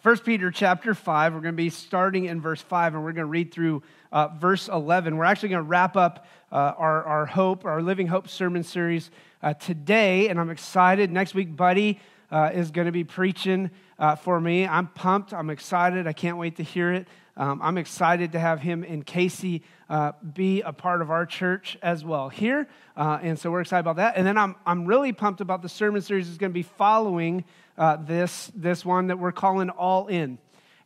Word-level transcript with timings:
First 0.00 0.24
Peter 0.24 0.52
chapter 0.52 0.94
5. 0.94 1.34
We're 1.34 1.40
going 1.40 1.54
to 1.54 1.56
be 1.56 1.70
starting 1.70 2.26
in 2.26 2.40
verse 2.40 2.62
5, 2.62 2.94
and 2.94 3.02
we're 3.02 3.12
going 3.12 3.26
to 3.26 3.30
read 3.30 3.52
through 3.52 3.82
uh, 4.12 4.28
verse 4.28 4.68
11. 4.68 5.16
We're 5.16 5.24
actually 5.24 5.48
going 5.48 5.64
to 5.64 5.68
wrap 5.68 5.96
up 5.96 6.24
uh, 6.52 6.72
our, 6.78 7.02
our 7.02 7.26
Hope, 7.26 7.64
our 7.64 7.82
Living 7.82 8.06
Hope 8.06 8.28
sermon 8.28 8.62
series 8.62 9.10
uh, 9.42 9.54
today, 9.54 10.28
and 10.28 10.38
I'm 10.38 10.50
excited. 10.50 11.10
Next 11.10 11.34
week, 11.34 11.56
Buddy 11.56 11.98
uh, 12.30 12.50
is 12.54 12.70
going 12.70 12.86
to 12.86 12.92
be 12.92 13.02
preaching 13.02 13.72
uh, 13.98 14.14
for 14.14 14.40
me. 14.40 14.68
I'm 14.68 14.86
pumped. 14.86 15.34
I'm 15.34 15.50
excited. 15.50 16.06
I 16.06 16.12
can't 16.12 16.36
wait 16.36 16.56
to 16.56 16.62
hear 16.62 16.92
it. 16.92 17.08
Um, 17.38 17.62
I'm 17.62 17.78
excited 17.78 18.32
to 18.32 18.40
have 18.40 18.60
him 18.60 18.82
and 18.82 19.06
Casey 19.06 19.62
uh, 19.88 20.10
be 20.34 20.60
a 20.62 20.72
part 20.72 21.00
of 21.00 21.12
our 21.12 21.24
church 21.24 21.78
as 21.80 22.04
well 22.04 22.28
here. 22.28 22.66
Uh, 22.96 23.20
and 23.22 23.38
so 23.38 23.52
we're 23.52 23.60
excited 23.60 23.82
about 23.82 23.96
that. 23.96 24.16
And 24.16 24.26
then 24.26 24.36
I'm, 24.36 24.56
I'm 24.66 24.86
really 24.86 25.12
pumped 25.12 25.40
about 25.40 25.62
the 25.62 25.68
sermon 25.68 26.02
series 26.02 26.26
that's 26.26 26.36
going 26.36 26.50
to 26.50 26.54
be 26.54 26.64
following 26.64 27.44
uh, 27.78 27.96
this, 27.96 28.50
this 28.56 28.84
one 28.84 29.06
that 29.06 29.20
we're 29.20 29.30
calling 29.30 29.70
All 29.70 30.08
In. 30.08 30.38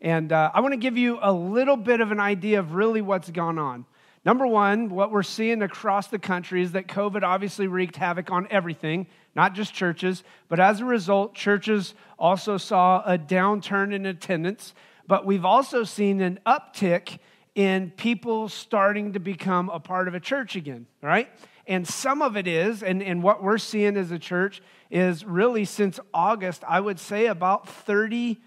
And 0.02 0.30
uh, 0.30 0.50
I 0.52 0.60
want 0.60 0.72
to 0.72 0.78
give 0.78 0.98
you 0.98 1.18
a 1.22 1.32
little 1.32 1.76
bit 1.78 2.02
of 2.02 2.12
an 2.12 2.20
idea 2.20 2.58
of 2.58 2.74
really 2.74 3.00
what's 3.00 3.30
gone 3.30 3.58
on. 3.58 3.86
Number 4.24 4.46
one, 4.46 4.90
what 4.90 5.10
we're 5.10 5.22
seeing 5.22 5.62
across 5.62 6.08
the 6.08 6.18
country 6.18 6.62
is 6.62 6.72
that 6.72 6.86
COVID 6.86 7.22
obviously 7.22 7.66
wreaked 7.66 7.96
havoc 7.96 8.30
on 8.30 8.46
everything, 8.50 9.06
not 9.34 9.54
just 9.54 9.72
churches, 9.72 10.22
but 10.48 10.60
as 10.60 10.80
a 10.80 10.84
result, 10.84 11.34
churches 11.34 11.94
also 12.18 12.58
saw 12.58 13.02
a 13.06 13.16
downturn 13.16 13.92
in 13.92 14.04
attendance. 14.04 14.74
But 15.06 15.26
we've 15.26 15.44
also 15.44 15.84
seen 15.84 16.20
an 16.20 16.38
uptick 16.46 17.18
in 17.54 17.90
people 17.90 18.48
starting 18.48 19.12
to 19.12 19.20
become 19.20 19.68
a 19.68 19.80
part 19.80 20.08
of 20.08 20.14
a 20.14 20.20
church 20.20 20.56
again, 20.56 20.86
right? 21.02 21.28
And 21.66 21.86
some 21.86 22.22
of 22.22 22.36
it 22.36 22.46
is, 22.46 22.82
and, 22.82 23.02
and 23.02 23.22
what 23.22 23.42
we're 23.42 23.58
seeing 23.58 23.96
as 23.96 24.10
a 24.10 24.18
church 24.18 24.62
is 24.90 25.24
really 25.24 25.64
since 25.64 26.00
August, 26.12 26.64
I 26.66 26.80
would 26.80 26.98
say 26.98 27.26
about 27.26 27.68
30 27.68 28.40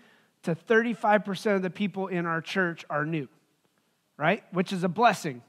to 0.43 0.55
35% 0.55 1.55
of 1.55 1.61
the 1.61 1.69
people 1.69 2.07
in 2.07 2.25
our 2.25 2.41
church 2.41 2.85
are 2.89 3.05
new, 3.05 3.27
right? 4.17 4.43
Which 4.51 4.73
is 4.73 4.83
a 4.83 4.89
blessing. 4.89 5.41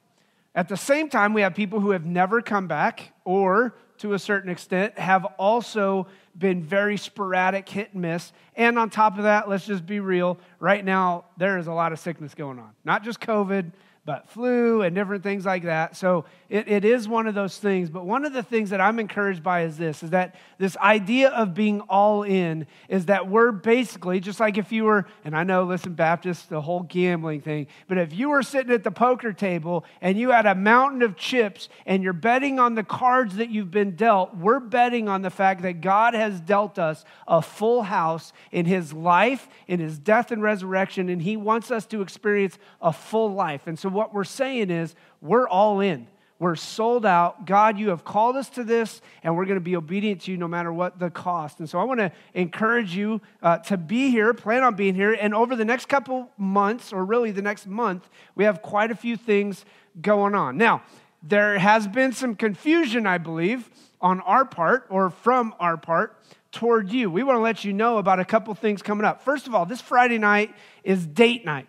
At 0.54 0.68
the 0.68 0.76
same 0.76 1.10
time, 1.10 1.34
we 1.34 1.42
have 1.42 1.54
people 1.54 1.80
who 1.80 1.90
have 1.90 2.06
never 2.06 2.40
come 2.40 2.66
back 2.66 3.12
or 3.24 3.74
to 3.98 4.14
a 4.14 4.18
certain 4.18 4.50
extent 4.50 4.98
have 4.98 5.24
also 5.38 6.06
been 6.38 6.62
very 6.62 6.96
sporadic, 6.96 7.68
hit 7.68 7.92
and 7.92 8.02
miss. 8.02 8.32
And 8.54 8.78
on 8.78 8.90
top 8.90 9.16
of 9.16 9.24
that, 9.24 9.48
let's 9.48 9.66
just 9.66 9.86
be 9.86 10.00
real. 10.00 10.38
Right 10.60 10.84
now, 10.84 11.24
there 11.36 11.58
is 11.58 11.66
a 11.66 11.72
lot 11.72 11.92
of 11.92 11.98
sickness 11.98 12.34
going 12.34 12.58
on. 12.58 12.70
Not 12.84 13.04
just 13.04 13.20
COVID, 13.20 13.72
but 14.06 14.30
flu 14.30 14.82
and 14.82 14.94
different 14.94 15.24
things 15.24 15.44
like 15.44 15.64
that. 15.64 15.96
So 15.96 16.26
it, 16.48 16.68
it 16.68 16.84
is 16.84 17.08
one 17.08 17.26
of 17.26 17.34
those 17.34 17.58
things. 17.58 17.90
But 17.90 18.06
one 18.06 18.24
of 18.24 18.32
the 18.32 18.42
things 18.42 18.70
that 18.70 18.80
I'm 18.80 19.00
encouraged 19.00 19.42
by 19.42 19.62
is 19.62 19.76
this 19.76 20.04
is 20.04 20.10
that 20.10 20.36
this 20.58 20.76
idea 20.76 21.30
of 21.30 21.54
being 21.54 21.80
all 21.80 22.22
in 22.22 22.68
is 22.88 23.06
that 23.06 23.28
we're 23.28 23.50
basically 23.50 24.20
just 24.20 24.38
like 24.38 24.58
if 24.58 24.70
you 24.70 24.84
were, 24.84 25.06
and 25.24 25.36
I 25.36 25.42
know, 25.42 25.64
listen, 25.64 25.94
Baptist, 25.94 26.48
the 26.48 26.60
whole 26.60 26.84
gambling 26.84 27.40
thing, 27.40 27.66
but 27.88 27.98
if 27.98 28.14
you 28.14 28.30
were 28.30 28.44
sitting 28.44 28.72
at 28.72 28.84
the 28.84 28.92
poker 28.92 29.32
table 29.32 29.84
and 30.00 30.16
you 30.16 30.30
had 30.30 30.46
a 30.46 30.54
mountain 30.54 31.02
of 31.02 31.16
chips 31.16 31.68
and 31.84 32.04
you're 32.04 32.12
betting 32.12 32.60
on 32.60 32.76
the 32.76 32.84
cards 32.84 33.36
that 33.36 33.50
you've 33.50 33.72
been 33.72 33.96
dealt, 33.96 34.36
we're 34.36 34.60
betting 34.60 35.08
on 35.08 35.22
the 35.22 35.30
fact 35.30 35.62
that 35.62 35.80
God 35.80 36.14
has 36.14 36.40
dealt 36.40 36.78
us 36.78 37.04
a 37.26 37.42
full 37.42 37.82
house 37.82 38.32
in 38.52 38.66
his 38.66 38.92
life, 38.92 39.48
in 39.66 39.80
his 39.80 39.98
death 39.98 40.30
and 40.30 40.42
resurrection, 40.42 41.08
and 41.08 41.22
he 41.22 41.36
wants 41.36 41.72
us 41.72 41.86
to 41.86 42.02
experience 42.02 42.56
a 42.80 42.92
full 42.92 43.34
life. 43.34 43.66
And 43.66 43.76
so 43.76 43.95
what 43.96 44.14
we're 44.14 44.24
saying 44.24 44.70
is 44.70 44.94
we're 45.20 45.48
all 45.48 45.80
in. 45.80 46.06
We're 46.38 46.56
sold 46.56 47.06
out. 47.06 47.46
God, 47.46 47.78
you 47.78 47.88
have 47.88 48.04
called 48.04 48.36
us 48.36 48.50
to 48.50 48.64
this, 48.64 49.00
and 49.22 49.34
we're 49.34 49.46
going 49.46 49.56
to 49.56 49.64
be 49.64 49.74
obedient 49.74 50.20
to 50.22 50.30
you 50.30 50.36
no 50.36 50.46
matter 50.46 50.70
what 50.70 50.98
the 50.98 51.08
cost. 51.08 51.60
And 51.60 51.68
so 51.68 51.78
I 51.78 51.84
want 51.84 51.98
to 52.00 52.12
encourage 52.34 52.94
you 52.94 53.22
uh, 53.42 53.58
to 53.58 53.78
be 53.78 54.10
here, 54.10 54.34
plan 54.34 54.62
on 54.62 54.74
being 54.74 54.94
here. 54.94 55.14
And 55.14 55.34
over 55.34 55.56
the 55.56 55.64
next 55.64 55.86
couple 55.86 56.30
months, 56.36 56.92
or 56.92 57.06
really 57.06 57.30
the 57.30 57.40
next 57.40 57.66
month, 57.66 58.10
we 58.34 58.44
have 58.44 58.60
quite 58.60 58.90
a 58.90 58.94
few 58.94 59.16
things 59.16 59.64
going 60.02 60.34
on. 60.34 60.58
Now, 60.58 60.82
there 61.22 61.58
has 61.58 61.88
been 61.88 62.12
some 62.12 62.36
confusion, 62.36 63.06
I 63.06 63.16
believe, 63.16 63.70
on 64.02 64.20
our 64.20 64.44
part 64.44 64.86
or 64.90 65.08
from 65.08 65.54
our 65.58 65.78
part 65.78 66.22
toward 66.52 66.92
you. 66.92 67.10
We 67.10 67.22
want 67.22 67.36
to 67.36 67.40
let 67.40 67.64
you 67.64 67.72
know 67.72 67.96
about 67.96 68.20
a 68.20 68.26
couple 68.26 68.52
things 68.54 68.82
coming 68.82 69.06
up. 69.06 69.22
First 69.22 69.46
of 69.46 69.54
all, 69.54 69.64
this 69.64 69.80
Friday 69.80 70.18
night 70.18 70.54
is 70.84 71.06
date 71.06 71.46
night. 71.46 71.66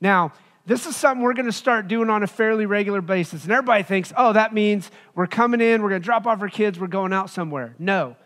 Now, 0.00 0.32
this 0.66 0.84
is 0.86 0.96
something 0.96 1.22
we're 1.22 1.34
going 1.34 1.46
to 1.46 1.52
start 1.52 1.86
doing 1.86 2.10
on 2.10 2.24
a 2.24 2.26
fairly 2.26 2.66
regular 2.66 3.00
basis. 3.00 3.44
And 3.44 3.52
everybody 3.52 3.84
thinks, 3.84 4.12
oh, 4.16 4.32
that 4.32 4.52
means 4.52 4.90
we're 5.14 5.28
coming 5.28 5.60
in, 5.60 5.80
we're 5.80 5.90
going 5.90 6.02
to 6.02 6.04
drop 6.04 6.26
off 6.26 6.42
our 6.42 6.48
kids, 6.48 6.78
we're 6.78 6.88
going 6.88 7.12
out 7.12 7.30
somewhere. 7.30 7.76
No. 7.78 8.16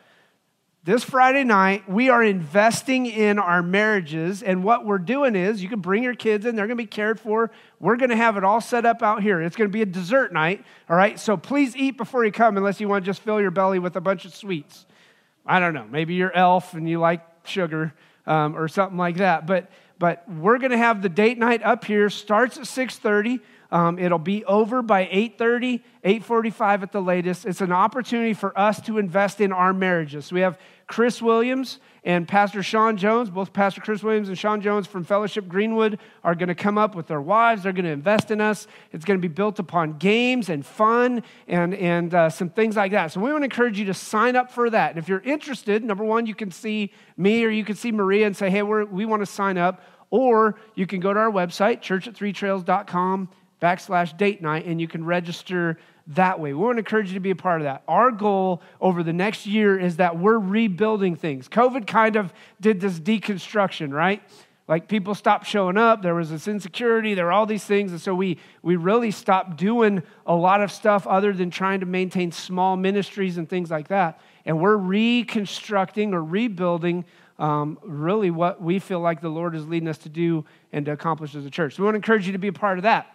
This 0.83 1.05
Friday 1.05 1.45
night, 1.45 1.87
we 1.87 2.09
are 2.09 2.25
investing 2.25 3.05
in 3.05 3.39
our 3.39 3.63
marriages. 3.63 4.43
And 4.43 4.65
what 4.65 4.87
we're 4.87 4.97
doing 4.97 5.37
is 5.37 5.63
you 5.63 5.69
can 5.69 5.81
bring 5.81 6.03
your 6.03 6.15
kids 6.15 6.47
in, 6.47 6.57
they're 6.57 6.67
going 6.67 6.79
to 6.79 6.83
be 6.83 6.87
cared 6.87 7.21
for. 7.21 7.51
We're 7.79 7.97
going 7.97 8.09
to 8.09 8.17
have 8.17 8.39
it 8.39 8.45
all 8.45 8.63
set 8.63 8.87
up 8.87 9.03
out 9.03 9.23
here. 9.23 9.43
It's 9.43 9.57
going 9.57 9.69
to 9.69 9.73
be 9.73 9.83
a 9.83 9.87
dessert 9.87 10.33
night, 10.33 10.65
all 10.89 10.97
right? 10.97 11.21
So 11.21 11.37
please 11.37 11.77
eat 11.77 11.99
before 11.99 12.25
you 12.25 12.33
come, 12.33 12.57
unless 12.57 12.81
you 12.81 12.89
want 12.89 13.05
to 13.05 13.07
just 13.11 13.21
fill 13.21 13.43
your 13.43 13.51
belly 13.51 13.79
with 13.79 13.97
a 13.97 14.01
bunch 14.01 14.25
of 14.25 14.35
sweets. 14.35 14.87
I 15.45 15.61
don't 15.61 15.75
know. 15.75 15.87
Maybe 15.91 16.15
you're 16.15 16.35
elf 16.35 16.73
and 16.73 16.89
you 16.89 16.99
like 16.99 17.21
sugar 17.45 17.93
um, 18.27 18.57
or 18.57 18.67
something 18.67 18.97
like 18.97 19.17
that. 19.19 19.47
But 19.47 19.71
but 20.01 20.25
we're 20.29 20.59
going 20.59 20.71
to 20.71 20.79
have 20.79 21.03
the 21.03 21.11
date 21.11 21.39
night 21.39 21.63
up 21.63 21.85
here. 21.85 22.09
Starts 22.09 22.57
at 22.57 22.65
6:30. 22.65 23.39
Um, 23.71 23.99
it'll 24.01 24.19
be 24.19 24.45
over 24.47 24.83
by 24.83 25.05
8:30, 25.05 25.83
8:45 26.03 26.83
at 26.83 26.91
the 26.91 27.03
latest. 27.03 27.47
It's 27.47 27.61
an 27.61 27.71
opportunity 27.71 28.35
for 28.35 28.59
us 28.59 28.81
to 28.87 28.99
invest 28.99 29.41
in 29.41 29.53
our 29.53 29.73
marriages. 29.73 30.33
We 30.33 30.41
have 30.41 30.59
Chris 30.89 31.23
Williams 31.23 31.79
and 32.05 32.27
Pastor 32.27 32.63
Sean 32.63 32.97
Jones, 32.97 33.29
both 33.29 33.53
Pastor 33.53 33.81
Chris 33.81 34.03
Williams 34.03 34.29
and 34.29 34.39
Sean 34.39 34.61
Jones 34.61 34.87
from 34.87 35.05
Fellowship 35.05 35.47
Greenwood, 35.49 35.99
are 36.25 36.35
going 36.35 36.49
to 36.49 36.55
come 36.55 36.79
up 36.79 36.95
with 36.95 37.07
their 37.07 37.21
wives. 37.21 37.63
They're 37.63 37.73
going 37.73 37.85
to 37.85 37.91
invest 37.91 38.31
in 38.31 38.41
us. 38.41 38.67
It's 38.93 39.05
going 39.05 39.21
to 39.21 39.29
be 39.29 39.33
built 39.33 39.59
upon 39.59 39.99
games 39.99 40.49
and 40.49 40.65
fun 40.65 41.23
and, 41.47 41.75
and 41.75 42.15
uh, 42.15 42.31
some 42.31 42.49
things 42.49 42.77
like 42.77 42.93
that. 42.93 43.13
So 43.13 43.21
we 43.21 43.31
want 43.31 43.43
to 43.43 43.45
encourage 43.45 43.79
you 43.79 43.85
to 43.87 43.95
sign 43.95 44.35
up 44.35 44.51
for 44.51 44.71
that. 44.71 44.91
And 44.91 44.99
if 44.99 45.09
you're 45.09 45.21
interested, 45.21 45.85
number 45.85 46.05
one, 46.05 46.27
you 46.27 46.35
can 46.35 46.51
see 46.51 46.93
me 47.17 47.45
or 47.45 47.51
you 47.51 47.65
can 47.65 47.77
see 47.77 47.93
Maria 47.93 48.27
and 48.27 48.37
say, 48.37 48.49
hey, 48.49 48.63
we 48.63 49.05
want 49.05 49.21
to 49.21 49.27
sign 49.27 49.59
up. 49.59 49.83
Or 50.11 50.57
you 50.75 50.87
can 50.87 51.01
go 51.01 51.15
to 51.15 51.21
our 51.21 51.31
website, 51.31 51.83
churchat3trails.com 51.83 53.29
backslash 53.61 54.17
date 54.17 54.43
night, 54.43 54.67
and 54.67 54.81
you 54.81 54.89
can 54.89 55.05
register 55.05 55.79
that 56.11 56.41
way. 56.41 56.53
We 56.53 56.61
want 56.61 56.77
to 56.77 56.81
encourage 56.81 57.09
you 57.09 57.15
to 57.15 57.21
be 57.21 57.31
a 57.31 57.37
part 57.37 57.61
of 57.61 57.65
that. 57.65 57.83
Our 57.87 58.11
goal 58.11 58.63
over 58.81 59.03
the 59.03 59.13
next 59.13 59.47
year 59.47 59.79
is 59.79 59.97
that 59.97 60.19
we're 60.19 60.39
rebuilding 60.39 61.17
things. 61.17 61.49
COVID 61.49 61.87
kind 61.87 62.17
of 62.17 62.33
did 62.61 62.81
this 62.81 62.99
deconstruction, 62.99 63.93
right? 63.93 64.23
Like 64.67 64.87
people 64.87 65.15
stopped 65.15 65.47
showing 65.47 65.77
up, 65.77 66.03
there 66.03 66.15
was 66.15 66.31
this 66.31 66.47
insecurity, 66.47 67.15
there 67.15 67.25
were 67.25 67.33
all 67.33 67.47
these 67.47 67.65
things. 67.65 67.91
And 67.91 68.01
so 68.01 68.15
we, 68.15 68.39
we 68.63 68.77
really 68.77 69.11
stopped 69.11 69.57
doing 69.57 70.03
a 70.27 70.35
lot 70.35 70.63
of 70.63 70.71
stuff 70.71 71.07
other 71.07 71.33
than 71.33 71.51
trying 71.51 71.81
to 71.81 71.87
maintain 71.87 72.31
small 72.31 72.77
ministries 72.77 73.37
and 73.37 73.49
things 73.49 73.71
like 73.71 73.89
that. 73.89 74.21
And 74.45 74.61
we're 74.61 74.77
reconstructing 74.77 76.15
or 76.15 76.23
rebuilding 76.23 77.05
um, 77.39 77.79
really 77.83 78.31
what 78.31 78.63
we 78.63 78.79
feel 78.79 79.01
like 79.01 79.21
the 79.21 79.29
Lord 79.29 79.57
is 79.57 79.67
leading 79.67 79.89
us 79.89 79.99
to 79.99 80.09
do 80.09 80.45
and 80.73 80.87
to 80.87 80.93
accomplish 80.93 81.35
as 81.35 81.45
a 81.45 81.51
church. 81.51 81.75
So 81.75 81.83
we 81.83 81.87
want 81.87 81.95
to 81.95 81.99
encourage 81.99 82.27
you 82.27 82.33
to 82.33 82.39
be 82.39 82.49
a 82.49 82.53
part 82.53 82.79
of 82.79 82.83
that, 82.83 83.07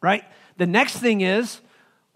right? 0.00 0.24
The 0.56 0.66
next 0.66 0.98
thing 0.98 1.20
is 1.20 1.60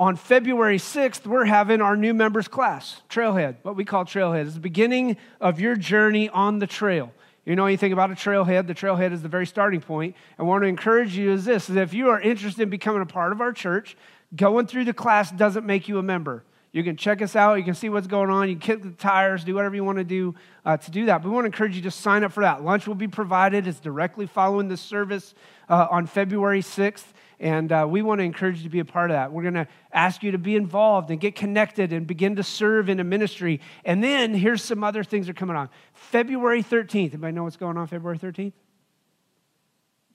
on 0.03 0.17
February 0.17 0.79
6th, 0.79 1.29
we're 1.29 1.45
having 1.45 1.81
our 1.81 1.97
new 1.97 2.13
members 2.13 2.49
class, 2.49 3.03
Trailhead, 3.09 3.55
what 3.63 3.77
we 3.77 3.85
call 3.85 4.05
Trailhead. 4.05 4.47
It's 4.47 4.55
the 4.55 4.61
beginning 4.61 5.17
of 5.41 5.61
your 5.61 5.77
journey 5.77 6.29
on 6.29 6.59
the 6.59 6.67
trail. 6.67 7.13
You 7.45 7.55
know 7.55 7.67
anything 7.67 7.93
about 7.93 8.11
a 8.11 8.15
trailhead? 8.15 8.67
The 8.67 8.75
trailhead 8.75 9.13
is 9.13 9.23
the 9.23 9.29
very 9.29 9.47
starting 9.47 9.81
point. 9.81 10.17
I 10.41 10.43
want 10.43 10.65
to 10.65 10.67
encourage 10.67 11.17
you 11.17 11.31
is 11.31 11.45
this, 11.45 11.71
is 11.71 11.77
if 11.77 11.95
you 11.95 12.09
are 12.09 12.21
interested 12.21 12.63
in 12.63 12.69
becoming 12.69 13.01
a 13.01 13.07
part 13.07 13.31
of 13.31 13.41
our 13.41 13.53
church, 13.53 13.97
going 14.35 14.67
through 14.67 14.87
the 14.87 14.93
class 14.93 15.31
doesn't 15.31 15.65
make 15.65 15.87
you 15.87 15.99
a 15.99 16.03
member. 16.03 16.43
You 16.73 16.83
can 16.83 16.97
check 16.97 17.23
us 17.23 17.37
out. 17.37 17.55
You 17.55 17.65
can 17.65 17.75
see 17.75 17.89
what's 17.89 18.09
going 18.09 18.31
on. 18.31 18.49
You 18.49 18.57
can 18.57 18.61
kick 18.61 18.83
the 18.83 18.91
tires, 18.91 19.45
do 19.45 19.55
whatever 19.55 19.77
you 19.77 19.85
want 19.85 19.99
to 19.99 20.05
do 20.05 20.35
uh, 20.65 20.79
to 20.79 20.91
do 20.91 21.07
that. 21.07 21.23
But 21.23 21.29
we 21.29 21.35
want 21.35 21.45
to 21.45 21.47
encourage 21.47 21.77
you 21.77 21.83
to 21.83 21.93
sign 21.93 22.25
up 22.25 22.33
for 22.33 22.43
that. 22.43 22.65
Lunch 22.65 22.89
will 22.89 22.97
be 22.97 23.07
provided. 23.07 23.69
It's 23.69 23.79
directly 23.79 24.27
following 24.27 24.67
the 24.67 24.77
service 24.77 25.35
uh, 25.69 25.87
on 25.93 26.07
February 26.09 26.63
6th. 26.63 27.05
And 27.43 27.73
uh, 27.73 27.87
we 27.91 28.03
want 28.03 28.21
to 28.21 28.25
encourage 28.25 28.59
you 28.59 28.63
to 28.63 28.69
be 28.69 28.79
a 28.79 28.85
part 28.85 29.11
of 29.11 29.17
that. 29.17 29.33
We're 29.33 29.43
going 29.43 29.55
to 29.55 29.67
ask 29.93 30.23
you 30.23 30.31
to 30.31 30.39
be 30.39 30.55
involved 30.55 31.11
and 31.11 31.21
get 31.21 31.35
connected 31.35 31.93
and 31.93 32.07
begin 32.07 32.37
to 32.37 32.45
serve 32.45 32.89
in 32.89 33.01
a 33.01 33.05
ministry. 33.05 33.61
And 33.85 34.03
then 34.03 34.33
here's 34.33 34.63
some 34.63 34.85
other 34.85 35.03
things 35.03 35.27
that 35.27 35.33
are 35.33 35.41
coming 35.41 35.57
on. 35.57 35.69
February 35.93 36.63
13th. 36.63 37.09
Anybody 37.09 37.33
know 37.33 37.43
what's 37.43 37.57
going 37.57 37.77
on 37.77 37.89
February 37.89 38.17
13th? 38.17 38.53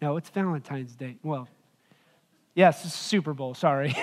No, 0.02 0.16
it's 0.16 0.30
Valentine's 0.30 0.96
Day. 0.96 1.18
Well, 1.22 1.50
yes, 2.56 2.86
it's 2.86 2.96
Super 2.96 3.34
Bowl. 3.34 3.54
Sorry. 3.54 3.94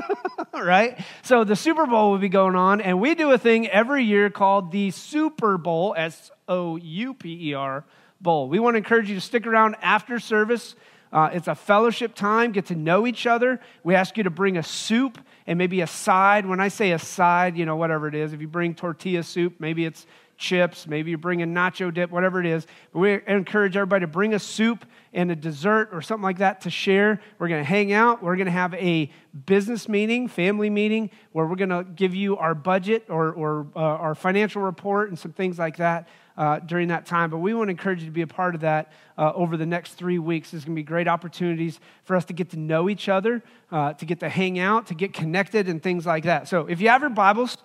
right? 0.52 1.00
So 1.22 1.44
the 1.44 1.56
Super 1.56 1.86
Bowl 1.86 2.10
will 2.10 2.18
be 2.18 2.28
going 2.28 2.56
on, 2.56 2.82
and 2.82 3.00
we 3.00 3.14
do 3.14 3.30
a 3.30 3.38
thing 3.38 3.68
every 3.68 4.04
year 4.04 4.28
called 4.28 4.70
the 4.70 4.90
Super 4.90 5.56
Bowl, 5.56 5.94
S 5.96 6.30
O 6.46 6.76
U 6.76 7.14
P 7.14 7.50
E 7.50 7.54
R 7.54 7.86
Bowl. 8.20 8.50
We 8.50 8.58
want 8.58 8.74
to 8.74 8.78
encourage 8.78 9.08
you 9.08 9.14
to 9.14 9.20
stick 9.22 9.46
around 9.46 9.76
after 9.80 10.18
service 10.18 10.74
uh, 11.12 11.30
it's 11.32 11.48
a 11.48 11.54
fellowship 11.54 12.14
time, 12.14 12.52
get 12.52 12.66
to 12.66 12.74
know 12.74 13.06
each 13.06 13.26
other. 13.26 13.60
We 13.84 13.94
ask 13.94 14.16
you 14.16 14.24
to 14.24 14.30
bring 14.30 14.56
a 14.56 14.62
soup 14.62 15.18
and 15.46 15.58
maybe 15.58 15.80
a 15.80 15.86
side. 15.86 16.46
When 16.46 16.60
I 16.60 16.68
say 16.68 16.92
a 16.92 16.98
side, 16.98 17.56
you 17.56 17.64
know, 17.64 17.76
whatever 17.76 18.08
it 18.08 18.14
is, 18.14 18.32
if 18.32 18.40
you 18.40 18.48
bring 18.48 18.74
tortilla 18.74 19.22
soup, 19.22 19.54
maybe 19.58 19.84
it's 19.84 20.06
chips, 20.36 20.86
maybe 20.86 21.10
you're 21.10 21.18
bringing 21.18 21.54
nacho 21.54 21.92
dip, 21.92 22.10
whatever 22.10 22.40
it 22.40 22.46
is. 22.46 22.66
But 22.92 22.98
we 22.98 23.20
encourage 23.26 23.76
everybody 23.76 24.02
to 24.02 24.06
bring 24.06 24.34
a 24.34 24.38
soup 24.38 24.84
and 25.12 25.30
a 25.30 25.36
dessert 25.36 25.90
or 25.92 26.02
something 26.02 26.22
like 26.22 26.38
that 26.38 26.62
to 26.62 26.70
share. 26.70 27.20
We're 27.38 27.48
going 27.48 27.62
to 27.62 27.68
hang 27.68 27.92
out. 27.92 28.22
We're 28.22 28.36
going 28.36 28.46
to 28.46 28.52
have 28.52 28.74
a 28.74 29.10
business 29.46 29.88
meeting, 29.88 30.28
family 30.28 30.70
meeting, 30.70 31.10
where 31.32 31.46
we're 31.46 31.56
going 31.56 31.70
to 31.70 31.84
give 31.84 32.14
you 32.14 32.36
our 32.36 32.54
budget 32.54 33.06
or, 33.08 33.32
or 33.32 33.66
uh, 33.74 33.78
our 33.78 34.14
financial 34.14 34.62
report 34.62 35.08
and 35.08 35.18
some 35.18 35.32
things 35.32 35.58
like 35.58 35.78
that. 35.78 36.08
Uh, 36.36 36.58
during 36.58 36.88
that 36.88 37.06
time. 37.06 37.30
But 37.30 37.38
we 37.38 37.54
want 37.54 37.68
to 37.68 37.70
encourage 37.70 38.00
you 38.00 38.04
to 38.04 38.12
be 38.12 38.20
a 38.20 38.26
part 38.26 38.54
of 38.54 38.60
that 38.60 38.92
uh, 39.16 39.32
over 39.34 39.56
the 39.56 39.64
next 39.64 39.94
three 39.94 40.18
weeks. 40.18 40.50
There's 40.50 40.66
going 40.66 40.74
to 40.74 40.78
be 40.78 40.84
great 40.84 41.08
opportunities 41.08 41.80
for 42.04 42.14
us 42.14 42.26
to 42.26 42.34
get 42.34 42.50
to 42.50 42.58
know 42.58 42.90
each 42.90 43.08
other, 43.08 43.42
uh, 43.72 43.94
to 43.94 44.04
get 44.04 44.20
to 44.20 44.28
hang 44.28 44.58
out, 44.58 44.88
to 44.88 44.94
get 44.94 45.14
connected, 45.14 45.66
and 45.66 45.82
things 45.82 46.04
like 46.04 46.24
that. 46.24 46.46
So 46.46 46.66
if 46.66 46.78
you 46.78 46.90
have 46.90 47.00
your 47.00 47.08
Bibles, 47.08 47.56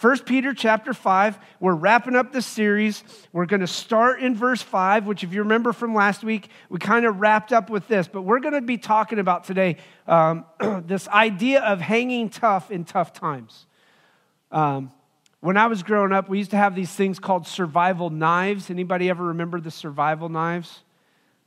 1 0.00 0.20
Peter 0.20 0.52
chapter 0.52 0.92
5, 0.92 1.38
we're 1.58 1.74
wrapping 1.74 2.14
up 2.16 2.30
this 2.30 2.44
series. 2.44 3.02
We're 3.32 3.46
going 3.46 3.60
to 3.60 3.66
start 3.66 4.20
in 4.20 4.34
verse 4.34 4.60
5, 4.60 5.06
which, 5.06 5.24
if 5.24 5.32
you 5.32 5.40
remember 5.40 5.72
from 5.72 5.94
last 5.94 6.22
week, 6.22 6.50
we 6.68 6.78
kind 6.78 7.06
of 7.06 7.18
wrapped 7.18 7.50
up 7.50 7.70
with 7.70 7.88
this. 7.88 8.06
But 8.06 8.22
we're 8.22 8.40
going 8.40 8.54
to 8.54 8.60
be 8.60 8.76
talking 8.76 9.18
about 9.18 9.44
today 9.44 9.76
um, 10.06 10.44
this 10.86 11.08
idea 11.08 11.62
of 11.62 11.80
hanging 11.80 12.28
tough 12.28 12.70
in 12.70 12.84
tough 12.84 13.14
times. 13.14 13.64
Um, 14.50 14.92
when 15.40 15.56
I 15.56 15.66
was 15.66 15.82
growing 15.82 16.12
up, 16.12 16.28
we 16.28 16.38
used 16.38 16.50
to 16.50 16.56
have 16.56 16.74
these 16.74 16.90
things 16.90 17.18
called 17.18 17.46
survival 17.46 18.10
knives. 18.10 18.70
Anybody 18.70 19.10
ever 19.10 19.24
remember 19.24 19.60
the 19.60 19.70
survival 19.70 20.28
knives? 20.28 20.80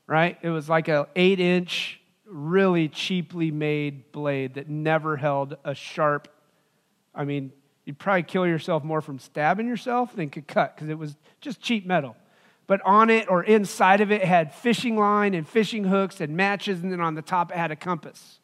Right? 0.07 0.37
It 0.41 0.49
was 0.49 0.69
like 0.69 0.87
an 0.87 1.05
eight 1.15 1.39
inch, 1.39 1.99
really 2.25 2.87
cheaply 2.87 3.51
made 3.51 4.11
blade 4.11 4.55
that 4.55 4.69
never 4.69 5.17
held 5.17 5.57
a 5.63 5.73
sharp, 5.73 6.27
I 7.13 7.25
mean, 7.25 7.51
you'd 7.85 7.99
probably 7.99 8.23
kill 8.23 8.45
yourself 8.45 8.83
more 8.83 9.01
from 9.01 9.19
stabbing 9.19 9.67
yourself 9.67 10.15
than 10.15 10.29
could 10.29 10.47
cut 10.47 10.75
because 10.75 10.89
it 10.89 10.97
was 10.97 11.15
just 11.41 11.59
cheap 11.61 11.85
metal. 11.85 12.15
But 12.67 12.81
on 12.85 13.09
it 13.09 13.29
or 13.29 13.43
inside 13.43 13.99
of 13.99 14.11
it, 14.11 14.23
had 14.23 14.53
fishing 14.53 14.95
line 14.95 15.33
and 15.33 15.47
fishing 15.47 15.83
hooks 15.83 16.21
and 16.21 16.37
matches, 16.37 16.83
and 16.83 16.91
then 16.91 17.01
on 17.01 17.15
the 17.15 17.23
top 17.23 17.51
it 17.51 17.57
had 17.57 17.71
a 17.71 17.75
compass, 17.75 18.39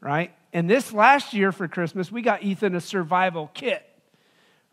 right? 0.00 0.30
And 0.52 0.68
this 0.68 0.92
last 0.92 1.32
year 1.32 1.52
for 1.52 1.66
Christmas, 1.66 2.12
we 2.12 2.20
got 2.20 2.42
Ethan 2.42 2.74
a 2.74 2.80
survival 2.82 3.50
kit, 3.54 3.82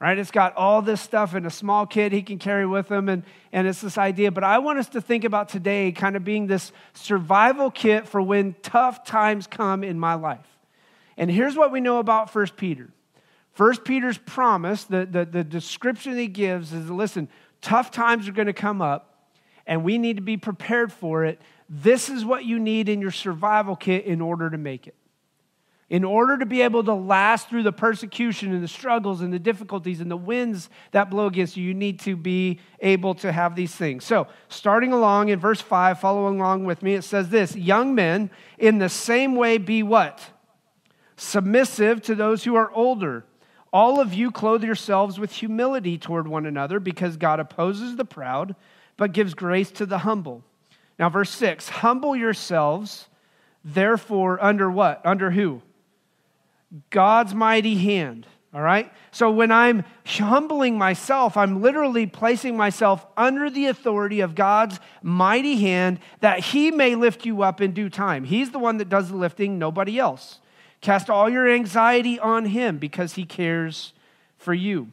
right? 0.04 0.20
It's 0.20 0.32
got 0.32 0.54
all 0.58 0.82
this 0.82 1.00
stuff 1.00 1.34
in 1.34 1.46
a 1.46 1.50
small 1.50 1.86
kit 1.86 2.12
he 2.12 2.24
can 2.24 2.38
carry 2.38 2.66
with 2.66 2.92
him, 2.92 3.08
and, 3.08 3.24
and 3.54 3.66
it's 3.66 3.80
this 3.80 3.98
idea. 3.98 4.34
But 4.34 4.44
I 4.44 4.60
want 4.60 4.78
us 4.78 4.90
to 4.90 5.00
think 5.00 5.24
about 5.24 5.48
today 5.48 5.94
kind 5.94 6.18
of 6.18 6.26
being 6.26 6.46
this 6.46 6.74
survival 6.92 7.72
kit 7.72 8.06
for 8.06 8.22
when 8.22 8.54
tough 8.62 9.06
times 9.06 9.48
come 9.48 9.82
in 9.82 9.98
my 9.98 10.16
life. 10.16 10.46
And 11.16 11.32
here's 11.32 11.56
what 11.56 11.72
we 11.72 11.80
know 11.80 12.00
about 12.00 12.30
First 12.30 12.58
Peter 12.58 12.90
First 13.54 13.86
Peter's 13.86 14.18
promise, 14.18 14.84
the, 14.84 15.06
the, 15.06 15.24
the 15.24 15.44
description 15.46 16.18
he 16.18 16.28
gives 16.28 16.74
is 16.74 16.90
listen, 16.90 17.30
tough 17.62 17.90
times 17.90 18.28
are 18.28 18.34
going 18.34 18.48
to 18.48 18.52
come 18.52 18.82
up, 18.82 19.30
and 19.66 19.86
we 19.86 19.98
need 19.98 20.18
to 20.18 20.22
be 20.22 20.36
prepared 20.36 20.92
for 20.92 21.24
it. 21.24 21.40
This 21.70 22.10
is 22.10 22.26
what 22.26 22.44
you 22.44 22.60
need 22.60 22.90
in 22.90 23.00
your 23.00 23.12
survival 23.12 23.78
kit 23.78 24.04
in 24.04 24.20
order 24.20 24.50
to 24.50 24.58
make 24.58 24.86
it. 24.86 24.96
In 25.94 26.04
order 26.04 26.40
to 26.40 26.46
be 26.48 26.64
able 26.64 26.84
to 26.86 26.94
last 26.96 27.50
through 27.50 27.62
the 27.62 27.72
persecution 27.72 28.52
and 28.52 28.64
the 28.64 28.68
struggles 28.68 29.22
and 29.22 29.32
the 29.32 29.38
difficulties 29.38 30.02
and 30.02 30.10
the 30.10 30.18
winds 30.18 30.72
that 30.90 31.12
blow 31.12 31.28
against 31.28 31.56
you, 31.56 31.64
you 31.64 31.76
need 31.76 32.00
to 32.00 32.16
be 32.16 32.60
able 32.80 33.14
to 33.14 33.32
have 33.32 33.56
these 33.56 33.76
things. 33.76 34.04
So, 34.04 34.26
starting 34.50 34.92
along 34.92 35.30
in 35.30 35.40
verse 35.40 35.62
5, 35.62 36.00
following 36.00 36.40
along 36.40 36.66
with 36.66 36.82
me, 36.82 36.96
it 36.96 37.04
says 37.04 37.30
this 37.30 37.56
Young 37.56 37.94
men, 37.94 38.32
in 38.58 38.80
the 38.80 38.90
same 38.90 39.36
way, 39.36 39.60
be 39.60 39.84
what? 39.84 40.20
Submissive 41.16 42.02
to 42.02 42.16
those 42.16 42.44
who 42.44 42.56
are 42.56 42.72
older 42.72 43.24
all 43.72 44.00
of 44.00 44.16
you 44.16 44.32
clothe 44.32 44.64
yourselves 44.64 45.20
with 45.20 45.32
humility 45.32 46.00
toward 46.00 46.28
one 46.28 46.46
another 46.46 46.80
because 46.80 47.18
God 47.18 47.40
opposes 47.40 47.96
the 47.96 48.06
proud, 48.06 48.56
but 48.98 49.14
gives 49.14 49.34
grace 49.34 49.72
to 49.72 49.86
the 49.88 50.00
humble. 50.00 50.44
Now, 50.98 51.10
verse 51.10 51.32
6 51.32 51.70
Humble 51.70 52.16
yourselves, 52.16 53.10
therefore, 53.64 54.44
under 54.44 54.72
what? 54.72 55.04
Under 55.06 55.32
who? 55.32 55.62
God's 56.90 57.34
mighty 57.34 57.76
hand. 57.78 58.28
All 58.54 58.62
right? 58.62 58.92
So 59.12 59.32
when 59.32 59.52
I'm 59.52 59.84
humbling 60.06 60.78
myself, 60.78 61.36
I'm 61.38 61.62
literally 61.62 62.06
placing 62.06 62.56
myself 62.56 63.06
under 63.18 63.50
the 63.50 63.66
authority 63.66 64.20
of 64.20 64.36
God's 64.36 64.80
mighty 65.02 65.60
hand 65.60 66.00
that 66.20 66.40
He 66.40 66.70
may 66.70 66.96
lift 66.96 67.26
you 67.26 67.42
up 67.42 67.62
in 67.62 67.74
due 67.74 67.90
time. 67.90 68.24
He's 68.26 68.52
the 68.52 68.60
one 68.60 68.78
that 68.78 68.90
does 68.90 69.10
the 69.10 69.16
lifting, 69.16 69.58
nobody 69.58 69.98
else. 69.98 70.40
Cast 70.84 71.10
all 71.10 71.30
your 71.30 71.50
anxiety 71.50 72.20
on 72.20 72.44
him 72.44 72.78
because 72.78 73.14
he 73.14 73.24
cares 73.24 73.94
for 74.38 74.54
you. 74.54 74.92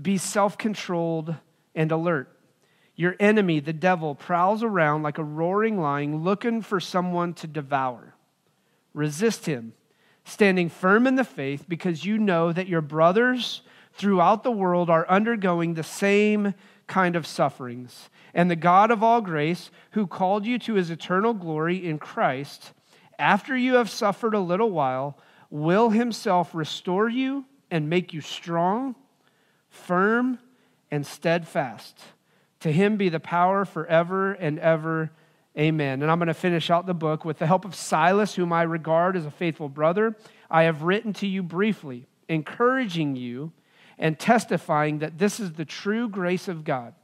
Be 0.00 0.18
self 0.18 0.58
controlled 0.58 1.34
and 1.74 1.90
alert. 1.90 2.28
Your 2.94 3.16
enemy, 3.18 3.58
the 3.60 3.72
devil, 3.72 4.14
prowls 4.14 4.62
around 4.62 5.02
like 5.02 5.16
a 5.16 5.24
roaring 5.24 5.80
lion 5.80 6.22
looking 6.24 6.60
for 6.60 6.78
someone 6.78 7.32
to 7.34 7.46
devour. 7.46 8.12
Resist 8.92 9.46
him, 9.46 9.72
standing 10.28 10.68
firm 10.68 11.06
in 11.06 11.16
the 11.16 11.24
faith 11.24 11.64
because 11.68 12.04
you 12.04 12.18
know 12.18 12.52
that 12.52 12.68
your 12.68 12.80
brothers 12.80 13.62
throughout 13.94 14.42
the 14.42 14.50
world 14.50 14.90
are 14.90 15.08
undergoing 15.08 15.74
the 15.74 15.82
same 15.82 16.54
kind 16.86 17.16
of 17.16 17.26
sufferings. 17.26 18.10
And 18.34 18.50
the 18.50 18.56
God 18.56 18.90
of 18.90 19.02
all 19.02 19.20
grace, 19.20 19.70
who 19.92 20.06
called 20.06 20.46
you 20.46 20.58
to 20.60 20.74
his 20.74 20.90
eternal 20.90 21.34
glory 21.34 21.84
in 21.84 21.98
Christ, 21.98 22.72
after 23.18 23.56
you 23.56 23.74
have 23.74 23.90
suffered 23.90 24.34
a 24.34 24.40
little 24.40 24.70
while, 24.70 25.18
will 25.50 25.90
himself 25.90 26.54
restore 26.54 27.08
you 27.08 27.44
and 27.70 27.90
make 27.90 28.12
you 28.12 28.20
strong, 28.20 28.94
firm, 29.70 30.38
and 30.90 31.06
steadfast. 31.06 31.98
To 32.60 32.72
him 32.72 32.96
be 32.96 33.08
the 33.08 33.20
power 33.20 33.64
forever 33.64 34.32
and 34.32 34.58
ever. 34.58 35.10
Amen. 35.58 36.02
And 36.02 36.10
I'm 36.10 36.18
going 36.18 36.28
to 36.28 36.34
finish 36.34 36.70
out 36.70 36.86
the 36.86 36.94
book 36.94 37.24
with 37.24 37.38
the 37.38 37.46
help 37.46 37.64
of 37.64 37.74
Silas, 37.74 38.34
whom 38.34 38.52
I 38.52 38.62
regard 38.62 39.16
as 39.16 39.26
a 39.26 39.30
faithful 39.30 39.68
brother. 39.68 40.16
I 40.50 40.64
have 40.64 40.82
written 40.82 41.12
to 41.14 41.26
you 41.26 41.42
briefly, 41.42 42.06
encouraging 42.28 43.16
you 43.16 43.52
and 43.98 44.18
testifying 44.18 45.00
that 45.00 45.18
this 45.18 45.40
is 45.40 45.52
the 45.52 45.64
true 45.64 46.08
grace 46.08 46.46
of 46.46 46.64
God. 46.64 46.94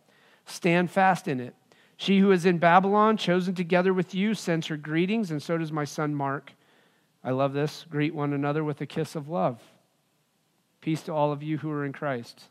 Stand 0.47 0.91
fast 0.91 1.27
in 1.27 1.41
it 1.41 1.55
she 1.97 2.19
who 2.19 2.33
is 2.33 2.45
in 2.45 2.59
Babylon, 2.59 3.17
chosen 3.17 3.55
together 3.55 3.95
with 3.95 4.15
you, 4.15 4.35
sends 4.35 4.67
her 4.67 4.77
greetings, 4.77 5.31
and 5.31 5.43
so 5.43 5.59
does 5.59 5.73
my 5.73 5.85
son 5.85 6.15
Mark. 6.15 6.53
I 7.23 7.31
love 7.31 7.53
this. 7.53 7.87
Greet 7.89 8.15
one 8.15 8.33
another 8.33 8.65
with 8.65 8.81
a 8.81 8.87
kiss 8.87 9.15
of 9.15 9.29
love. 9.29 9.61
Peace 10.81 11.03
to 11.03 11.13
all 11.13 11.33
of 11.33 11.43
you 11.43 11.59
who 11.59 11.71
are 11.71 11.85
in 11.85 11.93
Christ. 11.93 12.45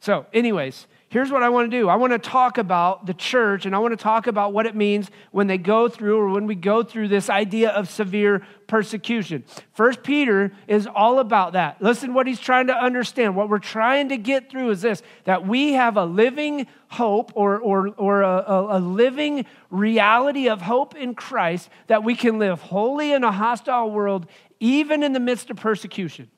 So, 0.00 0.26
anyways, 0.32 0.86
here's 1.08 1.30
what 1.30 1.42
I 1.42 1.48
want 1.48 1.70
to 1.70 1.76
do 1.76 1.88
I 1.88 1.96
want 1.96 2.12
to 2.12 2.18
talk 2.18 2.58
about 2.58 3.06
the 3.06 3.14
church 3.14 3.66
and 3.66 3.74
I 3.74 3.78
want 3.78 3.92
to 3.92 4.02
talk 4.02 4.26
about 4.26 4.52
what 4.52 4.66
it 4.66 4.74
means 4.74 5.10
when 5.30 5.46
they 5.46 5.58
go 5.58 5.88
through 5.88 6.18
or 6.18 6.28
when 6.28 6.46
we 6.46 6.54
go 6.54 6.82
through 6.82 7.08
this 7.08 7.30
idea 7.30 7.70
of 7.70 7.90
severe 7.90 8.46
persecution. 8.66 9.44
First 9.72 10.02
Peter 10.02 10.52
is 10.66 10.86
all 10.86 11.18
about 11.18 11.54
that. 11.54 11.80
Listen 11.80 12.14
what 12.14 12.26
he's 12.26 12.40
trying 12.40 12.66
to 12.66 12.74
understand. 12.74 13.34
What 13.34 13.48
we're 13.48 13.58
trying 13.58 14.10
to 14.10 14.16
get 14.16 14.50
through 14.50 14.70
is 14.70 14.82
this 14.82 15.02
that 15.24 15.46
we 15.46 15.72
have 15.72 15.96
a 15.96 16.04
living 16.04 16.66
hope 16.88 17.32
or, 17.34 17.58
or, 17.58 17.88
or 17.96 18.22
a, 18.22 18.78
a, 18.78 18.80
living 18.80 19.44
reality 19.70 20.48
of 20.48 20.62
hope 20.62 20.96
in 20.96 21.14
Christ 21.14 21.68
that 21.86 22.02
we 22.02 22.14
can 22.14 22.38
live 22.38 22.62
holy 22.62 23.12
in 23.12 23.24
a 23.24 23.32
hostile 23.32 23.90
world, 23.90 24.26
even 24.58 25.02
in 25.02 25.12
the 25.12 25.20
midst 25.20 25.50
of 25.50 25.58
persecution. 25.58 26.30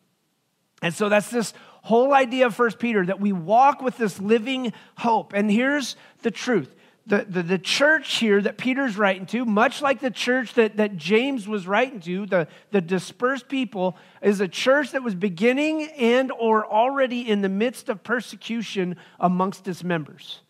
And 0.83 0.95
so 0.95 1.09
that's 1.09 1.30
this 1.30 1.52
whole 1.82 2.12
idea 2.12 2.46
of 2.46 2.54
First 2.54 2.78
Peter 2.78 3.04
that 3.06 3.20
we 3.20 3.32
walk 3.32 3.82
with 3.82 3.96
this 3.96 4.20
living 4.20 4.72
hope. 4.96 5.32
And 5.32 5.50
here's 5.50 5.96
the 6.22 6.30
truth. 6.30 6.75
The, 7.06 7.26
the, 7.28 7.42
the, 7.42 7.58
church 7.58 8.18
here 8.18 8.40
that 8.40 8.56
Peter's 8.56 8.96
writing 8.96 9.26
to, 9.26 9.44
much 9.44 9.82
like 9.82 10.00
the 10.00 10.10
church 10.10 10.54
that, 10.54 10.76
that 10.76 10.96
James 10.96 11.49
was 11.49 11.66
writing 11.66 11.99
to, 12.00 12.26
the, 12.26 12.46
the 12.70 12.80
dispersed 12.80 13.49
people, 13.49 13.96
is 14.22 14.40
a 14.40 14.46
church 14.46 14.92
that 14.92 15.02
was 15.02 15.14
beginning 15.14 15.88
and 15.96 16.30
or 16.30 16.64
already 16.64 17.28
in 17.28 17.40
the 17.40 17.49
midst 17.49 17.88
of 17.88 18.04
persecution 18.04 18.96
amongst 19.18 19.66
its 19.66 19.82
members. 19.82 20.42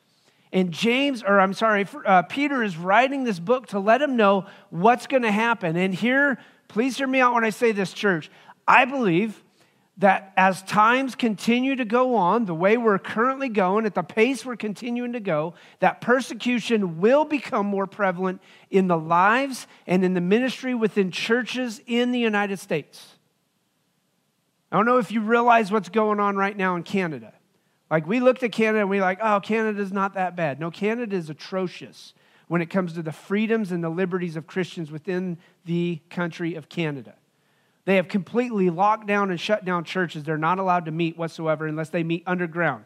And 0.53 0.73
James, 0.73 1.23
or 1.23 1.39
I'm 1.39 1.55
sorry, 1.55 1.87
uh, 2.05 2.23
Peter 2.23 2.63
is 2.63 2.77
writing 2.77 3.25
this 3.25 3.39
book 3.39 3.69
to 3.69 3.79
let 3.79 4.03
him 4.03 4.17
know 4.17 4.47
what's 4.71 5.07
going 5.07 5.23
to 5.23 5.33
happen. 5.33 5.77
And 5.77 5.95
here, 5.95 6.39
please 6.69 6.99
hear 6.99 7.07
me 7.07 7.21
out 7.21 7.33
when 7.33 7.45
I 7.45 7.51
say 7.51 7.73
this, 7.73 7.93
church. 7.93 8.31
I 8.67 8.85
believe 8.85 9.43
that 10.01 10.33
as 10.35 10.63
times 10.63 11.15
continue 11.15 11.77
to 11.77 11.85
go 11.85 12.15
on, 12.15 12.47
the 12.47 12.55
way 12.55 12.79
we're 12.79 12.99
currently 12.99 13.51
going, 13.51 13.85
at 13.85 13.95
the 13.95 14.03
pace 14.03 14.47
we're 14.47 14.57
continuing 14.57 15.13
to 15.13 15.21
go, 15.21 15.53
that 15.81 16.01
persecution 16.01 17.01
will 17.01 17.27
become 17.27 17.67
more 17.67 17.87
prevalent 17.87 18.41
in 18.71 18.89
the 18.89 18.97
lives 18.97 19.67
and 19.87 20.03
in 20.03 20.15
the 20.15 20.21
ministry 20.21 20.75
within 20.75 21.11
churches 21.11 21.83
in 21.87 22.13
the 22.13 22.19
United 22.19 22.59
States. 22.59 23.19
I 24.73 24.77
don't 24.77 24.87
know 24.87 24.97
if 24.97 25.13
you 25.13 25.21
realize 25.21 25.71
what's 25.71 25.91
going 25.91 26.19
on 26.19 26.35
right 26.35 26.57
now 26.57 26.77
in 26.77 26.83
Canada. 26.83 27.35
Like, 27.91 28.07
we 28.07 28.21
looked 28.21 28.43
at 28.43 28.53
Canada 28.53 28.81
and 28.81 28.89
we're 28.89 29.03
like, 29.03 29.19
oh, 29.21 29.41
Canada's 29.41 29.93
not 29.93 30.15
that 30.15 30.35
bad. 30.35 30.61
No, 30.61 30.71
Canada 30.71 31.15
is 31.15 31.29
atrocious 31.29 32.15
when 32.49 32.63
it 32.63 32.71
comes 32.71 32.95
to 32.95 33.03
the 33.03 33.13
freedoms 33.13 33.71
and 33.71 33.85
the 33.85 33.91
liberties 33.91 34.37
of 34.37 34.47
Christians 34.47 34.91
within 34.91 35.37
the 35.67 36.01
country 36.09 36.55
of 36.55 36.71
Canada. 36.71 37.17
They 37.85 37.97
have 37.97 38.09
completely 38.09 38.71
locked 38.71 39.07
down 39.07 39.31
and 39.31 39.41
shut 39.41 39.65
down 39.65 39.85
churches. 39.85 40.25
They're 40.25 40.39
not 40.39 40.59
allowed 40.59 40.85
to 40.85 40.91
meet 40.91 41.17
whatsoever 41.17 41.67
unless 41.67 41.89
they 41.89 42.03
meet 42.03 42.23
underground. 42.27 42.85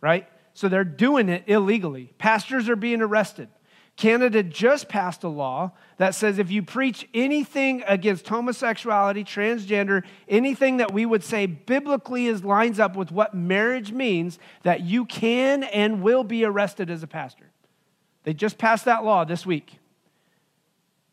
right? 0.00 0.28
So 0.54 0.68
they're 0.68 0.84
doing 0.84 1.28
it 1.28 1.44
illegally. 1.46 2.12
Pastors 2.18 2.68
are 2.68 2.76
being 2.76 3.02
arrested. 3.02 3.48
Canada 3.96 4.42
just 4.42 4.88
passed 4.90 5.24
a 5.24 5.28
law 5.28 5.72
that 5.96 6.14
says 6.14 6.38
if 6.38 6.50
you 6.50 6.62
preach 6.62 7.08
anything 7.14 7.82
against 7.86 8.28
homosexuality, 8.28 9.24
transgender, 9.24 10.02
anything 10.28 10.76
that 10.78 10.92
we 10.92 11.06
would 11.06 11.24
say 11.24 11.46
biblically 11.46 12.26
is 12.26 12.44
lines 12.44 12.78
up 12.78 12.94
with 12.94 13.10
what 13.10 13.34
marriage 13.34 13.92
means, 13.92 14.38
that 14.64 14.82
you 14.82 15.06
can 15.06 15.62
and 15.64 16.02
will 16.02 16.24
be 16.24 16.44
arrested 16.44 16.90
as 16.90 17.02
a 17.02 17.06
pastor. 17.06 17.50
They 18.24 18.34
just 18.34 18.58
passed 18.58 18.84
that 18.84 19.02
law 19.02 19.24
this 19.24 19.46
week. 19.46 19.78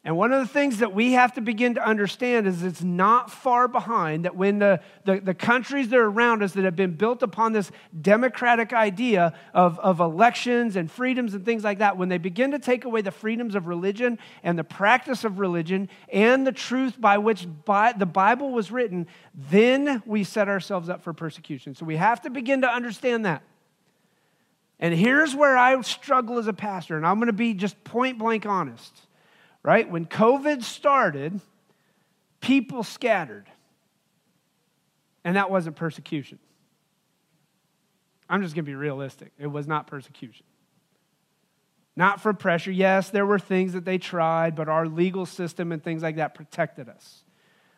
And 0.05 0.17
one 0.17 0.33
of 0.33 0.41
the 0.41 0.53
things 0.53 0.79
that 0.79 0.93
we 0.93 1.13
have 1.13 1.31
to 1.35 1.41
begin 1.41 1.75
to 1.75 1.85
understand 1.85 2.45
is 2.45 2.61
it's 2.61 2.83
not 2.83 3.31
far 3.31 3.69
behind 3.69 4.25
that 4.25 4.35
when 4.35 4.59
the, 4.59 4.81
the, 5.05 5.21
the, 5.21 5.33
countries 5.33 5.87
that 5.89 5.97
are 5.97 6.09
around 6.09 6.43
us 6.43 6.51
that 6.53 6.65
have 6.65 6.75
been 6.75 6.95
built 6.95 7.23
upon 7.23 7.53
this 7.53 7.71
democratic 8.01 8.73
idea 8.73 9.33
of, 9.53 9.79
of 9.79 10.01
elections 10.01 10.75
and 10.75 10.91
freedoms 10.91 11.33
and 11.33 11.45
things 11.45 11.63
like 11.63 11.79
that, 11.79 11.95
when 11.95 12.09
they 12.09 12.17
begin 12.17 12.51
to 12.51 12.59
take 12.59 12.83
away 12.83 13.01
the 13.01 13.11
freedoms 13.11 13.55
of 13.55 13.65
religion 13.65 14.19
and 14.43 14.59
the 14.59 14.63
practice 14.65 15.23
of 15.23 15.39
religion 15.39 15.87
and 16.11 16.45
the 16.45 16.51
truth 16.51 16.99
by 16.99 17.17
which 17.17 17.47
by, 17.63 17.93
the 17.93 18.05
Bible 18.05 18.51
was 18.51 18.71
written, 18.71 19.07
then 19.33 20.03
we 20.05 20.25
set 20.25 20.49
ourselves 20.49 20.89
up 20.89 21.01
for 21.01 21.13
persecution. 21.13 21.75
So 21.75 21.85
we 21.85 21.95
have 21.95 22.21
to 22.23 22.29
begin 22.29 22.59
to 22.61 22.67
understand 22.67 23.25
that. 23.25 23.41
And 24.81 24.93
here's 24.93 25.33
where 25.33 25.57
I 25.57 25.79
struggle 25.79 26.39
as 26.39 26.47
a 26.47 26.53
pastor, 26.53 26.97
and 26.97 27.07
I'm 27.07 27.19
going 27.19 27.27
to 27.27 27.33
be 27.33 27.53
just 27.53 27.81
point 27.85 28.17
blank 28.17 28.45
honest 28.45 28.91
right? 29.63 29.89
When 29.89 30.05
COVID 30.05 30.63
started, 30.63 31.39
people 32.41 32.83
scattered. 32.83 33.45
And 35.23 35.37
that 35.37 35.49
wasn't 35.49 35.77
persecution. 35.77 36.37
I'm 38.29 38.41
just 38.41 38.55
going 38.55 38.65
to 38.65 38.69
be 38.69 38.75
realistic. 38.75 39.31
It 39.39 39.47
was 39.47 39.67
not 39.67 39.87
persecution. 39.87 40.45
Not 41.95 42.21
for 42.21 42.33
pressure. 42.33 42.71
Yes, 42.71 43.09
there 43.09 43.25
were 43.25 43.39
things 43.39 43.73
that 43.73 43.85
they 43.85 43.97
tried, 43.97 44.55
but 44.55 44.67
our 44.67 44.87
legal 44.87 45.25
system 45.25 45.71
and 45.71 45.83
things 45.83 46.01
like 46.01 46.15
that 46.15 46.33
protected 46.33 46.89
us. 46.89 47.23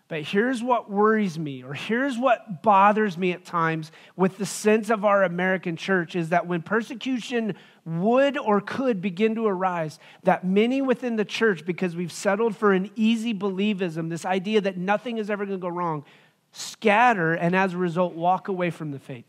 But 0.07 0.21
here's 0.21 0.61
what 0.61 0.89
worries 0.89 1.37
me, 1.37 1.63
or 1.63 1.73
here's 1.73 2.17
what 2.17 2.61
bothers 2.61 3.17
me 3.17 3.31
at 3.31 3.43
times 3.43 3.91
with 4.15 4.37
the 4.37 4.45
sense 4.45 4.91
of 4.91 5.03
our 5.03 5.23
American 5.23 5.75
church 5.75 6.15
is 6.15 6.29
that 6.29 6.45
when 6.45 6.61
persecution 6.61 7.55
would 7.85 8.37
or 8.37 8.59
could 8.59 8.99
begin 8.99 9.35
to 9.35 9.45
arise, 9.45 9.99
that 10.23 10.43
many 10.43 10.81
within 10.81 11.15
the 11.15 11.25
church, 11.25 11.65
because 11.65 11.95
we've 11.95 12.11
settled 12.11 12.55
for 12.55 12.73
an 12.73 12.89
easy 12.95 13.33
believism, 13.33 14.09
this 14.09 14.25
idea 14.25 14.59
that 14.61 14.75
nothing 14.75 15.17
is 15.17 15.29
ever 15.29 15.45
going 15.45 15.59
to 15.59 15.61
go 15.61 15.69
wrong, 15.69 16.03
scatter 16.51 17.33
and 17.33 17.55
as 17.55 17.73
a 17.73 17.77
result 17.77 18.13
walk 18.13 18.47
away 18.47 18.71
from 18.71 18.91
the 18.91 18.99
faith. 18.99 19.25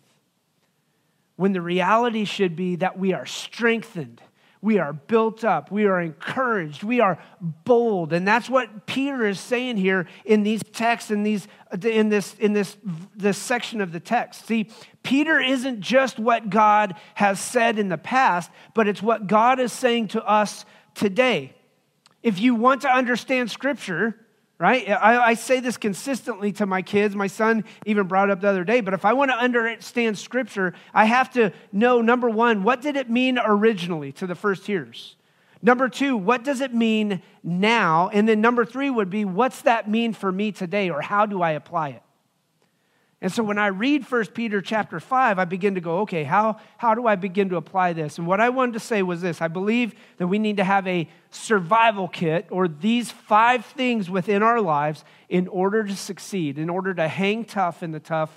When 1.36 1.52
the 1.52 1.60
reality 1.60 2.24
should 2.24 2.56
be 2.56 2.76
that 2.76 2.98
we 2.98 3.12
are 3.12 3.26
strengthened 3.26 4.22
we 4.66 4.80
are 4.80 4.92
built 4.92 5.44
up. 5.44 5.70
We 5.70 5.84
are 5.86 6.00
encouraged. 6.00 6.82
We 6.82 6.98
are 6.98 7.18
bold. 7.40 8.12
And 8.12 8.26
that's 8.26 8.50
what 8.50 8.84
Peter 8.84 9.24
is 9.24 9.38
saying 9.38 9.76
here 9.76 10.08
in 10.24 10.42
these 10.42 10.60
texts, 10.72 11.12
in, 11.12 11.22
these, 11.22 11.46
in, 11.84 12.08
this, 12.08 12.34
in 12.34 12.52
this, 12.52 12.76
this 13.14 13.38
section 13.38 13.80
of 13.80 13.92
the 13.92 14.00
text. 14.00 14.44
See, 14.44 14.68
Peter 15.04 15.38
isn't 15.38 15.82
just 15.82 16.18
what 16.18 16.50
God 16.50 16.96
has 17.14 17.38
said 17.38 17.78
in 17.78 17.88
the 17.88 17.96
past, 17.96 18.50
but 18.74 18.88
it's 18.88 19.00
what 19.00 19.28
God 19.28 19.60
is 19.60 19.72
saying 19.72 20.08
to 20.08 20.24
us 20.24 20.64
today. 20.96 21.54
If 22.24 22.40
you 22.40 22.56
want 22.56 22.82
to 22.82 22.92
understand 22.92 23.52
Scripture, 23.52 24.18
right? 24.58 24.88
I, 24.88 25.18
I, 25.18 25.34
say 25.34 25.60
this 25.60 25.76
consistently 25.76 26.50
to 26.52 26.66
my 26.66 26.80
kids. 26.80 27.14
My 27.14 27.26
son 27.26 27.64
even 27.84 28.06
brought 28.06 28.30
it 28.30 28.32
up 28.32 28.40
the 28.40 28.48
other 28.48 28.64
day. 28.64 28.80
But 28.80 28.94
if 28.94 29.04
I 29.04 29.12
want 29.12 29.30
to 29.30 29.36
understand 29.36 30.18
Scripture, 30.18 30.72
I 30.94 31.04
have 31.04 31.30
to 31.34 31.52
know 31.72 32.00
number 32.00 32.30
one, 32.30 32.62
what 32.62 32.80
did 32.80 32.96
it 32.96 33.10
mean 33.10 33.38
originally 33.38 34.12
to 34.12 34.26
the 34.26 34.34
first 34.34 34.66
hearers? 34.66 35.16
Number 35.62 35.88
two, 35.88 36.16
what 36.16 36.44
does 36.44 36.60
it 36.60 36.74
mean 36.74 37.22
now? 37.42 38.08
And 38.12 38.28
then 38.28 38.40
number 38.40 38.64
three 38.64 38.88
would 38.88 39.10
be, 39.10 39.24
what's 39.24 39.62
that 39.62 39.90
mean 39.90 40.12
for 40.12 40.30
me 40.30 40.52
today, 40.52 40.90
or 40.90 41.02
how 41.02 41.26
do 41.26 41.42
I 41.42 41.52
apply 41.52 41.90
it? 41.90 42.02
And 43.22 43.32
so 43.32 43.42
when 43.42 43.56
I 43.56 43.68
read 43.68 44.04
1 44.10 44.26
Peter 44.26 44.60
chapter 44.60 45.00
5, 45.00 45.38
I 45.38 45.44
begin 45.46 45.74
to 45.74 45.80
go, 45.80 46.00
okay, 46.00 46.22
how, 46.22 46.58
how 46.76 46.94
do 46.94 47.06
I 47.06 47.16
begin 47.16 47.48
to 47.48 47.56
apply 47.56 47.94
this? 47.94 48.18
And 48.18 48.26
what 48.26 48.42
I 48.42 48.50
wanted 48.50 48.72
to 48.74 48.80
say 48.80 49.02
was 49.02 49.22
this 49.22 49.40
I 49.40 49.48
believe 49.48 49.94
that 50.18 50.26
we 50.26 50.38
need 50.38 50.58
to 50.58 50.64
have 50.64 50.86
a 50.86 51.08
survival 51.30 52.08
kit 52.08 52.46
or 52.50 52.68
these 52.68 53.10
five 53.10 53.64
things 53.64 54.10
within 54.10 54.42
our 54.42 54.60
lives 54.60 55.02
in 55.28 55.48
order 55.48 55.82
to 55.84 55.96
succeed, 55.96 56.58
in 56.58 56.68
order 56.68 56.92
to 56.92 57.08
hang 57.08 57.44
tough 57.44 57.82
in 57.82 57.92
the 57.92 58.00
tough 58.00 58.30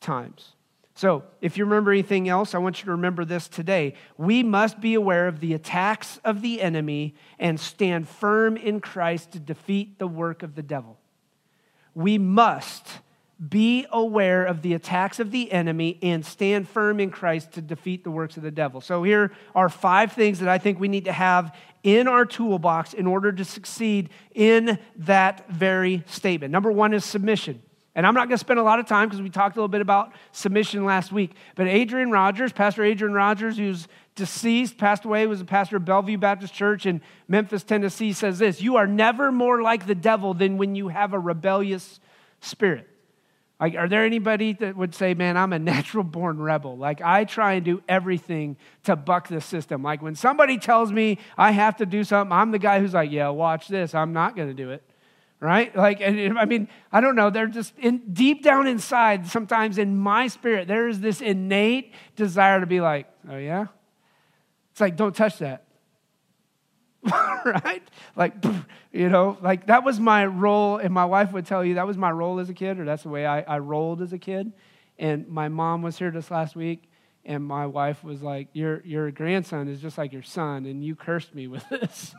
times. 0.00 0.54
So, 0.94 1.22
if 1.40 1.56
you 1.56 1.64
remember 1.64 1.92
anything 1.92 2.28
else, 2.28 2.54
I 2.54 2.58
want 2.58 2.80
you 2.80 2.86
to 2.86 2.90
remember 2.90 3.24
this 3.24 3.48
today. 3.48 3.94
We 4.18 4.42
must 4.42 4.80
be 4.80 4.94
aware 4.94 5.28
of 5.28 5.40
the 5.40 5.54
attacks 5.54 6.18
of 6.24 6.42
the 6.42 6.60
enemy 6.60 7.14
and 7.38 7.58
stand 7.58 8.06
firm 8.06 8.56
in 8.56 8.80
Christ 8.80 9.32
to 9.32 9.38
defeat 9.38 9.98
the 9.98 10.08
work 10.08 10.42
of 10.42 10.56
the 10.56 10.62
devil. 10.62 10.98
We 11.94 12.18
must 12.18 12.86
be 13.48 13.86
aware 13.90 14.44
of 14.44 14.60
the 14.60 14.74
attacks 14.74 15.18
of 15.18 15.30
the 15.30 15.50
enemy 15.50 15.98
and 16.02 16.24
stand 16.24 16.68
firm 16.68 17.00
in 17.00 17.10
Christ 17.10 17.52
to 17.52 17.62
defeat 17.62 18.04
the 18.04 18.10
works 18.10 18.36
of 18.36 18.42
the 18.42 18.50
devil. 18.50 18.80
So, 18.80 19.02
here 19.02 19.32
are 19.54 19.68
five 19.68 20.12
things 20.12 20.40
that 20.40 20.48
I 20.48 20.58
think 20.58 20.78
we 20.78 20.88
need 20.88 21.06
to 21.06 21.12
have 21.12 21.56
in 21.82 22.06
our 22.06 22.26
toolbox 22.26 22.92
in 22.92 23.06
order 23.06 23.32
to 23.32 23.44
succeed 23.44 24.10
in 24.34 24.78
that 24.96 25.48
very 25.50 26.04
statement. 26.06 26.52
Number 26.52 26.70
one 26.70 26.92
is 26.92 27.04
submission. 27.04 27.62
And 27.94 28.06
I'm 28.06 28.14
not 28.14 28.28
going 28.28 28.36
to 28.36 28.38
spend 28.38 28.60
a 28.60 28.62
lot 28.62 28.78
of 28.78 28.86
time 28.86 29.08
because 29.08 29.20
we 29.20 29.30
talked 29.30 29.56
a 29.56 29.58
little 29.58 29.68
bit 29.68 29.80
about 29.80 30.12
submission 30.32 30.84
last 30.84 31.10
week. 31.10 31.32
But 31.56 31.66
Adrian 31.66 32.10
Rogers, 32.10 32.52
Pastor 32.52 32.84
Adrian 32.84 33.14
Rogers, 33.14 33.56
who's 33.56 33.88
deceased, 34.14 34.78
passed 34.78 35.04
away, 35.04 35.26
was 35.26 35.40
a 35.40 35.44
pastor 35.44 35.76
of 35.76 35.84
Bellevue 35.84 36.18
Baptist 36.18 36.54
Church 36.54 36.86
in 36.86 37.00
Memphis, 37.26 37.64
Tennessee, 37.64 38.12
says 38.12 38.38
this 38.38 38.60
You 38.60 38.76
are 38.76 38.86
never 38.86 39.32
more 39.32 39.60
like 39.60 39.86
the 39.86 39.94
devil 39.94 40.34
than 40.34 40.56
when 40.56 40.76
you 40.76 40.88
have 40.88 41.12
a 41.12 41.18
rebellious 41.18 41.98
spirit. 42.40 42.89
Like, 43.60 43.74
are 43.74 43.88
there 43.88 44.06
anybody 44.06 44.54
that 44.54 44.74
would 44.74 44.94
say, 44.94 45.12
man, 45.12 45.36
I'm 45.36 45.52
a 45.52 45.58
natural 45.58 46.02
born 46.02 46.40
rebel? 46.40 46.78
Like, 46.78 47.02
I 47.02 47.24
try 47.24 47.52
and 47.52 47.64
do 47.64 47.82
everything 47.86 48.56
to 48.84 48.96
buck 48.96 49.28
the 49.28 49.42
system. 49.42 49.82
Like, 49.82 50.00
when 50.00 50.14
somebody 50.14 50.56
tells 50.56 50.90
me 50.90 51.18
I 51.36 51.50
have 51.50 51.76
to 51.76 51.86
do 51.86 52.02
something, 52.02 52.32
I'm 52.32 52.52
the 52.52 52.58
guy 52.58 52.80
who's 52.80 52.94
like, 52.94 53.10
yeah, 53.10 53.28
watch 53.28 53.68
this. 53.68 53.94
I'm 53.94 54.14
not 54.14 54.34
going 54.34 54.48
to 54.48 54.54
do 54.54 54.70
it. 54.70 54.82
Right? 55.40 55.74
Like, 55.76 56.00
and 56.00 56.38
I 56.38 56.46
mean, 56.46 56.68
I 56.90 57.00
don't 57.00 57.16
know. 57.16 57.28
They're 57.28 57.46
just 57.46 57.78
in, 57.78 57.98
deep 58.12 58.42
down 58.42 58.66
inside, 58.66 59.26
sometimes 59.26 59.76
in 59.76 59.96
my 59.96 60.28
spirit, 60.28 60.66
there 60.66 60.88
is 60.88 61.00
this 61.00 61.20
innate 61.20 61.92
desire 62.16 62.60
to 62.60 62.66
be 62.66 62.80
like, 62.80 63.08
oh, 63.30 63.36
yeah? 63.36 63.66
It's 64.72 64.80
like, 64.80 64.96
don't 64.96 65.14
touch 65.14 65.38
that. 65.38 65.64
right? 67.44 67.82
Like, 68.16 68.34
you 68.92 69.08
know, 69.08 69.38
like 69.40 69.66
that 69.66 69.84
was 69.84 69.98
my 69.98 70.26
role. 70.26 70.78
And 70.78 70.92
my 70.92 71.04
wife 71.04 71.32
would 71.32 71.46
tell 71.46 71.64
you 71.64 71.74
that 71.74 71.86
was 71.86 71.96
my 71.96 72.10
role 72.10 72.38
as 72.40 72.50
a 72.50 72.54
kid, 72.54 72.78
or 72.78 72.84
that's 72.84 73.02
the 73.02 73.08
way 73.08 73.26
I, 73.26 73.40
I 73.42 73.58
rolled 73.58 74.02
as 74.02 74.12
a 74.12 74.18
kid. 74.18 74.52
And 74.98 75.28
my 75.28 75.48
mom 75.48 75.82
was 75.82 75.98
here 75.98 76.10
just 76.10 76.30
last 76.30 76.54
week, 76.54 76.82
and 77.24 77.42
my 77.42 77.66
wife 77.66 78.04
was 78.04 78.20
like, 78.20 78.48
Your, 78.52 78.82
your 78.84 79.10
grandson 79.10 79.68
is 79.68 79.80
just 79.80 79.96
like 79.96 80.12
your 80.12 80.22
son, 80.22 80.66
and 80.66 80.84
you 80.84 80.94
cursed 80.94 81.34
me 81.34 81.46
with 81.46 81.66
this. 81.70 82.14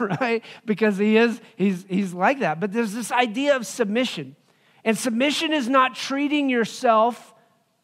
right? 0.00 0.42
Because 0.64 0.98
he 0.98 1.16
is, 1.16 1.40
he's, 1.56 1.84
he's 1.88 2.12
like 2.12 2.40
that. 2.40 2.58
But 2.58 2.72
there's 2.72 2.92
this 2.92 3.12
idea 3.12 3.54
of 3.54 3.66
submission. 3.66 4.34
And 4.84 4.96
submission 4.96 5.52
is 5.52 5.68
not 5.68 5.94
treating 5.94 6.48
yourself 6.48 7.34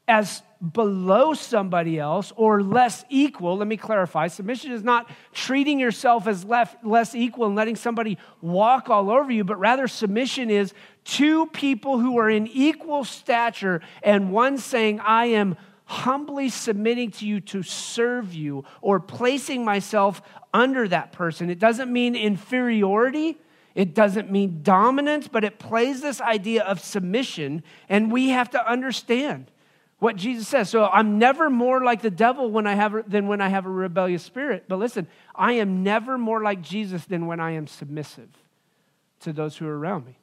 as 0.09 0.43
below 0.73 1.35
somebody 1.35 1.99
else 1.99 2.33
or 2.37 2.63
less 2.63 3.05
equal. 3.09 3.57
Let 3.57 3.69
me 3.69 3.77
clarify. 3.77 4.29
Submission 4.29 4.73
is 4.73 4.83
not 4.83 5.11
treating 5.33 5.79
yourself 5.79 6.27
as 6.27 6.45
less 6.45 7.15
equal 7.15 7.47
and 7.47 7.55
letting 7.55 7.77
somebody 7.77 8.19
walk 8.41 8.89
all 8.89 9.11
over 9.11 9.31
you, 9.31 9.45
but 9.45 9.59
rather 9.59 9.87
submission 9.89 10.51
is 10.51 10.73
two 11.05 11.47
people 11.47 11.99
who 11.99 12.19
are 12.19 12.31
in 12.31 12.47
equal 12.47 13.05
stature 13.05 13.81
and 14.03 14.33
one 14.33 14.59
saying, 14.59 15.01
I 15.01 15.27
am 15.27 15.57
humbly 15.87 16.49
submitting 16.49 17.11
to 17.11 17.27
you 17.27 17.41
to 17.41 17.63
serve 17.63 18.33
you 18.33 18.65
or 18.81 18.99
placing 18.99 19.65
myself 19.65 20.23
under 20.55 20.89
that 20.89 21.13
person. 21.13 21.51
It 21.51 21.59
doesn't 21.59 21.93
mean 21.93 22.17
inferiority. 22.17 23.39
It 23.75 23.93
doesn't 23.93 24.31
mean 24.31 24.61
dominance, 24.63 25.27
but 25.27 25.43
it 25.43 25.59
plays 25.59 26.01
this 26.01 26.21
idea 26.21 26.63
of 26.63 26.79
submission, 26.81 27.65
and 27.89 28.13
we 28.13 28.29
have 28.29 28.49
to 28.51 28.71
understand 28.71 29.51
what 30.05 30.17
Jesus 30.17 30.47
says. 30.47 30.69
So 30.69 30.85
I'm 30.85 31.19
never 31.19 31.49
more 31.49 31.83
like 31.83 32.03
the 32.03 32.11
devil 32.11 32.51
when 32.51 32.67
I 32.67 32.75
have 32.75 33.11
than 33.11 33.27
when 33.27 33.41
I 33.41 33.49
have 33.49 33.65
a 33.65 33.71
rebellious 33.71 34.23
spirit. 34.23 34.65
But 34.69 34.79
listen, 34.79 35.09
I 35.35 35.55
am 35.55 35.83
never 35.83 36.19
more 36.19 36.43
like 36.43 36.61
Jesus 36.61 37.07
than 37.07 37.27
when 37.27 37.41
I 37.41 37.53
am 37.53 37.67
submissive 37.67 38.29
to 39.21 39.33
those 39.33 39.57
who 39.57 39.67
are 39.67 39.79
around 39.79 40.05
me. 40.05 40.19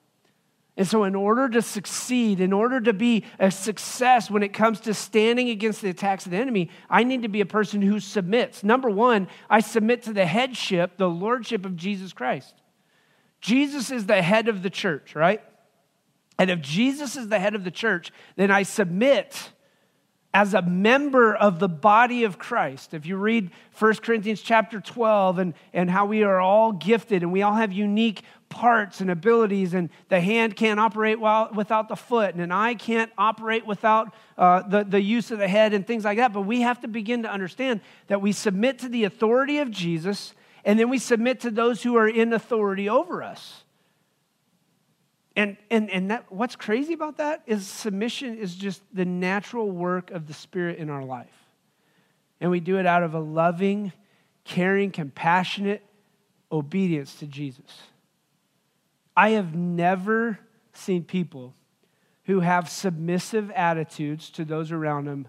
And 0.77 0.87
so, 0.87 1.03
in 1.03 1.15
order 1.15 1.49
to 1.49 1.63
succeed, 1.63 2.39
in 2.39 2.53
order 2.53 2.79
to 2.79 2.93
be 2.93 3.25
a 3.39 3.49
success 3.49 4.29
when 4.29 4.43
it 4.43 4.53
comes 4.53 4.81
to 4.81 4.93
standing 4.93 5.49
against 5.49 5.81
the 5.81 5.89
attacks 5.89 6.25
of 6.25 6.31
the 6.31 6.37
enemy, 6.37 6.69
I 6.87 7.03
need 7.03 7.23
to 7.23 7.27
be 7.27 7.41
a 7.41 7.45
person 7.47 7.81
who 7.81 7.99
submits. 7.99 8.63
Number 8.63 8.89
one, 8.89 9.27
I 9.49 9.61
submit 9.61 10.03
to 10.03 10.13
the 10.13 10.27
headship, 10.27 10.97
the 10.97 11.09
lordship 11.09 11.65
of 11.65 11.75
Jesus 11.75 12.13
Christ. 12.13 12.53
Jesus 13.41 13.89
is 13.89 14.05
the 14.05 14.21
head 14.21 14.47
of 14.47 14.61
the 14.61 14.69
church, 14.69 15.15
right? 15.15 15.41
And 16.37 16.51
if 16.51 16.61
Jesus 16.61 17.15
is 17.15 17.29
the 17.29 17.39
head 17.39 17.55
of 17.55 17.63
the 17.63 17.71
church, 17.71 18.11
then 18.35 18.51
I 18.51 18.61
submit 18.61 19.51
as 20.33 20.53
a 20.53 20.61
member 20.61 21.35
of 21.35 21.59
the 21.59 21.67
body 21.67 22.23
of 22.23 22.37
Christ. 22.37 22.93
If 22.93 23.05
you 23.05 23.17
read 23.17 23.51
1 23.77 23.95
Corinthians 23.95 24.41
chapter 24.41 24.79
12 24.79 25.39
and, 25.39 25.53
and 25.73 25.89
how 25.89 26.05
we 26.05 26.23
are 26.23 26.39
all 26.39 26.71
gifted 26.71 27.21
and 27.21 27.31
we 27.31 27.41
all 27.41 27.55
have 27.55 27.73
unique 27.73 28.23
parts 28.51 29.01
and 29.01 29.09
abilities, 29.09 29.73
and 29.73 29.89
the 30.09 30.19
hand 30.19 30.55
can't 30.55 30.79
operate 30.79 31.19
while, 31.19 31.49
without 31.53 31.87
the 31.87 31.95
foot, 31.95 32.33
and 32.33 32.43
an 32.43 32.51
eye 32.51 32.75
can't 32.75 33.11
operate 33.17 33.65
without 33.65 34.13
uh, 34.37 34.61
the, 34.67 34.83
the 34.83 35.01
use 35.01 35.31
of 35.31 35.39
the 35.39 35.47
head, 35.47 35.73
and 35.73 35.87
things 35.87 36.03
like 36.03 36.17
that. 36.17 36.33
But 36.33 36.41
we 36.41 36.61
have 36.61 36.81
to 36.81 36.87
begin 36.87 37.23
to 37.23 37.31
understand 37.31 37.79
that 38.07 38.21
we 38.21 38.33
submit 38.33 38.79
to 38.79 38.89
the 38.89 39.05
authority 39.05 39.59
of 39.59 39.71
Jesus, 39.71 40.33
and 40.65 40.77
then 40.77 40.89
we 40.89 40.99
submit 40.99 41.39
to 41.41 41.49
those 41.49 41.81
who 41.81 41.95
are 41.95 42.07
in 42.07 42.33
authority 42.33 42.89
over 42.89 43.23
us. 43.23 43.63
And, 45.35 45.57
and, 45.69 45.89
and 45.89 46.11
that, 46.11 46.31
what's 46.31 46.55
crazy 46.55 46.93
about 46.93 47.17
that 47.17 47.43
is 47.45 47.65
submission 47.65 48.37
is 48.37 48.55
just 48.55 48.81
the 48.93 49.05
natural 49.05 49.71
work 49.71 50.11
of 50.11 50.27
the 50.27 50.33
Spirit 50.33 50.77
in 50.77 50.89
our 50.89 51.03
life. 51.03 51.29
And 52.41 52.51
we 52.51 52.59
do 52.59 52.77
it 52.77 52.85
out 52.85 53.03
of 53.03 53.13
a 53.13 53.19
loving, 53.19 53.93
caring, 54.43 54.91
compassionate 54.91 55.85
obedience 56.51 57.15
to 57.15 57.27
Jesus. 57.27 57.81
I 59.15 59.31
have 59.31 59.55
never 59.55 60.39
seen 60.73 61.03
people 61.03 61.53
who 62.25 62.39
have 62.41 62.69
submissive 62.69 63.51
attitudes 63.51 64.29
to 64.31 64.45
those 64.45 64.71
around 64.71 65.05
them 65.05 65.27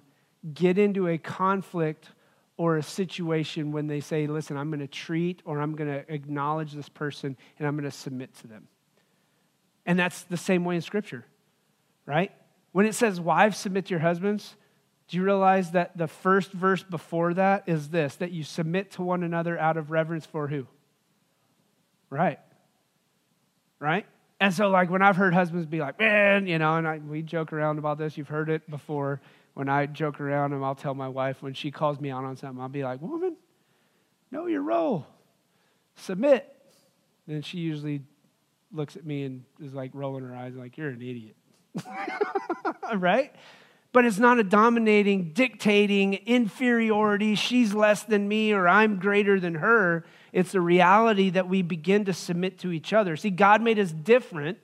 get 0.54 0.78
into 0.78 1.08
a 1.08 1.18
conflict 1.18 2.10
or 2.56 2.76
a 2.76 2.82
situation 2.82 3.72
when 3.72 3.86
they 3.86 4.00
say, 4.00 4.26
Listen, 4.26 4.56
I'm 4.56 4.70
going 4.70 4.80
to 4.80 4.86
treat 4.86 5.42
or 5.44 5.60
I'm 5.60 5.74
going 5.74 5.90
to 5.90 6.12
acknowledge 6.12 6.72
this 6.72 6.88
person 6.88 7.36
and 7.58 7.68
I'm 7.68 7.76
going 7.76 7.90
to 7.90 7.96
submit 7.96 8.34
to 8.38 8.48
them. 8.48 8.68
And 9.84 9.98
that's 9.98 10.22
the 10.24 10.36
same 10.36 10.64
way 10.64 10.76
in 10.76 10.82
Scripture, 10.82 11.24
right? 12.06 12.32
When 12.72 12.86
it 12.86 12.94
says, 12.94 13.20
Wives, 13.20 13.58
submit 13.58 13.86
to 13.86 13.90
your 13.90 14.00
husbands, 14.00 14.54
do 15.08 15.16
you 15.16 15.24
realize 15.24 15.72
that 15.72 15.96
the 15.96 16.06
first 16.06 16.52
verse 16.52 16.82
before 16.82 17.34
that 17.34 17.64
is 17.66 17.88
this 17.88 18.16
that 18.16 18.30
you 18.30 18.44
submit 18.44 18.92
to 18.92 19.02
one 19.02 19.22
another 19.22 19.58
out 19.58 19.76
of 19.76 19.90
reverence 19.90 20.24
for 20.24 20.48
who? 20.48 20.66
Right. 22.08 22.38
Right? 23.78 24.06
And 24.40 24.52
so, 24.52 24.70
like, 24.70 24.90
when 24.90 25.02
I've 25.02 25.16
heard 25.16 25.34
husbands 25.34 25.66
be 25.66 25.80
like, 25.80 25.98
man, 25.98 26.46
you 26.46 26.58
know, 26.58 26.76
and 26.76 26.88
I, 26.88 26.98
we 26.98 27.22
joke 27.22 27.52
around 27.52 27.78
about 27.78 27.98
this, 27.98 28.16
you've 28.16 28.28
heard 28.28 28.50
it 28.50 28.68
before. 28.70 29.20
When 29.54 29.68
I 29.68 29.86
joke 29.86 30.18
around 30.20 30.54
and 30.54 30.64
I'll 30.64 30.74
tell 30.74 30.94
my 30.94 31.08
wife 31.08 31.42
when 31.42 31.52
she 31.52 31.70
calls 31.70 32.00
me 32.00 32.10
out 32.10 32.24
on 32.24 32.36
something, 32.36 32.60
I'll 32.60 32.68
be 32.68 32.84
like, 32.84 33.02
woman, 33.02 33.36
know 34.30 34.46
your 34.46 34.62
role, 34.62 35.06
submit. 35.94 36.48
And 37.28 37.44
she 37.44 37.58
usually 37.58 38.02
looks 38.72 38.96
at 38.96 39.04
me 39.04 39.24
and 39.24 39.44
is 39.60 39.74
like 39.74 39.90
rolling 39.94 40.24
her 40.24 40.34
eyes, 40.34 40.54
like, 40.54 40.76
you're 40.76 40.88
an 40.88 41.02
idiot. 41.02 41.36
right? 42.96 43.34
But 43.92 44.06
it's 44.06 44.18
not 44.18 44.38
a 44.38 44.44
dominating, 44.44 45.32
dictating 45.32 46.14
inferiority. 46.14 47.34
She's 47.34 47.74
less 47.74 48.02
than 48.04 48.26
me 48.26 48.52
or 48.52 48.66
I'm 48.66 48.98
greater 48.98 49.38
than 49.38 49.56
her. 49.56 50.04
It's 50.32 50.54
a 50.54 50.60
reality 50.60 51.30
that 51.30 51.48
we 51.48 51.60
begin 51.60 52.06
to 52.06 52.14
submit 52.14 52.58
to 52.60 52.72
each 52.72 52.92
other. 52.92 53.16
See, 53.16 53.30
God 53.30 53.60
made 53.60 53.78
us 53.78 53.92
different 53.92 54.58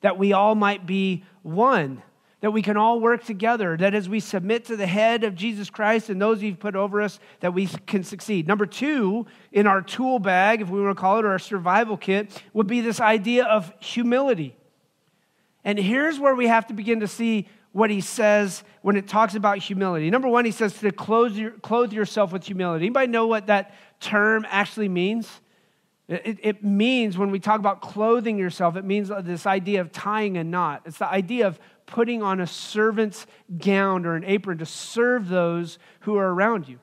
that 0.00 0.18
we 0.18 0.32
all 0.32 0.54
might 0.54 0.86
be 0.86 1.24
one 1.42 2.02
that 2.44 2.50
we 2.50 2.60
can 2.60 2.76
all 2.76 3.00
work 3.00 3.24
together, 3.24 3.74
that 3.74 3.94
as 3.94 4.06
we 4.06 4.20
submit 4.20 4.66
to 4.66 4.76
the 4.76 4.86
head 4.86 5.24
of 5.24 5.34
Jesus 5.34 5.70
Christ 5.70 6.10
and 6.10 6.20
those 6.20 6.42
you've 6.42 6.60
put 6.60 6.76
over 6.76 7.00
us, 7.00 7.18
that 7.40 7.54
we 7.54 7.66
can 7.86 8.04
succeed. 8.04 8.46
Number 8.46 8.66
two, 8.66 9.24
in 9.50 9.66
our 9.66 9.80
tool 9.80 10.18
bag, 10.18 10.60
if 10.60 10.68
we 10.68 10.78
want 10.78 10.94
to 10.94 11.00
call 11.00 11.18
it, 11.18 11.24
or 11.24 11.30
our 11.30 11.38
survival 11.38 11.96
kit, 11.96 12.42
would 12.52 12.66
be 12.66 12.82
this 12.82 13.00
idea 13.00 13.46
of 13.46 13.72
humility. 13.80 14.54
And 15.64 15.78
here's 15.78 16.20
where 16.20 16.34
we 16.34 16.46
have 16.46 16.66
to 16.66 16.74
begin 16.74 17.00
to 17.00 17.08
see 17.08 17.48
what 17.72 17.88
he 17.88 18.02
says 18.02 18.62
when 18.82 18.96
it 18.96 19.08
talks 19.08 19.34
about 19.34 19.56
humility. 19.56 20.10
Number 20.10 20.28
one, 20.28 20.44
he 20.44 20.50
says 20.50 20.78
to 20.80 20.92
clothe, 20.92 21.34
your, 21.36 21.52
clothe 21.52 21.94
yourself 21.94 22.30
with 22.30 22.44
humility. 22.44 22.84
Anybody 22.84 23.06
know 23.10 23.26
what 23.26 23.46
that 23.46 23.74
term 24.00 24.44
actually 24.50 24.90
means? 24.90 25.30
It, 26.06 26.38
it, 26.42 26.62
means, 26.62 27.16
when 27.16 27.30
we 27.30 27.40
talk 27.40 27.58
about 27.58 27.80
clothing 27.80 28.36
yourself, 28.36 28.76
it 28.76 28.84
means 28.84 29.10
this 29.22 29.46
idea 29.46 29.80
of 29.80 29.90
tying 29.90 30.36
a 30.36 30.44
knot. 30.44 30.82
It's 30.84 30.98
the 30.98 31.08
idea 31.08 31.46
of 31.46 31.58
putting 31.86 32.22
on 32.22 32.40
a 32.40 32.46
servant's 32.46 33.26
gown 33.58 34.06
or 34.06 34.14
an 34.14 34.24
apron 34.24 34.58
to 34.58 34.66
serve 34.66 35.28
those 35.28 35.78
who 36.00 36.16
are 36.16 36.32
around 36.32 36.68
you. 36.68 36.78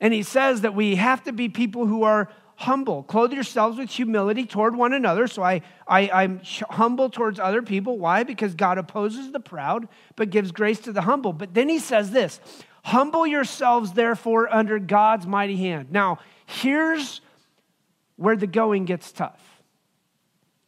And 0.00 0.14
he 0.14 0.22
says 0.22 0.62
that 0.62 0.74
we 0.74 0.96
have 0.96 1.22
to 1.24 1.32
be 1.32 1.48
people 1.48 1.86
who 1.86 2.02
are 2.02 2.30
humble. 2.56 3.02
Clothe 3.02 3.32
yourselves 3.32 3.78
with 3.78 3.90
humility 3.90 4.44
toward 4.44 4.76
one 4.76 4.92
another. 4.92 5.26
So 5.26 5.42
I, 5.42 5.62
I, 5.86 6.24
am 6.24 6.40
humble 6.70 7.08
towards 7.08 7.38
other 7.38 7.62
people. 7.62 7.98
Why? 7.98 8.22
Because 8.22 8.54
God 8.54 8.78
opposes 8.78 9.32
the 9.32 9.40
proud, 9.40 9.88
but 10.16 10.30
gives 10.30 10.52
grace 10.52 10.78
to 10.80 10.92
the 10.92 11.02
humble. 11.02 11.32
But 11.32 11.54
then 11.54 11.68
he 11.68 11.78
says 11.78 12.10
this 12.10 12.40
Humble 12.84 13.26
yourselves, 13.26 13.92
therefore, 13.92 14.52
under 14.52 14.78
God's 14.78 15.26
mighty 15.26 15.56
hand. 15.56 15.90
Now, 15.90 16.18
here's 16.46 17.20
where 18.16 18.36
the 18.36 18.46
going 18.46 18.84
gets 18.84 19.12
tough. 19.12 19.40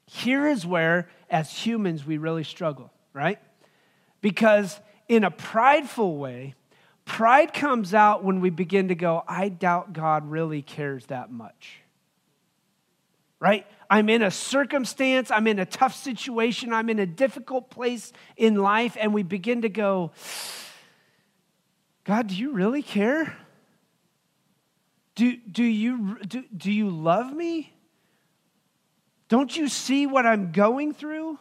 Here 0.06 0.46
is 0.46 0.66
where, 0.66 1.08
as 1.30 1.50
humans, 1.50 2.04
we 2.04 2.18
really 2.18 2.44
struggle, 2.44 2.91
right? 3.12 3.38
Because 4.20 4.78
in 5.08 5.24
a 5.24 5.30
prideful 5.30 6.16
way, 6.16 6.54
pride 7.04 7.52
comes 7.52 7.94
out 7.94 8.24
when 8.24 8.40
we 8.40 8.50
begin 8.50 8.88
to 8.88 8.94
go, 8.94 9.22
I 9.26 9.48
doubt 9.48 9.92
God 9.92 10.30
really 10.30 10.62
cares 10.62 11.06
that 11.06 11.30
much. 11.30 11.78
Right? 13.40 13.66
I'm 13.90 14.08
in 14.08 14.22
a 14.22 14.30
circumstance, 14.30 15.30
I'm 15.30 15.46
in 15.46 15.58
a 15.58 15.66
tough 15.66 15.94
situation, 15.94 16.72
I'm 16.72 16.88
in 16.88 17.00
a 17.00 17.06
difficult 17.06 17.70
place 17.70 18.12
in 18.36 18.54
life, 18.56 18.96
and 18.98 19.12
we 19.12 19.24
begin 19.24 19.62
to 19.62 19.68
go, 19.68 20.12
God, 22.04 22.28
do 22.28 22.36
you 22.36 22.52
really 22.52 22.82
care? 22.82 23.36
Do, 25.14 25.36
do, 25.36 25.64
you, 25.64 26.18
do, 26.26 26.44
do 26.56 26.72
you 26.72 26.88
love 26.88 27.32
me? 27.32 27.72
Don't 29.28 29.54
you 29.56 29.68
see 29.68 30.06
what 30.06 30.24
I'm 30.24 30.52
going 30.52 30.94
through? 30.94 31.38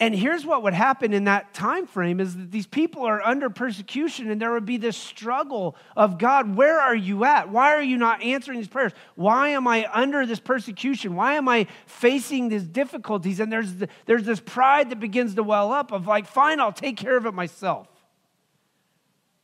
And 0.00 0.14
here's 0.14 0.46
what 0.46 0.62
would 0.62 0.74
happen 0.74 1.12
in 1.12 1.24
that 1.24 1.52
time 1.52 1.88
frame 1.88 2.20
is 2.20 2.36
that 2.36 2.52
these 2.52 2.68
people 2.68 3.04
are 3.04 3.20
under 3.20 3.50
persecution 3.50 4.30
and 4.30 4.40
there 4.40 4.52
would 4.52 4.64
be 4.64 4.76
this 4.76 4.96
struggle 4.96 5.74
of 5.96 6.18
God, 6.18 6.54
where 6.54 6.80
are 6.80 6.94
you 6.94 7.24
at? 7.24 7.48
Why 7.48 7.74
are 7.74 7.82
you 7.82 7.96
not 7.96 8.22
answering 8.22 8.58
these 8.58 8.68
prayers? 8.68 8.92
Why 9.16 9.48
am 9.48 9.66
I 9.66 9.88
under 9.92 10.24
this 10.24 10.38
persecution? 10.38 11.16
Why 11.16 11.34
am 11.34 11.48
I 11.48 11.66
facing 11.86 12.48
these 12.48 12.62
difficulties? 12.62 13.40
And 13.40 13.50
there's, 13.50 13.74
the, 13.74 13.88
there's 14.06 14.22
this 14.22 14.38
pride 14.38 14.90
that 14.90 15.00
begins 15.00 15.34
to 15.34 15.42
well 15.42 15.72
up 15.72 15.90
of 15.90 16.06
like, 16.06 16.28
fine, 16.28 16.60
I'll 16.60 16.72
take 16.72 16.96
care 16.96 17.16
of 17.16 17.26
it 17.26 17.34
myself. 17.34 17.88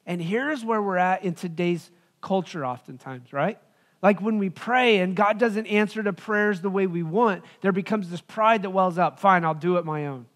And 0.06 0.22
here's 0.22 0.64
where 0.64 0.80
we're 0.80 0.98
at 0.98 1.24
in 1.24 1.34
today's 1.34 1.90
culture, 2.20 2.64
oftentimes, 2.64 3.32
right? 3.32 3.58
Like 4.04 4.20
when 4.20 4.38
we 4.38 4.50
pray 4.50 4.98
and 4.98 5.16
God 5.16 5.38
doesn't 5.38 5.66
answer 5.66 6.00
the 6.00 6.12
prayers 6.12 6.60
the 6.60 6.70
way 6.70 6.86
we 6.86 7.02
want, 7.02 7.42
there 7.60 7.72
becomes 7.72 8.08
this 8.08 8.20
pride 8.20 8.62
that 8.62 8.70
wells 8.70 8.98
up. 8.98 9.18
Fine, 9.18 9.44
I'll 9.44 9.54
do 9.54 9.78
it 9.78 9.84
my 9.84 10.06
own. 10.06 10.26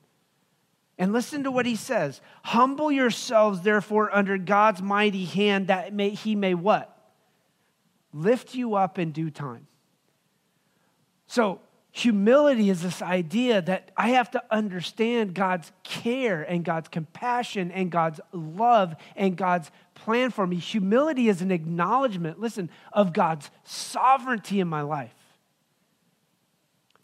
And 0.99 1.13
listen 1.13 1.45
to 1.45 1.51
what 1.51 1.65
he 1.65 1.77
says 1.77 2.21
Humble 2.43 2.91
yourselves, 2.91 3.63
therefore, 3.63 4.15
under 4.15 4.37
God's 4.37 4.83
mighty 4.83 5.25
hand, 5.25 5.69
that 5.69 5.93
may, 5.93 6.11
he 6.11 6.35
may 6.35 6.55
what? 6.55 6.95
Lift 8.13 8.55
you 8.55 8.75
up 8.75 8.99
in 8.99 9.13
due 9.13 9.31
time. 9.31 9.67
So, 11.27 11.61
Humility 11.99 12.71
is 12.71 12.83
this 12.83 13.03
idea 13.03 13.61
that 13.63 13.91
I 13.97 14.11
have 14.11 14.31
to 14.33 14.43
understand 14.53 15.35
God's 15.35 15.73
care 15.83 16.43
and 16.43 16.65
God's 16.65 16.89
compassion 16.89 17.73
and 17.73 17.91
God's 17.91 18.21
love 18.31 18.95
and 19.17 19.37
God's 19.37 19.73
plan 19.97 20.31
for 20.31 20.47
me. 20.47 20.57
Humility 20.57 21.29
is 21.29 21.43
an 21.43 21.51
acknowledgement, 21.51 22.39
listen, 22.39 22.71
of 22.93 23.13
God's 23.13 23.51
sovereignty 23.65 24.61
in 24.61 24.69
my 24.69 24.83
life. 24.83 25.13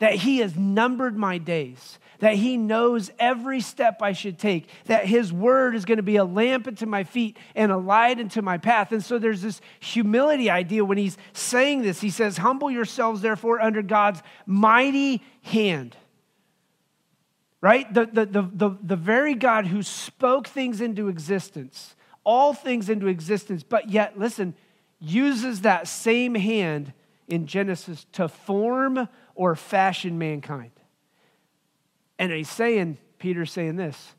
That 0.00 0.14
He 0.16 0.38
has 0.38 0.56
numbered 0.56 1.16
my 1.16 1.38
days, 1.38 1.98
that 2.18 2.34
He 2.34 2.56
knows 2.56 3.10
every 3.18 3.60
step 3.60 4.02
I 4.02 4.12
should 4.12 4.38
take, 4.38 4.68
that 4.86 5.06
His 5.06 5.32
word 5.32 5.74
is 5.74 5.84
going 5.84 5.98
to 5.98 6.02
be 6.02 6.16
a 6.16 6.24
lamp 6.24 6.66
unto 6.66 6.84
my 6.84 7.04
feet 7.04 7.36
and 7.54 7.70
a 7.70 7.76
light 7.76 8.18
unto 8.18 8.42
my 8.42 8.58
path. 8.58 8.90
And 8.92 9.04
so 9.04 9.18
there's 9.18 9.42
this 9.42 9.60
humility 9.80 10.50
idea 10.50 10.84
when 10.84 10.98
He's 10.98 11.16
saying 11.32 11.82
this. 11.82 12.00
He 12.00 12.10
says, 12.10 12.38
Humble 12.38 12.70
yourselves, 12.70 13.20
therefore, 13.20 13.60
under 13.60 13.82
God's 13.82 14.22
mighty 14.46 15.22
hand. 15.42 15.96
Right? 17.60 17.92
The, 17.94 18.06
the, 18.06 18.26
the, 18.26 18.42
the, 18.52 18.78
the 18.82 18.96
very 18.96 19.34
God 19.34 19.66
who 19.66 19.82
spoke 19.82 20.48
things 20.48 20.80
into 20.80 21.08
existence, 21.08 21.94
all 22.24 22.52
things 22.52 22.90
into 22.90 23.06
existence, 23.06 23.62
but 23.62 23.88
yet, 23.88 24.18
listen, 24.18 24.54
uses 25.00 25.62
that 25.62 25.88
same 25.88 26.34
hand 26.34 26.92
in 27.28 27.46
Genesis 27.46 28.06
to 28.12 28.28
form 28.28 29.08
or 29.34 29.56
fashion 29.56 30.18
mankind. 30.18 30.72
And 32.18 32.32
he's 32.32 32.50
saying, 32.50 32.98
Peter's 33.18 33.52
saying 33.52 33.76
this 33.76 34.14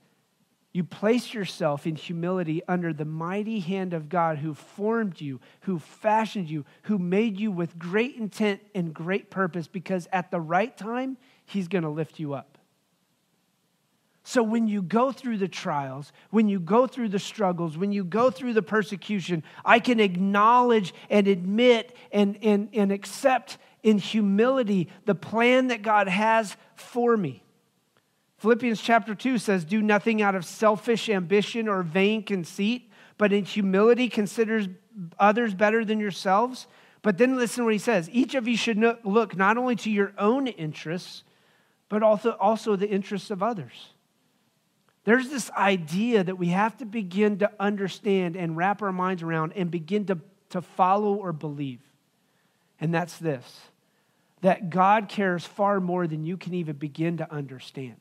you 0.76 0.84
place 0.84 1.34
yourself 1.34 1.88
in 1.88 1.96
humility 1.96 2.62
under 2.68 2.92
the 2.92 3.06
mighty 3.06 3.62
hand 3.62 3.94
of 3.94 4.10
God 4.10 4.40
who 4.40 4.54
formed 4.54 5.22
you, 5.22 5.40
who 5.62 5.80
fashioned 5.80 6.50
you, 6.50 6.66
who 6.82 6.98
made 6.98 7.40
you 7.40 7.50
with 7.50 7.80
great 7.80 8.18
intent 8.18 8.60
and 8.76 8.94
great 8.94 9.30
purpose, 9.30 9.70
because 9.70 10.06
at 10.12 10.32
the 10.32 10.42
right 10.42 10.76
time, 10.78 11.16
he's 11.46 11.70
going 11.70 11.84
to 11.86 11.90
lift 11.90 12.20
you 12.20 12.34
up. 12.34 12.58
So 14.28 14.44
when 14.44 14.68
you 14.68 14.82
go 14.82 15.14
through 15.14 15.38
the 15.38 15.48
trials, 15.48 16.12
when 16.30 16.50
you 16.50 16.60
go 16.60 16.88
through 16.88 17.08
the 17.08 17.20
struggles, 17.20 17.78
when 17.78 17.94
you 17.94 18.04
go 18.04 18.30
through 18.30 18.52
the 18.52 18.62
persecution, 18.62 19.44
I 19.64 19.80
can 19.80 20.02
acknowledge 20.02 20.94
and 21.10 21.30
admit 21.30 21.96
and, 22.12 22.38
and, 22.42 22.68
and 22.74 22.92
accept 22.92 23.60
in 23.86 24.00
humility 24.00 24.90
the 25.06 25.16
plan 25.16 25.68
that 25.68 25.84
God 25.84 26.08
has 26.08 26.58
for 26.74 27.16
me. 27.16 27.44
Philippians 28.40 28.82
chapter 28.82 29.14
2 29.14 29.38
says, 29.38 29.64
Do 29.64 29.82
nothing 29.82 30.24
out 30.24 30.34
of 30.34 30.44
selfish 30.44 31.08
ambition 31.08 31.70
or 31.70 31.84
vain 31.84 32.24
conceit, 32.24 32.92
but 33.20 33.32
in 33.32 33.46
humility 33.46 34.10
considers 34.10 34.68
others 35.20 35.54
better 35.54 35.86
than 35.86 36.00
yourselves. 36.00 36.66
But 37.04 37.20
then 37.20 37.38
listen 37.38 37.62
to 37.62 37.66
what 37.66 37.74
he 37.74 37.80
says 37.80 38.10
each 38.12 38.34
of 38.34 38.48
you 38.48 38.58
should 38.58 38.84
look 39.04 39.38
not 39.38 39.58
only 39.58 39.76
to 39.78 39.92
your 39.92 40.14
own 40.18 40.48
interests, 40.48 41.24
but 41.88 42.02
also, 42.02 42.32
also 42.32 42.76
the 42.76 42.90
interests 42.90 43.30
of 43.30 43.44
others. 43.44 43.90
There's 45.04 45.30
this 45.30 45.52
idea 45.52 46.24
that 46.24 46.40
we 46.40 46.48
have 46.48 46.76
to 46.78 46.86
begin 46.86 47.38
to 47.38 47.52
understand 47.60 48.36
and 48.36 48.58
wrap 48.58 48.82
our 48.82 48.92
minds 48.92 49.22
around 49.22 49.54
and 49.56 49.70
begin 49.70 50.08
to, 50.08 50.18
to 50.50 50.64
follow 50.64 51.14
or 51.14 51.32
believe. 51.32 51.82
And 52.82 52.92
that's 52.92 53.20
this 53.20 53.70
that 54.42 54.70
God 54.70 55.10
cares 55.10 55.46
far 55.46 55.80
more 55.80 56.08
than 56.08 56.24
you 56.24 56.38
can 56.38 56.54
even 56.54 56.76
begin 56.76 57.18
to 57.18 57.32
understand. 57.32 57.96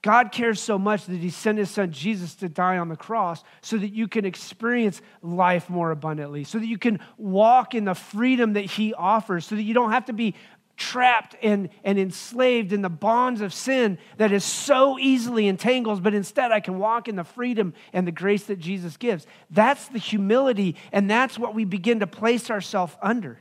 God 0.00 0.30
cares 0.30 0.60
so 0.60 0.78
much 0.78 1.06
that 1.06 1.18
He 1.18 1.30
sent 1.30 1.58
His 1.58 1.70
Son 1.70 1.90
Jesus 1.90 2.36
to 2.36 2.48
die 2.48 2.78
on 2.78 2.88
the 2.88 2.96
cross 2.96 3.42
so 3.62 3.76
that 3.76 3.92
you 3.92 4.06
can 4.06 4.24
experience 4.24 5.02
life 5.22 5.68
more 5.68 5.90
abundantly, 5.90 6.44
so 6.44 6.58
that 6.58 6.66
you 6.66 6.78
can 6.78 7.00
walk 7.16 7.74
in 7.74 7.84
the 7.84 7.94
freedom 7.94 8.52
that 8.52 8.64
He 8.64 8.94
offers, 8.94 9.44
so 9.46 9.56
that 9.56 9.62
you 9.62 9.74
don't 9.74 9.90
have 9.90 10.06
to 10.06 10.12
be 10.12 10.34
trapped 10.76 11.34
and, 11.42 11.68
and 11.82 11.98
enslaved 11.98 12.72
in 12.72 12.82
the 12.82 12.88
bonds 12.88 13.40
of 13.40 13.52
sin 13.52 13.98
that 14.16 14.30
is 14.30 14.44
so 14.44 14.96
easily 14.98 15.48
entangled, 15.48 16.04
but 16.04 16.14
instead 16.14 16.52
I 16.52 16.60
can 16.60 16.78
walk 16.78 17.08
in 17.08 17.16
the 17.16 17.24
freedom 17.24 17.74
and 17.92 18.06
the 18.06 18.12
grace 18.12 18.44
that 18.44 18.60
Jesus 18.60 18.96
gives. 18.96 19.26
That's 19.50 19.88
the 19.88 19.98
humility, 19.98 20.76
and 20.92 21.10
that's 21.10 21.36
what 21.36 21.54
we 21.54 21.64
begin 21.64 21.98
to 22.00 22.06
place 22.06 22.48
ourselves 22.48 22.96
under. 23.02 23.40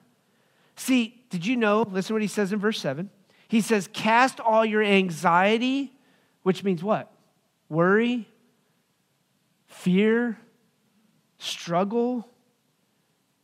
See, 0.76 1.17
did 1.30 1.46
you 1.46 1.56
know? 1.56 1.86
Listen 1.90 2.14
what 2.14 2.22
he 2.22 2.28
says 2.28 2.54
in 2.54 2.60
verse 2.60 2.80
7. 2.80 3.10
He 3.48 3.62
says, 3.62 3.90
Cast 3.92 4.40
all 4.40 4.66
your 4.66 4.84
anxiety, 4.84 5.94
which 6.44 6.64
means 6.64 6.84
what? 6.84 7.12
Worry, 7.70 8.28
fear, 9.68 10.38
struggle. 11.38 12.28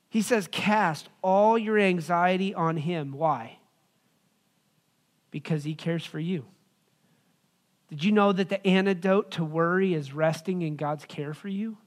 He 0.10 0.22
says, 0.22 0.48
Cast 0.52 1.10
all 1.22 1.58
your 1.58 1.78
anxiety 1.78 2.54
on 2.54 2.78
him. 2.78 3.14
Why? 3.14 3.58
because 5.34 5.64
he 5.64 5.74
cares 5.74 6.06
for 6.06 6.20
you. 6.20 6.46
Did 7.90 8.04
you 8.04 8.12
know 8.12 8.32
that 8.32 8.50
the 8.50 8.66
antidote 8.66 9.32
to 9.32 9.44
worry 9.44 9.96
is 9.96 10.14
resting 10.14 10.62
in 10.62 10.76
God's 10.76 11.06
care 11.06 11.34
for 11.34 11.48
you? 11.48 11.78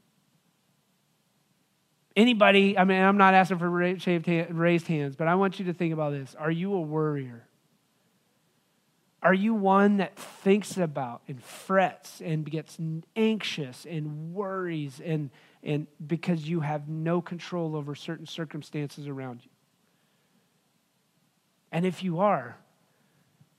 Anybody, 2.16 2.78
I 2.78 2.84
mean, 2.84 3.02
I'm 3.02 3.18
not 3.18 3.34
asking 3.34 3.58
for 3.58 3.68
raised 3.68 4.86
hands, 4.86 5.16
but 5.16 5.28
I 5.28 5.34
want 5.34 5.58
you 5.58 5.66
to 5.66 5.74
think 5.74 5.92
about 5.92 6.12
this. 6.12 6.34
Are 6.38 6.50
you 6.50 6.72
a 6.72 6.80
worrier? 6.80 7.46
Are 9.22 9.34
you 9.34 9.54
one 9.54 9.98
that 9.98 10.16
thinks 10.16 10.78
about 10.78 11.20
and 11.28 11.42
frets 11.42 12.22
and 12.22 12.48
gets 12.48 12.78
anxious 13.16 13.84
and 13.84 14.32
worries 14.32 15.00
and, 15.04 15.30
and 15.62 15.86
because 16.06 16.48
you 16.48 16.60
have 16.60 16.88
no 16.88 17.20
control 17.20 17.76
over 17.76 17.94
certain 17.94 18.26
circumstances 18.26 19.08
around 19.08 19.40
you? 19.42 19.50
And 21.72 21.84
if 21.84 22.02
you 22.02 22.20
are, 22.20 22.56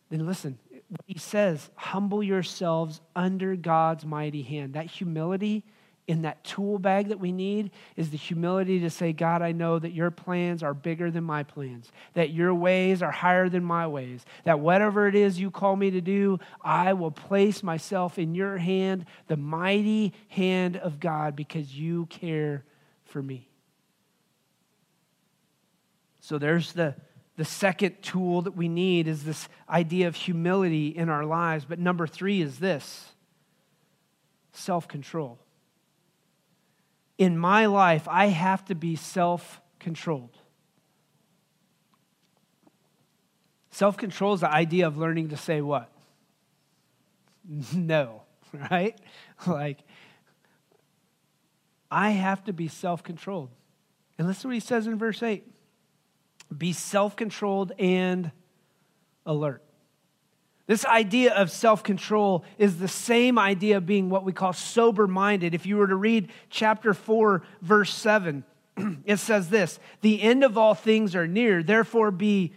then 0.09 0.25
listen, 0.25 0.57
he 1.05 1.19
says, 1.19 1.69
humble 1.75 2.23
yourselves 2.23 3.01
under 3.15 3.55
God's 3.55 4.05
mighty 4.05 4.41
hand. 4.41 4.73
That 4.73 4.85
humility 4.85 5.63
in 6.07 6.21
that 6.21 6.43
tool 6.43 6.79
bag 6.79 7.09
that 7.09 7.19
we 7.19 7.33
need 7.33 7.69
is 7.97 8.09
the 8.09 8.17
humility 8.17 8.79
to 8.79 8.89
say, 8.89 9.11
God, 9.11 9.41
I 9.41 9.51
know 9.51 9.77
that 9.77 9.91
your 9.91 10.09
plans 10.09 10.63
are 10.63 10.73
bigger 10.73 11.11
than 11.11 11.25
my 11.25 11.43
plans, 11.43 11.91
that 12.13 12.31
your 12.31 12.55
ways 12.55 13.01
are 13.03 13.11
higher 13.11 13.49
than 13.49 13.63
my 13.63 13.85
ways, 13.87 14.25
that 14.45 14.61
whatever 14.61 15.07
it 15.07 15.15
is 15.15 15.39
you 15.39 15.51
call 15.51 15.75
me 15.75 15.91
to 15.91 16.01
do, 16.01 16.39
I 16.61 16.93
will 16.93 17.11
place 17.11 17.61
myself 17.61 18.17
in 18.17 18.33
your 18.33 18.57
hand, 18.57 19.05
the 19.27 19.37
mighty 19.37 20.13
hand 20.29 20.77
of 20.77 20.99
God, 20.99 21.35
because 21.35 21.77
you 21.77 22.05
care 22.05 22.63
for 23.03 23.21
me. 23.21 23.49
So 26.21 26.37
there's 26.37 26.73
the 26.73 26.95
the 27.37 27.45
second 27.45 28.01
tool 28.01 28.41
that 28.41 28.55
we 28.57 28.67
need 28.67 29.07
is 29.07 29.23
this 29.23 29.47
idea 29.69 30.07
of 30.07 30.15
humility 30.15 30.87
in 30.87 31.07
our 31.07 31.23
lives. 31.23 31.65
But 31.65 31.77
number 31.77 32.07
three 32.07 32.41
is 32.41 32.57
this 32.57 33.13
self 34.53 34.87
control. 34.87 35.39
In 37.17 37.37
my 37.37 37.65
life, 37.65 38.07
I 38.07 38.27
have 38.27 38.63
to 38.65 38.75
be 38.75 38.95
self 38.95 39.61
controlled. 39.79 40.37
Self 43.71 43.97
control 43.97 44.33
is 44.33 44.41
the 44.41 44.51
idea 44.51 44.87
of 44.87 44.97
learning 44.97 45.29
to 45.29 45.37
say 45.37 45.61
what? 45.61 45.91
No, 47.73 48.23
right? 48.71 48.99
Like, 49.45 49.79
I 51.89 52.11
have 52.11 52.43
to 52.45 52.53
be 52.53 52.67
self 52.67 53.03
controlled. 53.03 53.49
And 54.17 54.27
listen 54.27 54.43
to 54.43 54.47
what 54.47 54.53
he 54.55 54.59
says 54.59 54.87
in 54.87 54.97
verse 54.97 55.21
8 55.21 55.45
be 56.55 56.73
self 56.73 57.15
controlled 57.15 57.71
and 57.77 58.31
alert. 59.25 59.63
This 60.67 60.85
idea 60.85 61.33
of 61.33 61.49
self 61.49 61.81
control 61.81 62.43
is 62.57 62.77
the 62.77 62.89
same 62.89 63.39
idea 63.39 63.77
of 63.77 63.85
being 63.85 64.09
what 64.09 64.25
we 64.25 64.33
call 64.33 64.51
sober 64.53 65.07
minded. 65.07 65.55
If 65.55 65.65
you 65.65 65.77
were 65.77 65.87
to 65.87 65.95
read 65.95 66.29
chapter 66.49 66.93
4, 66.93 67.41
verse 67.61 67.93
7, 67.93 68.43
it 69.05 69.17
says 69.17 69.49
this 69.49 69.79
The 70.01 70.21
end 70.21 70.43
of 70.43 70.57
all 70.57 70.75
things 70.75 71.15
are 71.15 71.27
near, 71.27 71.63
therefore 71.63 72.11
be 72.11 72.53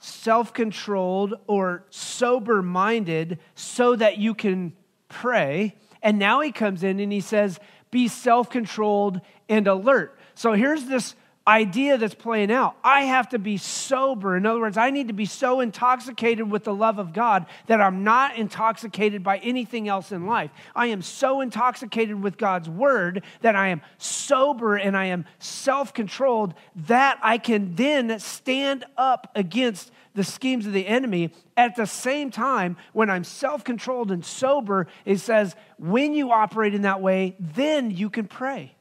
self 0.00 0.52
controlled 0.52 1.34
or 1.46 1.84
sober 1.90 2.62
minded 2.62 3.38
so 3.54 3.94
that 3.96 4.18
you 4.18 4.34
can 4.34 4.72
pray. 5.08 5.76
And 6.02 6.18
now 6.18 6.40
he 6.40 6.52
comes 6.52 6.82
in 6.82 6.98
and 6.98 7.12
he 7.12 7.20
says, 7.20 7.60
Be 7.92 8.08
self 8.08 8.50
controlled 8.50 9.20
and 9.48 9.68
alert. 9.68 10.18
So 10.34 10.52
here's 10.52 10.86
this 10.86 11.14
idea 11.46 11.96
that's 11.96 12.14
playing 12.14 12.50
out. 12.50 12.76
I 12.82 13.02
have 13.02 13.28
to 13.28 13.38
be 13.38 13.56
sober. 13.56 14.36
In 14.36 14.46
other 14.46 14.60
words, 14.60 14.76
I 14.76 14.90
need 14.90 15.08
to 15.08 15.14
be 15.14 15.26
so 15.26 15.60
intoxicated 15.60 16.50
with 16.50 16.64
the 16.64 16.74
love 16.74 16.98
of 16.98 17.12
God 17.12 17.46
that 17.68 17.80
I'm 17.80 18.02
not 18.02 18.36
intoxicated 18.36 19.22
by 19.22 19.38
anything 19.38 19.88
else 19.88 20.10
in 20.10 20.26
life. 20.26 20.50
I 20.74 20.86
am 20.86 21.02
so 21.02 21.40
intoxicated 21.40 22.20
with 22.20 22.36
God's 22.36 22.68
word 22.68 23.22
that 23.42 23.54
I 23.54 23.68
am 23.68 23.80
sober 23.98 24.76
and 24.76 24.96
I 24.96 25.06
am 25.06 25.24
self 25.38 25.94
controlled 25.94 26.54
that 26.74 27.18
I 27.22 27.38
can 27.38 27.74
then 27.76 28.18
stand 28.18 28.84
up 28.96 29.30
against 29.36 29.92
the 30.14 30.24
schemes 30.24 30.66
of 30.66 30.72
the 30.72 30.86
enemy. 30.86 31.32
At 31.56 31.76
the 31.76 31.86
same 31.86 32.30
time, 32.30 32.76
when 32.92 33.08
I'm 33.08 33.24
self 33.24 33.62
controlled 33.62 34.10
and 34.10 34.24
sober, 34.24 34.88
it 35.04 35.18
says, 35.18 35.54
when 35.78 36.14
you 36.14 36.32
operate 36.32 36.74
in 36.74 36.82
that 36.82 37.00
way, 37.00 37.36
then 37.38 37.90
you 37.90 38.10
can 38.10 38.26
pray. 38.26 38.75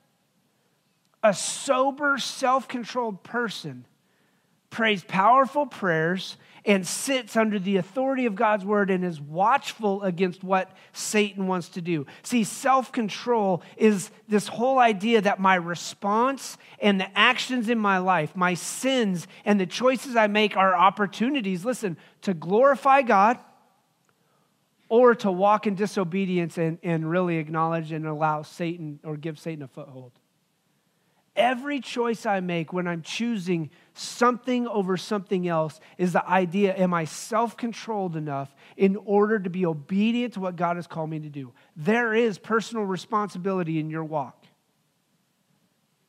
A 1.25 1.33
sober, 1.33 2.19
self 2.19 2.67
controlled 2.67 3.23
person 3.23 3.87
prays 4.69 5.03
powerful 5.03 5.65
prayers 5.65 6.37
and 6.65 6.85
sits 6.85 7.35
under 7.35 7.57
the 7.57 7.77
authority 7.77 8.27
of 8.27 8.35
God's 8.35 8.63
word 8.63 8.91
and 8.91 9.03
is 9.03 9.19
watchful 9.19 10.03
against 10.03 10.43
what 10.43 10.69
Satan 10.93 11.47
wants 11.47 11.69
to 11.69 11.81
do. 11.81 12.05
See, 12.21 12.43
self 12.43 12.91
control 12.91 13.63
is 13.75 14.11
this 14.27 14.47
whole 14.47 14.77
idea 14.77 15.19
that 15.19 15.39
my 15.39 15.55
response 15.55 16.59
and 16.77 17.01
the 17.01 17.17
actions 17.17 17.69
in 17.69 17.79
my 17.79 17.97
life, 17.97 18.35
my 18.35 18.53
sins 18.53 19.27
and 19.45 19.59
the 19.59 19.65
choices 19.65 20.15
I 20.15 20.27
make 20.27 20.55
are 20.55 20.75
opportunities, 20.75 21.65
listen, 21.65 21.97
to 22.21 22.35
glorify 22.35 23.01
God 23.01 23.39
or 24.89 25.15
to 25.15 25.31
walk 25.31 25.65
in 25.65 25.73
disobedience 25.73 26.59
and, 26.59 26.77
and 26.83 27.09
really 27.09 27.37
acknowledge 27.37 27.91
and 27.91 28.05
allow 28.05 28.43
Satan 28.43 28.99
or 29.03 29.17
give 29.17 29.39
Satan 29.39 29.63
a 29.63 29.67
foothold. 29.67 30.11
Every 31.35 31.81
choice 31.81 32.25
I 32.25 32.39
make 32.39 32.71
when 32.71 32.87
I'm 32.87 33.01
choosing 33.01 33.69
something 33.93 34.67
over 34.67 34.95
something 34.95 35.47
else 35.47 35.79
is 35.97 36.13
the 36.13 36.25
idea 36.27 36.73
am 36.75 36.93
I 36.93 37.05
self 37.05 37.57
controlled 37.57 38.15
enough 38.15 38.55
in 38.77 38.95
order 39.05 39.39
to 39.39 39.49
be 39.49 39.65
obedient 39.65 40.35
to 40.35 40.39
what 40.39 40.55
God 40.55 40.77
has 40.77 40.87
called 40.87 41.09
me 41.09 41.19
to 41.19 41.29
do? 41.29 41.51
There 41.75 42.13
is 42.13 42.37
personal 42.37 42.85
responsibility 42.85 43.79
in 43.79 43.89
your 43.89 44.03
walk. 44.05 44.44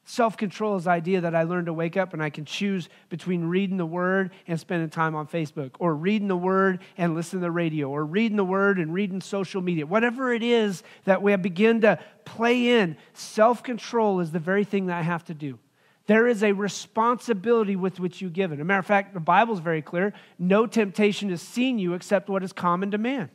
Self 0.08 0.36
control 0.36 0.76
is 0.76 0.84
the 0.84 0.90
idea 0.90 1.20
that 1.22 1.34
I 1.34 1.42
learned 1.42 1.66
to 1.66 1.72
wake 1.72 1.96
up 1.96 2.12
and 2.12 2.22
I 2.22 2.30
can 2.30 2.44
choose 2.44 2.88
between 3.08 3.42
reading 3.42 3.76
the 3.76 3.84
word 3.84 4.30
and 4.46 4.58
spending 4.58 4.88
time 4.88 5.16
on 5.16 5.26
Facebook, 5.26 5.72
or 5.80 5.96
reading 5.96 6.28
the 6.28 6.36
word 6.36 6.78
and 6.96 7.16
listening 7.16 7.40
to 7.40 7.46
the 7.46 7.50
radio, 7.50 7.88
or 7.88 8.04
reading 8.04 8.36
the 8.36 8.44
word 8.44 8.78
and 8.78 8.94
reading 8.94 9.20
social 9.20 9.60
media. 9.60 9.84
Whatever 9.84 10.32
it 10.32 10.44
is 10.44 10.84
that 11.06 11.22
we 11.22 11.34
begin 11.34 11.80
to 11.80 11.98
play 12.24 12.78
in, 12.78 12.96
self 13.14 13.64
control 13.64 14.20
is 14.20 14.30
the 14.30 14.38
very 14.38 14.62
thing 14.62 14.86
that 14.86 14.96
I 14.96 15.02
have 15.02 15.24
to 15.24 15.34
do. 15.34 15.58
There 16.06 16.28
is 16.28 16.44
a 16.44 16.52
responsibility 16.52 17.74
with 17.74 17.98
which 17.98 18.20
you 18.20 18.30
give 18.30 18.52
it. 18.52 18.54
As 18.54 18.60
a 18.60 18.64
matter 18.64 18.78
of 18.78 18.86
fact, 18.86 19.12
the 19.12 19.18
Bible 19.18 19.54
is 19.54 19.60
very 19.60 19.82
clear 19.82 20.12
no 20.38 20.68
temptation 20.68 21.30
has 21.30 21.42
seen 21.42 21.80
you 21.80 21.94
except 21.94 22.28
what 22.28 22.44
is 22.44 22.52
common 22.52 22.92
to 22.92 22.98
man. 22.98 23.28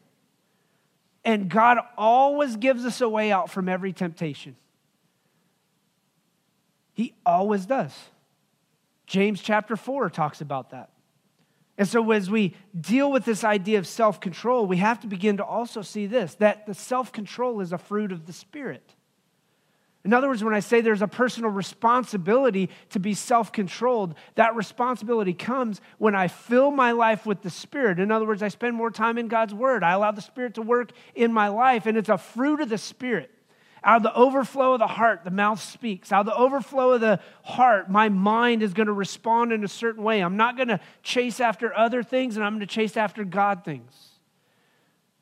And 1.25 1.49
God 1.49 1.79
always 1.97 2.55
gives 2.55 2.85
us 2.85 3.01
a 3.01 3.09
way 3.09 3.29
out 3.29 3.49
from 3.49 3.67
every 3.67 3.91
temptation. 3.91 4.55
He 7.01 7.15
always 7.25 7.65
does. 7.65 7.97
James 9.07 9.41
chapter 9.41 9.75
4 9.75 10.11
talks 10.11 10.39
about 10.39 10.69
that. 10.69 10.91
And 11.75 11.87
so, 11.87 12.11
as 12.11 12.29
we 12.29 12.53
deal 12.79 13.11
with 13.11 13.25
this 13.25 13.43
idea 13.43 13.79
of 13.79 13.87
self 13.87 14.19
control, 14.19 14.67
we 14.67 14.77
have 14.77 14.99
to 14.99 15.07
begin 15.07 15.37
to 15.37 15.43
also 15.43 15.81
see 15.81 16.05
this 16.05 16.35
that 16.35 16.67
the 16.67 16.75
self 16.75 17.11
control 17.11 17.59
is 17.59 17.73
a 17.73 17.79
fruit 17.79 18.11
of 18.11 18.27
the 18.27 18.33
Spirit. 18.33 18.93
In 20.05 20.13
other 20.13 20.27
words, 20.27 20.43
when 20.43 20.53
I 20.53 20.59
say 20.59 20.81
there's 20.81 21.01
a 21.01 21.07
personal 21.07 21.49
responsibility 21.49 22.69
to 22.91 22.99
be 22.99 23.15
self 23.15 23.51
controlled, 23.51 24.13
that 24.35 24.55
responsibility 24.55 25.33
comes 25.33 25.81
when 25.97 26.13
I 26.13 26.27
fill 26.27 26.69
my 26.69 26.91
life 26.91 27.25
with 27.25 27.41
the 27.41 27.49
Spirit. 27.49 27.99
In 27.99 28.11
other 28.11 28.27
words, 28.27 28.43
I 28.43 28.49
spend 28.49 28.75
more 28.75 28.91
time 28.91 29.17
in 29.17 29.27
God's 29.27 29.55
Word. 29.55 29.83
I 29.83 29.93
allow 29.93 30.11
the 30.11 30.21
Spirit 30.21 30.53
to 30.53 30.61
work 30.61 30.91
in 31.15 31.33
my 31.33 31.47
life, 31.47 31.87
and 31.87 31.97
it's 31.97 32.09
a 32.09 32.19
fruit 32.19 32.61
of 32.61 32.69
the 32.69 32.77
Spirit. 32.77 33.31
Out 33.83 33.97
of 33.97 34.03
the 34.03 34.13
overflow 34.13 34.73
of 34.73 34.79
the 34.79 34.87
heart, 34.87 35.21
the 35.23 35.31
mouth 35.31 35.59
speaks. 35.59 36.11
Out 36.11 36.21
of 36.21 36.25
the 36.27 36.35
overflow 36.35 36.91
of 36.91 37.01
the 37.01 37.19
heart, 37.43 37.89
my 37.89 38.09
mind 38.09 38.61
is 38.61 38.73
going 38.73 38.87
to 38.87 38.93
respond 38.93 39.51
in 39.51 39.63
a 39.63 39.67
certain 39.67 40.03
way. 40.03 40.21
I'm 40.21 40.37
not 40.37 40.55
going 40.55 40.67
to 40.67 40.79
chase 41.01 41.39
after 41.39 41.75
other 41.75 42.03
things, 42.03 42.35
and 42.35 42.45
I'm 42.45 42.53
going 42.53 42.67
to 42.67 42.67
chase 42.67 42.95
after 42.95 43.23
God 43.23 43.65
things. 43.65 44.11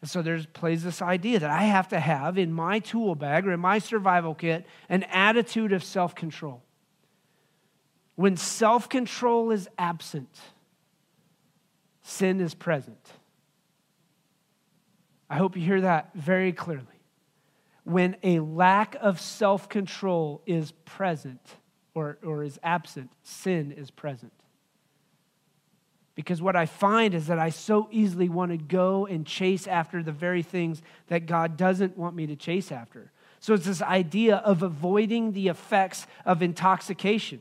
And 0.02 0.10
so 0.10 0.22
there's 0.22 0.46
plays 0.46 0.84
this 0.84 1.02
idea 1.02 1.40
that 1.40 1.50
I 1.50 1.64
have 1.64 1.90
to 1.90 2.00
have 2.00 2.38
in 2.38 2.52
my 2.52 2.80
tool 2.80 3.16
bag 3.16 3.48
or 3.48 3.54
in 3.54 3.60
my 3.60 3.80
survival 3.80 4.34
kit 4.34 4.66
an 4.90 5.04
attitude 5.04 5.72
of 5.72 5.84
self 5.84 6.14
control. 6.14 6.62
When 8.16 8.36
self 8.36 8.90
control 8.90 9.52
is 9.52 9.70
absent, 9.78 10.38
sin 12.02 12.42
is 12.42 12.54
present. 12.54 13.00
I 15.30 15.38
hope 15.38 15.56
you 15.56 15.64
hear 15.64 15.82
that 15.82 16.12
very 16.16 16.52
clearly. 16.52 16.86
When 17.90 18.18
a 18.22 18.40
lack 18.40 18.96
of 19.02 19.20
self 19.20 19.68
control 19.68 20.44
is 20.46 20.74
present 20.86 21.42
or, 21.96 22.20
or 22.24 22.44
is 22.44 22.60
absent, 22.62 23.10
sin 23.24 23.72
is 23.72 23.90
present. 23.90 24.32
Because 26.14 26.40
what 26.40 26.56
I 26.56 26.68
find 26.68 27.16
is 27.16 27.26
that 27.28 27.40
I 27.40 27.50
so 27.50 27.88
easily 27.90 28.30
want 28.30 28.52
to 28.52 28.58
go 28.58 29.08
and 29.08 29.26
chase 29.26 29.66
after 29.66 30.04
the 30.04 30.12
very 30.12 30.44
things 30.44 30.84
that 31.08 31.26
God 31.26 31.58
doesn't 31.58 31.98
want 31.98 32.16
me 32.16 32.28
to 32.28 32.36
chase 32.36 32.72
after. 32.72 33.12
So 33.40 33.56
it's 33.56 33.66
this 33.66 33.82
idea 33.82 34.36
of 34.36 34.62
avoiding 34.62 35.32
the 35.32 35.48
effects 35.48 36.06
of 36.28 36.44
intoxication. 36.44 37.40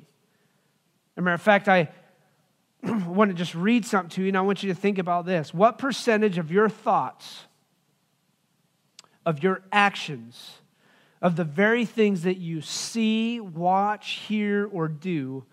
As 1.14 1.20
a 1.20 1.20
matter 1.20 1.34
of 1.34 1.42
fact, 1.42 1.68
I 1.68 1.90
want 2.82 3.30
to 3.30 3.34
just 3.34 3.54
read 3.54 3.84
something 3.84 4.08
to 4.10 4.22
you, 4.22 4.28
and 4.28 4.38
I 4.38 4.40
want 4.40 4.62
you 4.62 4.72
to 4.72 4.80
think 4.80 4.96
about 4.96 5.26
this. 5.26 5.52
What 5.52 5.76
percentage 5.76 6.38
of 6.38 6.50
your 6.50 6.70
thoughts, 6.70 7.47
of 9.28 9.42
your 9.42 9.60
actions, 9.70 10.52
of 11.20 11.36
the 11.36 11.44
very 11.44 11.84
things 11.84 12.22
that 12.22 12.38
you 12.38 12.62
see, 12.62 13.38
watch, 13.40 14.12
hear, 14.26 14.66
or 14.72 14.88
do 14.88 15.44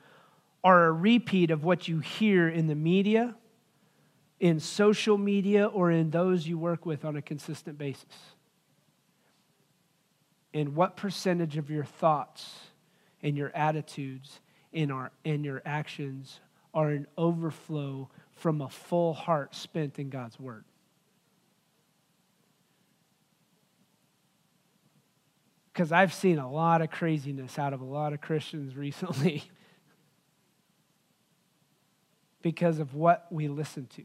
are 0.64 0.86
a 0.86 0.92
repeat 0.94 1.52
of 1.52 1.66
what 1.66 1.86
you 1.86 2.00
hear 2.00 2.48
in 2.48 2.68
the 2.68 2.74
media, 2.74 3.36
in 4.40 4.62
social 4.62 5.18
media, 5.18 5.66
or 5.66 5.92
in 5.92 6.10
those 6.10 6.48
you 6.48 6.58
work 6.58 6.86
with 6.86 7.04
on 7.04 7.18
a 7.18 7.22
consistent 7.22 7.78
basis? 7.78 8.06
And 10.54 10.74
what 10.74 10.96
percentage 10.96 11.58
of 11.58 11.70
your 11.70 11.84
thoughts 11.84 12.50
and 13.22 13.36
your 13.36 13.52
attitudes 13.54 14.40
and, 14.74 14.90
our, 14.90 15.12
and 15.26 15.44
your 15.44 15.62
actions 15.66 16.40
are 16.74 16.92
an 16.92 17.08
overflow 17.18 18.08
from 18.38 18.62
a 18.62 18.70
full 18.70 19.14
heart 19.14 19.54
spent 19.54 20.00
in 20.00 20.10
God's 20.10 20.40
Word? 20.40 20.64
Because 25.76 25.92
I've 25.92 26.14
seen 26.14 26.40
a 26.40 26.50
lot 26.50 26.82
of 26.82 26.90
craziness 26.90 27.60
out 27.60 27.74
of 27.74 27.82
a 27.82 27.86
lot 27.86 28.14
of 28.14 28.22
Christians 28.22 28.78
recently 28.78 29.44
because 32.42 32.80
of 32.80 32.96
what 32.96 33.28
we 33.30 33.50
listen 33.50 33.86
to. 33.98 34.04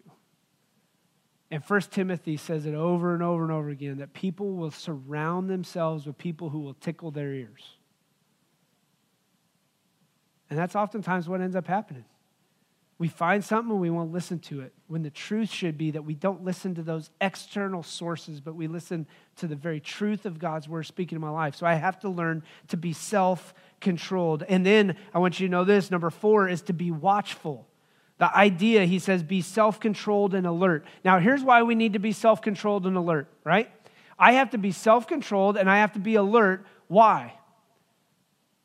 And 1.49 1.65
First 1.65 1.93
Timothy 1.93 2.37
says 2.37 2.67
it 2.67 2.75
over 2.75 3.15
and 3.15 3.23
over 3.23 3.45
and 3.45 3.53
over 3.53 3.69
again 3.69 3.99
that 3.99 4.15
people 4.15 4.55
will 4.55 4.73
surround 4.73 5.49
themselves 5.49 6.07
with 6.07 6.19
people 6.19 6.51
who 6.51 6.59
will 6.59 6.75
tickle 6.75 7.13
their 7.13 7.33
ears. 7.33 7.77
And 10.49 10.59
that's 10.59 10.75
oftentimes 10.75 11.29
what 11.29 11.41
ends 11.41 11.55
up 11.55 11.69
happening. 11.69 12.05
We 13.01 13.09
find 13.09 13.43
something 13.43 13.71
and 13.71 13.81
we 13.81 13.89
won't 13.89 14.13
listen 14.13 14.41
to 14.41 14.61
it, 14.61 14.75
when 14.87 15.03
the 15.03 15.09
truth 15.09 15.51
should 15.51 15.79
be 15.79 15.91
that 15.93 16.05
we 16.05 16.13
don't 16.13 16.45
listen 16.45 16.75
to 16.75 16.83
those 16.83 17.09
external 17.19 17.83
sources, 17.83 18.43
but 18.43 18.55
we 18.55 18.67
listen 18.67 19.07
to 19.37 19.47
the 19.47 19.57
very 19.57 19.81
truth 19.81 20.27
of 20.27 20.39
God's 20.39 20.69
word 20.69 20.83
speaking 20.83 21.17
in 21.17 21.23
my 21.23 21.31
life. 21.31 21.57
So 21.57 21.65
I 21.65 21.77
have 21.77 21.99
to 22.01 22.11
learn 22.11 22.43
to 22.69 22.77
be 22.77 22.93
self 22.93 23.55
controlled. 23.81 24.45
And 24.47 24.67
then 24.67 24.97
I 25.15 25.19
want 25.19 25.41
you 25.41 25.47
to 25.47 25.51
know 25.51 25.65
this 25.65 25.91
number 25.91 26.11
four 26.11 26.47
is 26.47 26.61
to 26.63 26.75
be 26.75 26.91
watchful. 26.91 27.67
The 28.19 28.37
idea, 28.37 28.85
he 28.85 28.99
says, 28.99 29.23
be 29.23 29.41
self 29.41 29.81
controlled 29.81 30.35
and 30.35 30.47
alert. 30.47 30.85
Now, 31.03 31.21
here's 31.21 31.43
why 31.43 31.63
we 31.63 31.75
need 31.75 31.95
to 31.95 31.99
be 31.99 32.13
self 32.13 32.43
controlled 32.43 32.87
and 32.87 32.99
alert, 32.99 33.29
right? 33.45 33.71
I 34.19 34.33
have 34.33 34.51
to 34.51 34.59
be 34.59 34.73
self 34.73 35.07
controlled 35.07 35.57
and 35.57 35.71
I 35.71 35.79
have 35.79 35.95
to 35.95 36.01
be 36.01 36.17
alert. 36.17 36.67
Why? 36.87 37.33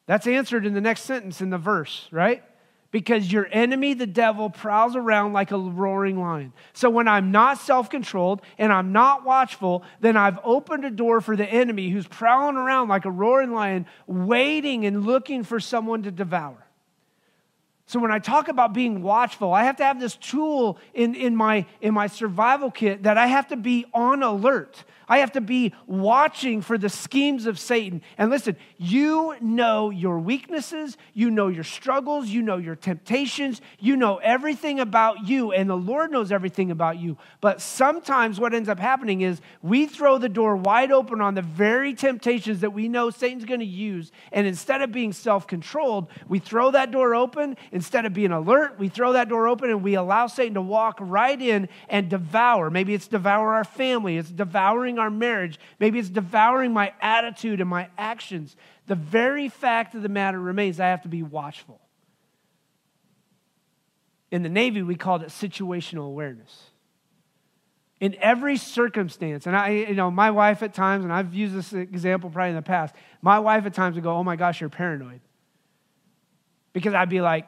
That's 0.07 0.27
answered 0.27 0.65
in 0.65 0.73
the 0.73 0.81
next 0.81 1.03
sentence 1.03 1.39
in 1.39 1.51
the 1.51 1.57
verse, 1.57 2.09
right? 2.11 2.43
Because 2.91 3.29
your 3.31 3.47
enemy, 3.51 3.93
the 3.93 4.07
devil, 4.07 4.49
prowls 4.49 4.95
around 4.95 5.33
like 5.33 5.51
a 5.51 5.57
roaring 5.57 6.19
lion. 6.19 6.53
So 6.73 6.89
when 6.89 7.07
I'm 7.07 7.31
not 7.31 7.57
self 7.57 7.89
controlled 7.89 8.41
and 8.57 8.71
I'm 8.71 8.93
not 8.93 9.25
watchful, 9.25 9.83
then 9.99 10.15
I've 10.15 10.39
opened 10.43 10.85
a 10.85 10.89
door 10.89 11.19
for 11.19 11.35
the 11.35 11.45
enemy 11.45 11.89
who's 11.89 12.07
prowling 12.07 12.55
around 12.55 12.87
like 12.87 13.05
a 13.05 13.11
roaring 13.11 13.51
lion, 13.51 13.85
waiting 14.07 14.85
and 14.85 15.05
looking 15.05 15.43
for 15.43 15.59
someone 15.59 16.03
to 16.03 16.11
devour. 16.11 16.65
So 17.87 17.99
when 17.99 18.11
I 18.11 18.17
talk 18.17 18.47
about 18.47 18.73
being 18.73 19.03
watchful, 19.03 19.53
I 19.53 19.63
have 19.65 19.77
to 19.77 19.83
have 19.83 19.99
this 19.99 20.15
tool 20.15 20.79
in, 20.93 21.13
in, 21.13 21.35
my, 21.35 21.67
in 21.81 21.93
my 21.93 22.07
survival 22.07 22.71
kit 22.71 23.03
that 23.03 23.17
I 23.17 23.27
have 23.27 23.49
to 23.49 23.55
be 23.55 23.85
on 23.93 24.23
alert. 24.23 24.83
I 25.07 25.19
have 25.19 25.33
to 25.33 25.41
be 25.41 25.73
watching 25.87 26.61
for 26.61 26.77
the 26.77 26.89
schemes 26.89 27.45
of 27.45 27.59
Satan. 27.59 28.01
And 28.17 28.29
listen, 28.29 28.55
you 28.77 29.35
know 29.41 29.89
your 29.89 30.19
weaknesses, 30.19 30.97
you 31.13 31.29
know 31.29 31.47
your 31.47 31.63
struggles, 31.63 32.27
you 32.27 32.41
know 32.41 32.57
your 32.57 32.75
temptations, 32.75 33.61
you 33.79 33.95
know 33.95 34.17
everything 34.17 34.79
about 34.79 35.27
you, 35.27 35.51
and 35.51 35.69
the 35.69 35.77
Lord 35.77 36.11
knows 36.11 36.31
everything 36.31 36.71
about 36.71 36.97
you. 36.97 37.17
But 37.41 37.61
sometimes 37.61 38.39
what 38.39 38.53
ends 38.53 38.69
up 38.69 38.79
happening 38.79 39.21
is 39.21 39.41
we 39.61 39.85
throw 39.85 40.17
the 40.17 40.29
door 40.29 40.55
wide 40.55 40.91
open 40.91 41.21
on 41.21 41.35
the 41.35 41.41
very 41.41 41.93
temptations 41.93 42.61
that 42.61 42.71
we 42.71 42.87
know 42.87 43.09
Satan's 43.09 43.45
going 43.45 43.59
to 43.59 43.65
use. 43.65 44.11
And 44.31 44.47
instead 44.47 44.81
of 44.81 44.91
being 44.91 45.13
self 45.13 45.47
controlled, 45.47 46.07
we 46.27 46.39
throw 46.39 46.71
that 46.71 46.91
door 46.91 47.15
open. 47.15 47.57
Instead 47.71 48.05
of 48.05 48.13
being 48.13 48.31
alert, 48.31 48.79
we 48.79 48.89
throw 48.89 49.13
that 49.13 49.29
door 49.29 49.47
open 49.47 49.69
and 49.69 49.83
we 49.83 49.95
allow 49.95 50.27
Satan 50.27 50.55
to 50.55 50.61
walk 50.61 50.97
right 50.99 51.39
in 51.39 51.69
and 51.89 52.09
devour. 52.09 52.69
Maybe 52.69 52.93
it's 52.93 53.07
devour 53.07 53.53
our 53.53 53.63
family, 53.63 54.17
it's 54.17 54.31
devouring 54.31 54.94
devouring 54.95 54.99
our 54.99 55.09
marriage. 55.09 55.59
Maybe 55.79 55.99
it's 55.99 56.09
devouring 56.09 56.73
my 56.73 56.93
attitude 57.01 57.61
and 57.61 57.69
my 57.69 57.89
actions. 57.97 58.55
The 58.87 58.95
very 58.95 59.49
fact 59.49 59.95
of 59.95 60.01
the 60.01 60.09
matter 60.09 60.39
remains 60.39 60.79
I 60.79 60.87
have 60.87 61.03
to 61.03 61.07
be 61.07 61.23
watchful. 61.23 61.79
In 64.31 64.43
the 64.43 64.49
Navy, 64.49 64.81
we 64.81 64.95
called 64.95 65.21
it 65.21 65.29
situational 65.29 66.07
awareness. 66.07 66.63
In 68.01 68.15
every 68.19 68.57
circumstance, 68.57 69.47
and 69.47 69.55
I, 69.55 69.69
you 69.69 69.93
know, 69.93 70.11
my 70.11 70.31
wife 70.31 70.61
at 70.63 70.73
times, 70.73 71.05
and 71.05 71.13
I've 71.13 71.33
used 71.33 71.55
this 71.55 71.71
example 71.71 72.29
probably 72.29 72.49
in 72.49 72.55
the 72.55 72.61
past, 72.61 72.93
my 73.21 73.39
wife 73.39 73.65
at 73.65 73.73
times 73.73 73.95
would 73.95 74.03
go, 74.03 74.15
Oh 74.15 74.23
my 74.23 74.35
gosh, 74.35 74.59
you're 74.59 74.69
paranoid. 74.69 75.21
Because 76.73 76.93
I'd 76.93 77.09
be 77.09 77.21
like, 77.21 77.47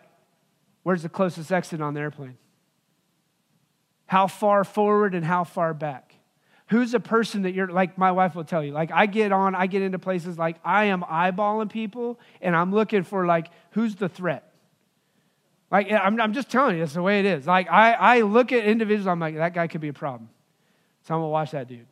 Where's 0.83 1.03
the 1.03 1.10
closest 1.10 1.51
exit 1.51 1.81
on 1.81 1.93
the 1.93 1.99
airplane? 1.99 2.38
How 4.05 4.27
far 4.27 4.63
forward 4.63 5.13
and 5.13 5.25
how 5.25 5.43
far 5.43 5.73
back? 5.73 6.07
Who's 6.67 6.93
a 6.93 6.99
person 6.99 7.43
that 7.43 7.53
you're 7.53 7.67
like 7.67 7.97
my 7.97 8.12
wife 8.12 8.36
will 8.36 8.43
tell 8.43 8.63
you 8.63 8.71
like 8.71 8.91
i 8.91 9.06
get 9.06 9.32
on 9.32 9.56
i 9.56 9.67
get 9.67 9.82
into 9.82 9.99
places 9.99 10.38
like 10.38 10.58
i 10.63 10.86
am 10.86 11.01
eyeballing 11.01 11.69
people 11.69 12.19
and 12.41 12.56
i'm 12.56 12.73
looking 12.73 13.03
for 13.03 13.25
like 13.25 13.47
who's 13.71 13.95
the 13.95 14.10
threat? 14.10 14.43
Like 15.69 15.91
i'm, 15.91 16.19
I'm 16.21 16.34
just 16.34 16.49
telling 16.49 16.75
you 16.75 16.82
that's 16.82 16.93
the 16.93 17.01
way 17.01 17.19
it 17.19 17.25
is. 17.25 17.45
Like 17.45 17.69
I, 17.69 17.93
I 17.93 18.21
look 18.21 18.51
at 18.51 18.63
individuals 18.63 19.08
i'm 19.08 19.19
like 19.19 19.36
that 19.36 19.53
guy 19.53 19.67
could 19.67 19.82
be 19.82 19.89
a 19.89 19.93
problem. 19.93 20.30
So 21.03 21.13
i'm 21.13 21.21
gonna 21.21 21.30
watch 21.30 21.51
that 21.51 21.67
dude 21.67 21.88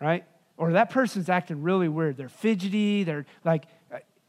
right? 0.00 0.24
Or 0.56 0.72
that 0.72 0.90
person's 0.90 1.28
acting 1.28 1.62
really 1.62 1.88
weird. 1.88 2.16
They're 2.16 2.28
fidgety 2.28 3.04
they're 3.04 3.26
like 3.44 3.64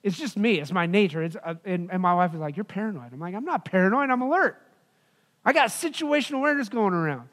it's 0.02 0.18
just 0.18 0.36
me 0.36 0.60
it's 0.60 0.72
my 0.72 0.86
nature 0.86 1.24
it's, 1.24 1.38
uh, 1.42 1.56
and, 1.64 1.90
and 1.92 2.02
my 2.02 2.14
wife 2.14 2.34
is 2.34 2.40
like 2.40 2.58
you're 2.58 2.64
paranoid. 2.64 3.12
I'm 3.14 3.20
like 3.20 3.36
i'm 3.36 3.46
not 3.46 3.66
paranoid 3.66 4.10
i'm 4.10 4.22
alert. 4.22 4.62
I 5.46 5.52
got 5.52 5.70
situational 5.70 6.36
awareness 6.36 6.70
going 6.70 6.94
around 6.94 7.28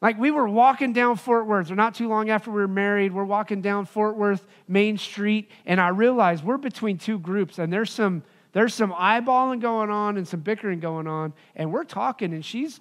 like 0.00 0.18
we 0.18 0.30
were 0.30 0.48
walking 0.48 0.92
down 0.92 1.16
Fort 1.16 1.46
Worth, 1.46 1.70
or 1.70 1.74
not 1.74 1.94
too 1.94 2.08
long 2.08 2.30
after 2.30 2.50
we 2.50 2.60
were 2.60 2.68
married, 2.68 3.12
we're 3.12 3.24
walking 3.24 3.60
down 3.60 3.84
Fort 3.84 4.16
Worth 4.16 4.46
Main 4.66 4.96
Street, 4.96 5.50
and 5.66 5.80
I 5.80 5.88
realized 5.88 6.42
we're 6.42 6.56
between 6.56 6.96
two 6.96 7.18
groups, 7.18 7.58
and 7.58 7.72
there's 7.72 7.90
some 7.90 8.22
there's 8.52 8.74
some 8.74 8.92
eyeballing 8.92 9.60
going 9.60 9.90
on 9.90 10.16
and 10.16 10.26
some 10.26 10.40
bickering 10.40 10.80
going 10.80 11.06
on, 11.06 11.34
and 11.54 11.72
we're 11.72 11.84
talking, 11.84 12.32
and 12.32 12.44
she's 12.44 12.80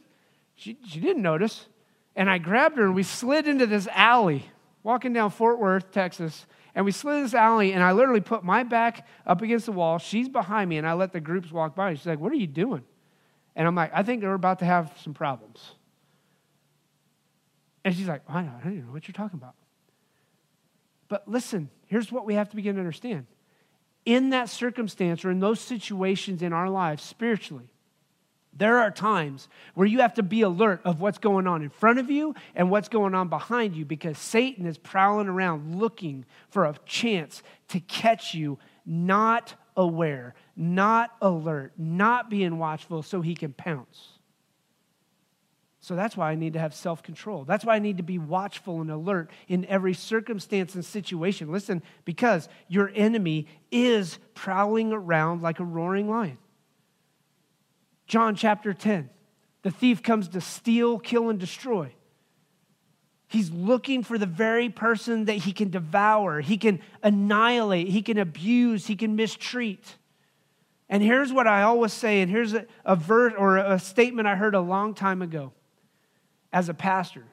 she 0.55 0.77
she 0.85 0.99
didn't 0.99 1.21
notice, 1.21 1.67
and 2.15 2.29
I 2.29 2.37
grabbed 2.37 2.77
her 2.77 2.85
and 2.85 2.95
we 2.95 3.03
slid 3.03 3.47
into 3.47 3.67
this 3.67 3.87
alley, 3.91 4.45
walking 4.83 5.11
down 5.11 5.29
Fort 5.29 5.59
Worth, 5.59 5.91
Texas, 5.91 6.45
and 6.73 6.85
we 6.85 6.91
slid 6.91 7.25
this 7.25 7.33
alley, 7.33 7.73
and 7.73 7.83
I 7.83 7.91
literally 7.91 8.21
put 8.21 8.45
my 8.45 8.63
back 8.63 9.05
up 9.27 9.41
against 9.41 9.65
the 9.65 9.73
wall. 9.73 9.97
She's 9.99 10.29
behind 10.29 10.69
me, 10.69 10.77
and 10.77 10.87
I 10.87 10.93
let 10.93 11.11
the 11.11 11.19
groups 11.19 11.51
walk 11.51 11.75
by. 11.75 11.93
She's 11.95 12.07
like, 12.07 12.19
What 12.19 12.31
are 12.31 12.37
you 12.37 12.47
doing? 12.47 12.83
And 13.57 13.67
I'm 13.67 13.75
like, 13.75 13.91
I 13.93 14.03
think 14.03 14.23
we're 14.23 14.33
about 14.35 14.59
to 14.59 14.65
have 14.65 14.93
some 15.03 15.13
problems. 15.13 15.73
And 17.83 17.95
she's 17.95 18.07
like, 18.07 18.21
I 18.27 18.41
don't 18.41 18.73
even 18.73 18.87
know 18.87 18.93
what 18.93 19.07
you're 19.07 19.13
talking 19.13 19.39
about. 19.39 19.55
But 21.07 21.27
listen, 21.27 21.69
here's 21.87 22.11
what 22.11 22.25
we 22.25 22.35
have 22.35 22.49
to 22.49 22.55
begin 22.55 22.75
to 22.75 22.81
understand. 22.81 23.25
In 24.05 24.29
that 24.29 24.49
circumstance 24.49 25.25
or 25.25 25.31
in 25.31 25.39
those 25.39 25.59
situations 25.59 26.41
in 26.41 26.53
our 26.53 26.69
lives 26.69 27.03
spiritually, 27.03 27.73
there 28.53 28.79
are 28.79 28.91
times 28.91 29.47
where 29.73 29.87
you 29.87 29.99
have 29.99 30.15
to 30.15 30.23
be 30.23 30.41
alert 30.41 30.81
of 30.83 30.99
what's 30.99 31.17
going 31.17 31.47
on 31.47 31.61
in 31.61 31.69
front 31.69 31.99
of 31.99 32.09
you 32.09 32.35
and 32.55 32.69
what's 32.69 32.89
going 32.89 33.15
on 33.15 33.29
behind 33.29 33.75
you 33.75 33.85
because 33.85 34.17
Satan 34.17 34.65
is 34.65 34.77
prowling 34.77 35.27
around 35.27 35.75
looking 35.75 36.25
for 36.49 36.65
a 36.65 36.75
chance 36.85 37.43
to 37.69 37.79
catch 37.79 38.33
you 38.33 38.59
not 38.85 39.53
aware, 39.77 40.33
not 40.55 41.15
alert, 41.21 41.73
not 41.77 42.29
being 42.29 42.57
watchful 42.57 43.01
so 43.03 43.21
he 43.21 43.35
can 43.35 43.53
pounce. 43.53 44.18
So 45.81 45.95
that's 45.95 46.17
why 46.17 46.31
I 46.31 46.35
need 46.35 46.53
to 46.53 46.59
have 46.59 46.73
self 46.73 47.03
control. 47.03 47.45
That's 47.45 47.63
why 47.63 47.75
I 47.75 47.79
need 47.79 47.97
to 47.97 48.03
be 48.03 48.17
watchful 48.17 48.81
and 48.81 48.91
alert 48.91 49.31
in 49.47 49.65
every 49.65 49.93
circumstance 49.93 50.75
and 50.75 50.83
situation. 50.83 51.51
Listen, 51.51 51.81
because 52.03 52.49
your 52.67 52.91
enemy 52.93 53.47
is 53.71 54.19
prowling 54.33 54.91
around 54.91 55.41
like 55.41 55.59
a 55.59 55.65
roaring 55.65 56.09
lion. 56.09 56.37
John 58.07 58.35
chapter 58.35 58.73
10 58.73 59.09
the 59.61 59.71
thief 59.71 60.01
comes 60.01 60.29
to 60.29 60.41
steal, 60.41 60.99
kill, 60.99 61.29
and 61.29 61.37
destroy. 61.37 61.93
He's 63.27 63.51
looking 63.51 64.03
for 64.03 64.17
the 64.17 64.25
very 64.25 64.69
person 64.69 65.25
that 65.25 65.33
he 65.33 65.51
can 65.51 65.69
devour, 65.69 66.41
he 66.41 66.57
can 66.57 66.79
annihilate, 67.03 67.89
he 67.89 68.01
can 68.01 68.17
abuse, 68.17 68.87
he 68.87 68.95
can 68.95 69.15
mistreat. 69.15 69.97
And 70.89 71.03
here's 71.03 71.31
what 71.31 71.45
I 71.45 71.61
always 71.63 71.93
say, 71.93 72.21
and 72.21 72.31
here's 72.31 72.53
a, 72.53 72.65
a 72.83 72.95
verse 72.95 73.33
or 73.37 73.57
a 73.57 73.77
statement 73.77 74.27
I 74.27 74.35
heard 74.35 74.55
a 74.55 74.61
long 74.61 74.95
time 74.95 75.21
ago 75.21 75.53
as 76.51 76.69
a 76.69 76.73
pastor. 76.73 77.23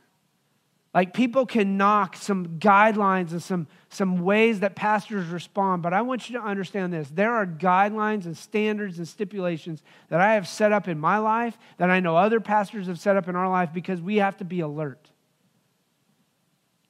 Like 0.96 1.12
people 1.12 1.44
can 1.44 1.76
knock 1.76 2.16
some 2.16 2.58
guidelines 2.58 3.32
and 3.32 3.42
some, 3.42 3.66
some 3.90 4.24
ways 4.24 4.60
that 4.60 4.74
pastors 4.74 5.26
respond, 5.26 5.82
but 5.82 5.92
I 5.92 6.00
want 6.00 6.30
you 6.30 6.38
to 6.38 6.42
understand 6.42 6.90
this. 6.90 7.10
There 7.12 7.34
are 7.34 7.46
guidelines 7.46 8.24
and 8.24 8.34
standards 8.34 8.96
and 8.96 9.06
stipulations 9.06 9.82
that 10.08 10.22
I 10.22 10.32
have 10.32 10.48
set 10.48 10.72
up 10.72 10.88
in 10.88 10.98
my 10.98 11.18
life 11.18 11.58
that 11.76 11.90
I 11.90 12.00
know 12.00 12.16
other 12.16 12.40
pastors 12.40 12.86
have 12.86 12.98
set 12.98 13.14
up 13.14 13.28
in 13.28 13.36
our 13.36 13.46
life 13.46 13.74
because 13.74 14.00
we 14.00 14.16
have 14.16 14.38
to 14.38 14.44
be 14.46 14.60
alert. 14.60 15.10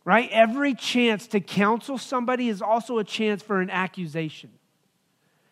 Right? 0.05 0.31
Every 0.31 0.75
chance 0.75 1.27
to 1.29 1.41
counsel 1.41 1.99
somebody 1.99 2.49
is 2.49 2.62
also 2.62 2.99
a 2.99 3.05
chance 3.05 3.43
for 3.43 3.61
an 3.61 3.71
accusation. 3.71 4.51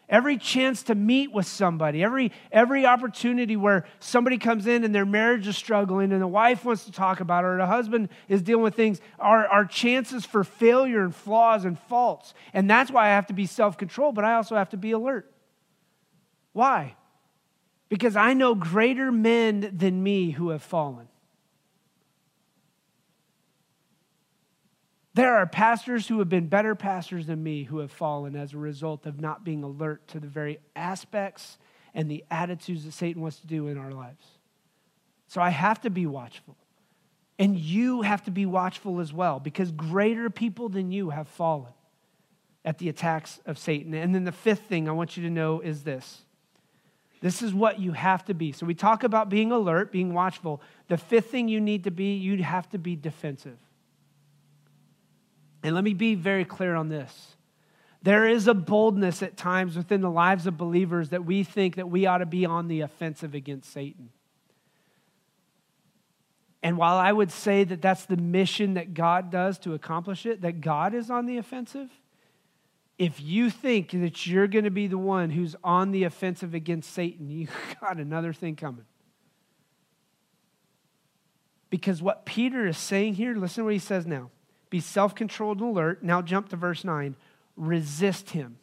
Every 0.08 0.36
chance 0.36 0.82
to 0.84 0.94
meet 0.94 1.32
with 1.32 1.46
somebody, 1.46 2.04
every, 2.04 2.30
every 2.52 2.84
opportunity 2.84 3.56
where 3.56 3.86
somebody 4.00 4.36
comes 4.36 4.66
in 4.66 4.84
and 4.84 4.94
their 4.94 5.06
marriage 5.06 5.46
is 5.46 5.56
struggling 5.56 6.12
and 6.12 6.20
the 6.20 6.26
wife 6.26 6.64
wants 6.64 6.84
to 6.84 6.92
talk 6.92 7.20
about 7.20 7.44
it 7.44 7.48
or 7.48 7.56
the 7.56 7.66
husband 7.66 8.10
is 8.28 8.42
dealing 8.42 8.62
with 8.62 8.74
things 8.74 9.00
are, 9.18 9.46
are 9.46 9.64
chances 9.64 10.26
for 10.26 10.44
failure 10.44 11.02
and 11.02 11.14
flaws 11.14 11.64
and 11.64 11.78
faults. 11.78 12.34
And 12.52 12.68
that's 12.68 12.90
why 12.90 13.06
I 13.06 13.10
have 13.10 13.28
to 13.28 13.32
be 13.32 13.46
self 13.46 13.78
controlled, 13.78 14.14
but 14.14 14.24
I 14.24 14.34
also 14.34 14.56
have 14.56 14.70
to 14.70 14.76
be 14.76 14.90
alert. 14.90 15.30
Why? 16.52 16.96
Because 17.88 18.14
I 18.14 18.34
know 18.34 18.54
greater 18.54 19.10
men 19.10 19.70
than 19.74 20.02
me 20.02 20.30
who 20.32 20.50
have 20.50 20.62
fallen. 20.62 21.08
There 25.14 25.36
are 25.36 25.46
pastors 25.46 26.08
who 26.08 26.18
have 26.18 26.28
been 26.28 26.48
better 26.48 26.74
pastors 26.74 27.26
than 27.26 27.42
me 27.42 27.62
who 27.62 27.78
have 27.78 27.92
fallen 27.92 28.34
as 28.34 28.52
a 28.52 28.58
result 28.58 29.06
of 29.06 29.20
not 29.20 29.44
being 29.44 29.62
alert 29.62 30.06
to 30.08 30.20
the 30.20 30.26
very 30.26 30.58
aspects 30.74 31.56
and 31.94 32.10
the 32.10 32.24
attitudes 32.30 32.84
that 32.84 32.92
Satan 32.92 33.22
wants 33.22 33.38
to 33.38 33.46
do 33.46 33.68
in 33.68 33.78
our 33.78 33.92
lives. 33.92 34.26
So 35.28 35.40
I 35.40 35.50
have 35.50 35.80
to 35.82 35.90
be 35.90 36.06
watchful. 36.06 36.56
And 37.38 37.56
you 37.56 38.02
have 38.02 38.24
to 38.24 38.30
be 38.30 38.46
watchful 38.46 39.00
as 39.00 39.12
well 39.12 39.40
because 39.40 39.70
greater 39.70 40.30
people 40.30 40.68
than 40.68 40.90
you 40.90 41.10
have 41.10 41.28
fallen 41.28 41.72
at 42.64 42.78
the 42.78 42.88
attacks 42.88 43.40
of 43.46 43.58
Satan. 43.58 43.94
And 43.94 44.14
then 44.14 44.24
the 44.24 44.32
fifth 44.32 44.62
thing 44.62 44.88
I 44.88 44.92
want 44.92 45.16
you 45.16 45.22
to 45.24 45.30
know 45.30 45.60
is 45.60 45.84
this 45.84 46.22
this 47.20 47.40
is 47.40 47.54
what 47.54 47.80
you 47.80 47.92
have 47.92 48.22
to 48.26 48.34
be. 48.34 48.52
So 48.52 48.66
we 48.66 48.74
talk 48.74 49.02
about 49.02 49.30
being 49.30 49.50
alert, 49.50 49.90
being 49.90 50.12
watchful. 50.12 50.60
The 50.88 50.98
fifth 50.98 51.30
thing 51.30 51.48
you 51.48 51.58
need 51.58 51.84
to 51.84 51.90
be, 51.90 52.16
you 52.16 52.42
have 52.42 52.68
to 52.70 52.78
be 52.78 52.96
defensive. 52.96 53.56
And 55.64 55.74
let 55.74 55.82
me 55.82 55.94
be 55.94 56.14
very 56.14 56.44
clear 56.44 56.74
on 56.74 56.90
this. 56.90 57.36
There 58.02 58.28
is 58.28 58.46
a 58.46 58.54
boldness 58.54 59.22
at 59.22 59.38
times 59.38 59.78
within 59.78 60.02
the 60.02 60.10
lives 60.10 60.46
of 60.46 60.58
believers 60.58 61.08
that 61.08 61.24
we 61.24 61.42
think 61.42 61.76
that 61.76 61.88
we 61.88 62.04
ought 62.04 62.18
to 62.18 62.26
be 62.26 62.44
on 62.44 62.68
the 62.68 62.82
offensive 62.82 63.34
against 63.34 63.72
Satan. 63.72 64.10
And 66.62 66.76
while 66.76 66.98
I 66.98 67.10
would 67.10 67.32
say 67.32 67.64
that 67.64 67.80
that's 67.80 68.04
the 68.04 68.18
mission 68.18 68.74
that 68.74 68.92
God 68.92 69.30
does 69.30 69.58
to 69.60 69.72
accomplish 69.72 70.26
it, 70.26 70.42
that 70.42 70.60
God 70.60 70.92
is 70.92 71.10
on 71.10 71.24
the 71.24 71.38
offensive, 71.38 71.88
if 72.98 73.22
you 73.22 73.48
think 73.48 73.90
that 73.92 74.26
you're 74.26 74.46
going 74.46 74.64
to 74.64 74.70
be 74.70 74.86
the 74.86 74.98
one 74.98 75.30
who's 75.30 75.56
on 75.64 75.92
the 75.92 76.04
offensive 76.04 76.52
against 76.52 76.92
Satan, 76.92 77.30
you 77.30 77.48
got 77.80 77.96
another 77.96 78.34
thing 78.34 78.54
coming. 78.54 78.84
Because 81.70 82.02
what 82.02 82.26
Peter 82.26 82.66
is 82.66 82.76
saying 82.76 83.14
here, 83.14 83.34
listen 83.34 83.62
to 83.62 83.64
what 83.64 83.72
he 83.72 83.78
says 83.78 84.06
now. 84.06 84.30
Be 84.74 84.80
self 84.80 85.14
controlled 85.14 85.60
and 85.60 85.70
alert. 85.70 86.02
Now 86.02 86.20
jump 86.20 86.48
to 86.48 86.56
verse 86.56 86.82
9. 86.82 87.14
Resist 87.56 88.30
him. 88.30 88.56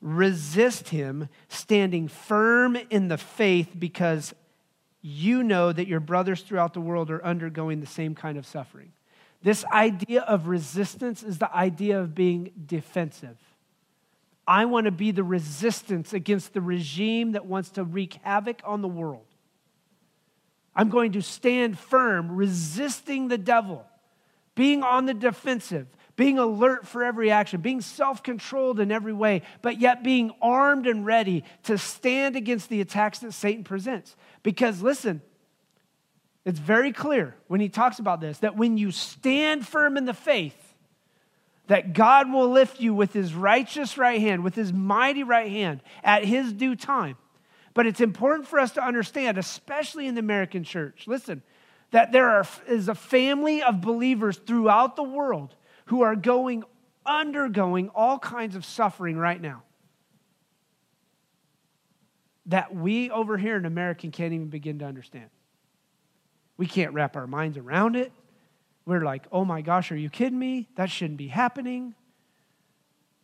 Resist 0.00 0.90
him, 0.90 1.28
standing 1.48 2.06
firm 2.06 2.78
in 2.88 3.08
the 3.08 3.18
faith 3.18 3.74
because 3.76 4.32
you 5.02 5.42
know 5.42 5.72
that 5.72 5.88
your 5.88 5.98
brothers 5.98 6.42
throughout 6.42 6.74
the 6.74 6.80
world 6.80 7.10
are 7.10 7.24
undergoing 7.24 7.80
the 7.80 7.88
same 7.88 8.14
kind 8.14 8.38
of 8.38 8.46
suffering. 8.46 8.92
This 9.42 9.64
idea 9.64 10.20
of 10.20 10.46
resistance 10.46 11.24
is 11.24 11.38
the 11.38 11.52
idea 11.52 11.98
of 11.98 12.14
being 12.14 12.52
defensive. 12.64 13.36
I 14.46 14.66
want 14.66 14.84
to 14.84 14.92
be 14.92 15.10
the 15.10 15.24
resistance 15.24 16.12
against 16.12 16.54
the 16.54 16.60
regime 16.60 17.32
that 17.32 17.46
wants 17.46 17.70
to 17.70 17.82
wreak 17.82 18.20
havoc 18.22 18.60
on 18.62 18.82
the 18.82 18.86
world. 18.86 19.26
I'm 20.76 20.88
going 20.88 21.10
to 21.14 21.20
stand 21.20 21.76
firm, 21.76 22.30
resisting 22.30 23.26
the 23.26 23.38
devil 23.38 23.84
being 24.58 24.82
on 24.82 25.06
the 25.06 25.14
defensive, 25.14 25.86
being 26.16 26.36
alert 26.36 26.84
for 26.84 27.04
every 27.04 27.30
action, 27.30 27.60
being 27.60 27.80
self 27.80 28.24
controlled 28.24 28.80
in 28.80 28.90
every 28.90 29.12
way, 29.12 29.42
but 29.62 29.78
yet 29.78 30.02
being 30.02 30.32
armed 30.42 30.88
and 30.88 31.06
ready 31.06 31.44
to 31.62 31.78
stand 31.78 32.34
against 32.34 32.68
the 32.68 32.80
attacks 32.80 33.20
that 33.20 33.32
Satan 33.32 33.62
presents. 33.62 34.16
Because 34.42 34.82
listen, 34.82 35.22
it's 36.44 36.58
very 36.58 36.90
clear 36.90 37.36
when 37.46 37.60
he 37.60 37.68
talks 37.68 38.00
about 38.00 38.20
this 38.20 38.38
that 38.38 38.56
when 38.56 38.76
you 38.76 38.90
stand 38.90 39.64
firm 39.64 39.96
in 39.96 40.06
the 40.06 40.14
faith, 40.14 40.74
that 41.68 41.92
God 41.92 42.32
will 42.32 42.48
lift 42.50 42.80
you 42.80 42.92
with 42.92 43.12
his 43.12 43.34
righteous 43.34 43.96
right 43.96 44.20
hand, 44.20 44.42
with 44.42 44.56
his 44.56 44.72
mighty 44.72 45.22
right 45.22 45.52
hand 45.52 45.84
at 46.02 46.24
his 46.24 46.52
due 46.52 46.74
time. 46.74 47.16
But 47.74 47.86
it's 47.86 48.00
important 48.00 48.48
for 48.48 48.58
us 48.58 48.72
to 48.72 48.84
understand, 48.84 49.38
especially 49.38 50.08
in 50.08 50.16
the 50.16 50.20
American 50.20 50.64
church. 50.64 51.04
Listen, 51.06 51.44
that 51.90 52.12
there 52.12 52.28
are, 52.28 52.46
is 52.66 52.88
a 52.88 52.94
family 52.94 53.62
of 53.62 53.80
believers 53.80 54.36
throughout 54.36 54.96
the 54.96 55.02
world 55.02 55.54
who 55.86 56.02
are 56.02 56.16
going, 56.16 56.64
undergoing 57.06 57.88
all 57.94 58.18
kinds 58.18 58.54
of 58.56 58.64
suffering 58.64 59.16
right 59.16 59.40
now. 59.40 59.62
That 62.46 62.74
we 62.74 63.10
over 63.10 63.36
here 63.36 63.56
in 63.56 63.64
America 63.64 64.08
can't 64.08 64.32
even 64.32 64.48
begin 64.48 64.78
to 64.80 64.84
understand. 64.84 65.30
We 66.56 66.66
can't 66.66 66.92
wrap 66.92 67.16
our 67.16 67.26
minds 67.26 67.56
around 67.56 67.96
it. 67.96 68.12
We're 68.84 69.04
like, 69.04 69.26
oh 69.30 69.44
my 69.44 69.60
gosh, 69.60 69.92
are 69.92 69.96
you 69.96 70.10
kidding 70.10 70.38
me? 70.38 70.68
That 70.76 70.90
shouldn't 70.90 71.18
be 71.18 71.28
happening. 71.28 71.94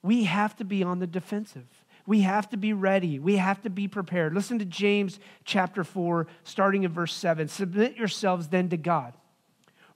We 0.03 0.25
have 0.25 0.55
to 0.57 0.65
be 0.65 0.83
on 0.83 0.99
the 0.99 1.07
defensive. 1.07 1.67
We 2.07 2.21
have 2.21 2.51
to 2.51 2.57
be 2.57 2.73
ready. 2.73 3.19
We 3.19 3.37
have 3.37 3.63
to 3.63 3.71
be 3.71 3.89
prepared. 3.89 4.35
Listen 4.35 4.59
to 4.59 4.65
James 4.65 5.19
chapter 5.45 5.85
4, 5.85 6.27
starting 6.45 6.85
in 6.85 6.93
verse 6.93 7.15
7. 7.15 7.49
Submit 7.49 7.97
yourselves 7.97 8.49
then 8.49 8.69
to 8.69 8.77
God. 8.77 9.15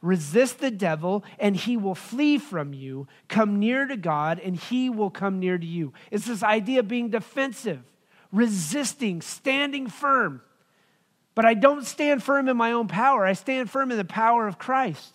Resist 0.00 0.60
the 0.60 0.70
devil, 0.70 1.24
and 1.38 1.56
he 1.56 1.76
will 1.76 1.94
flee 1.94 2.38
from 2.38 2.72
you. 2.72 3.08
Come 3.26 3.58
near 3.58 3.86
to 3.86 3.96
God, 3.96 4.38
and 4.38 4.56
he 4.56 4.88
will 4.88 5.10
come 5.10 5.40
near 5.40 5.58
to 5.58 5.66
you. 5.66 5.92
It's 6.10 6.26
this 6.26 6.42
idea 6.42 6.80
of 6.80 6.88
being 6.88 7.10
defensive, 7.10 7.82
resisting, 8.32 9.20
standing 9.20 9.88
firm. 9.88 10.40
But 11.34 11.44
I 11.44 11.54
don't 11.54 11.84
stand 11.84 12.22
firm 12.22 12.48
in 12.48 12.56
my 12.56 12.72
own 12.72 12.88
power, 12.88 13.26
I 13.26 13.32
stand 13.32 13.70
firm 13.70 13.90
in 13.90 13.98
the 13.98 14.04
power 14.04 14.46
of 14.46 14.58
Christ. 14.58 15.14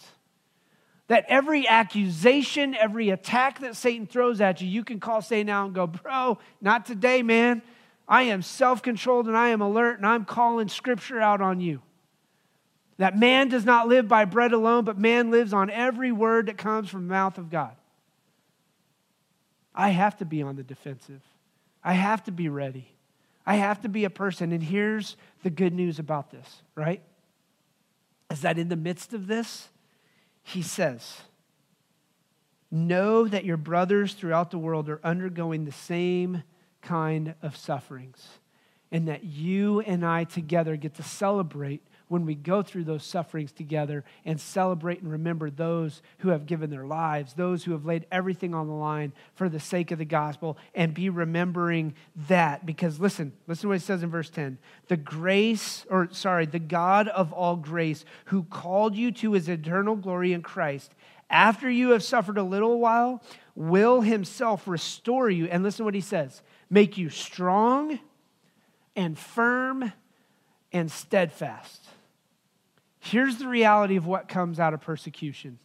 That 1.07 1.25
every 1.27 1.67
accusation, 1.67 2.75
every 2.75 3.09
attack 3.09 3.59
that 3.59 3.75
Satan 3.75 4.07
throws 4.07 4.39
at 4.39 4.61
you, 4.61 4.67
you 4.67 4.83
can 4.83 4.99
call 4.99 5.21
Satan 5.21 5.49
out 5.49 5.65
and 5.65 5.75
go, 5.75 5.85
Bro, 5.87 6.39
not 6.61 6.85
today, 6.85 7.21
man. 7.21 7.61
I 8.07 8.23
am 8.23 8.41
self 8.41 8.81
controlled 8.81 9.27
and 9.27 9.37
I 9.37 9.49
am 9.49 9.61
alert 9.61 9.97
and 9.97 10.05
I'm 10.05 10.25
calling 10.25 10.67
scripture 10.67 11.19
out 11.19 11.41
on 11.41 11.59
you. 11.61 11.81
That 12.97 13.17
man 13.17 13.49
does 13.49 13.65
not 13.65 13.87
live 13.87 14.07
by 14.07 14.25
bread 14.25 14.53
alone, 14.53 14.85
but 14.85 14.97
man 14.97 15.31
lives 15.31 15.53
on 15.53 15.69
every 15.69 16.11
word 16.11 16.45
that 16.45 16.57
comes 16.57 16.89
from 16.89 17.07
the 17.07 17.13
mouth 17.13 17.37
of 17.37 17.49
God. 17.49 17.75
I 19.73 19.89
have 19.89 20.17
to 20.17 20.25
be 20.25 20.41
on 20.41 20.55
the 20.55 20.63
defensive. 20.63 21.21
I 21.83 21.93
have 21.93 22.23
to 22.25 22.31
be 22.31 22.49
ready. 22.49 22.87
I 23.45 23.55
have 23.55 23.81
to 23.81 23.89
be 23.89 24.05
a 24.05 24.09
person. 24.09 24.51
And 24.51 24.63
here's 24.63 25.17
the 25.41 25.49
good 25.49 25.73
news 25.73 25.99
about 25.99 26.31
this, 26.31 26.61
right? 26.75 27.01
Is 28.29 28.41
that 28.41 28.57
in 28.57 28.69
the 28.69 28.75
midst 28.75 29.13
of 29.13 29.27
this, 29.27 29.69
he 30.43 30.61
says, 30.61 31.21
Know 32.69 33.27
that 33.27 33.45
your 33.45 33.57
brothers 33.57 34.13
throughout 34.13 34.51
the 34.51 34.57
world 34.57 34.89
are 34.89 34.99
undergoing 35.03 35.65
the 35.65 35.71
same 35.71 36.43
kind 36.81 37.35
of 37.41 37.55
sufferings, 37.55 38.39
and 38.91 39.07
that 39.07 39.23
you 39.23 39.79
and 39.81 40.05
I 40.05 40.23
together 40.25 40.75
get 40.75 40.95
to 40.95 41.03
celebrate 41.03 41.81
when 42.13 42.27
we 42.27 42.35
go 42.35 42.61
through 42.61 42.83
those 42.83 43.03
sufferings 43.03 43.51
together 43.51 44.03
and 44.23 44.39
celebrate 44.39 45.01
and 45.01 45.11
remember 45.11 45.49
those 45.49 46.03
who 46.19 46.29
have 46.29 46.45
given 46.45 46.69
their 46.69 46.85
lives, 46.85 47.33
those 47.33 47.63
who 47.63 47.71
have 47.71 47.87
laid 47.87 48.05
everything 48.11 48.53
on 48.53 48.67
the 48.67 48.73
line 48.73 49.11
for 49.33 49.49
the 49.49 49.59
sake 49.59 49.89
of 49.89 49.97
the 49.97 50.05
gospel, 50.05 50.55
and 50.75 50.93
be 50.93 51.09
remembering 51.09 51.95
that. 52.27 52.67
Because 52.67 52.99
listen, 52.99 53.33
listen 53.47 53.63
to 53.63 53.67
what 53.69 53.77
it 53.77 53.81
says 53.81 54.03
in 54.03 54.11
verse 54.11 54.29
10 54.29 54.59
the 54.89 54.95
grace, 54.95 55.87
or 55.89 56.07
sorry, 56.11 56.45
the 56.45 56.59
God 56.59 57.07
of 57.07 57.33
all 57.33 57.55
grace, 57.55 58.05
who 58.25 58.43
called 58.43 58.95
you 58.95 59.11
to 59.13 59.31
his 59.31 59.49
eternal 59.49 59.95
glory 59.95 60.33
in 60.33 60.43
Christ, 60.43 60.93
after 61.31 61.67
you 61.67 61.89
have 61.89 62.03
suffered 62.03 62.37
a 62.37 62.43
little 62.43 62.79
while, 62.79 63.23
will 63.55 64.01
himself 64.01 64.67
restore 64.67 65.31
you. 65.31 65.47
And 65.47 65.63
listen 65.63 65.79
to 65.79 65.85
what 65.85 65.95
he 65.95 66.01
says 66.01 66.43
make 66.69 66.95
you 66.95 67.09
strong 67.09 67.99
and 68.95 69.17
firm 69.17 69.91
and 70.73 70.91
steadfast. 70.91 71.82
Here's 73.05 73.35
the 73.35 73.49
reality 73.49 73.97
of 73.97 74.05
what 74.05 74.29
comes 74.29 74.61
out 74.61 74.73
of 74.73 74.79
persecution. 74.79 75.59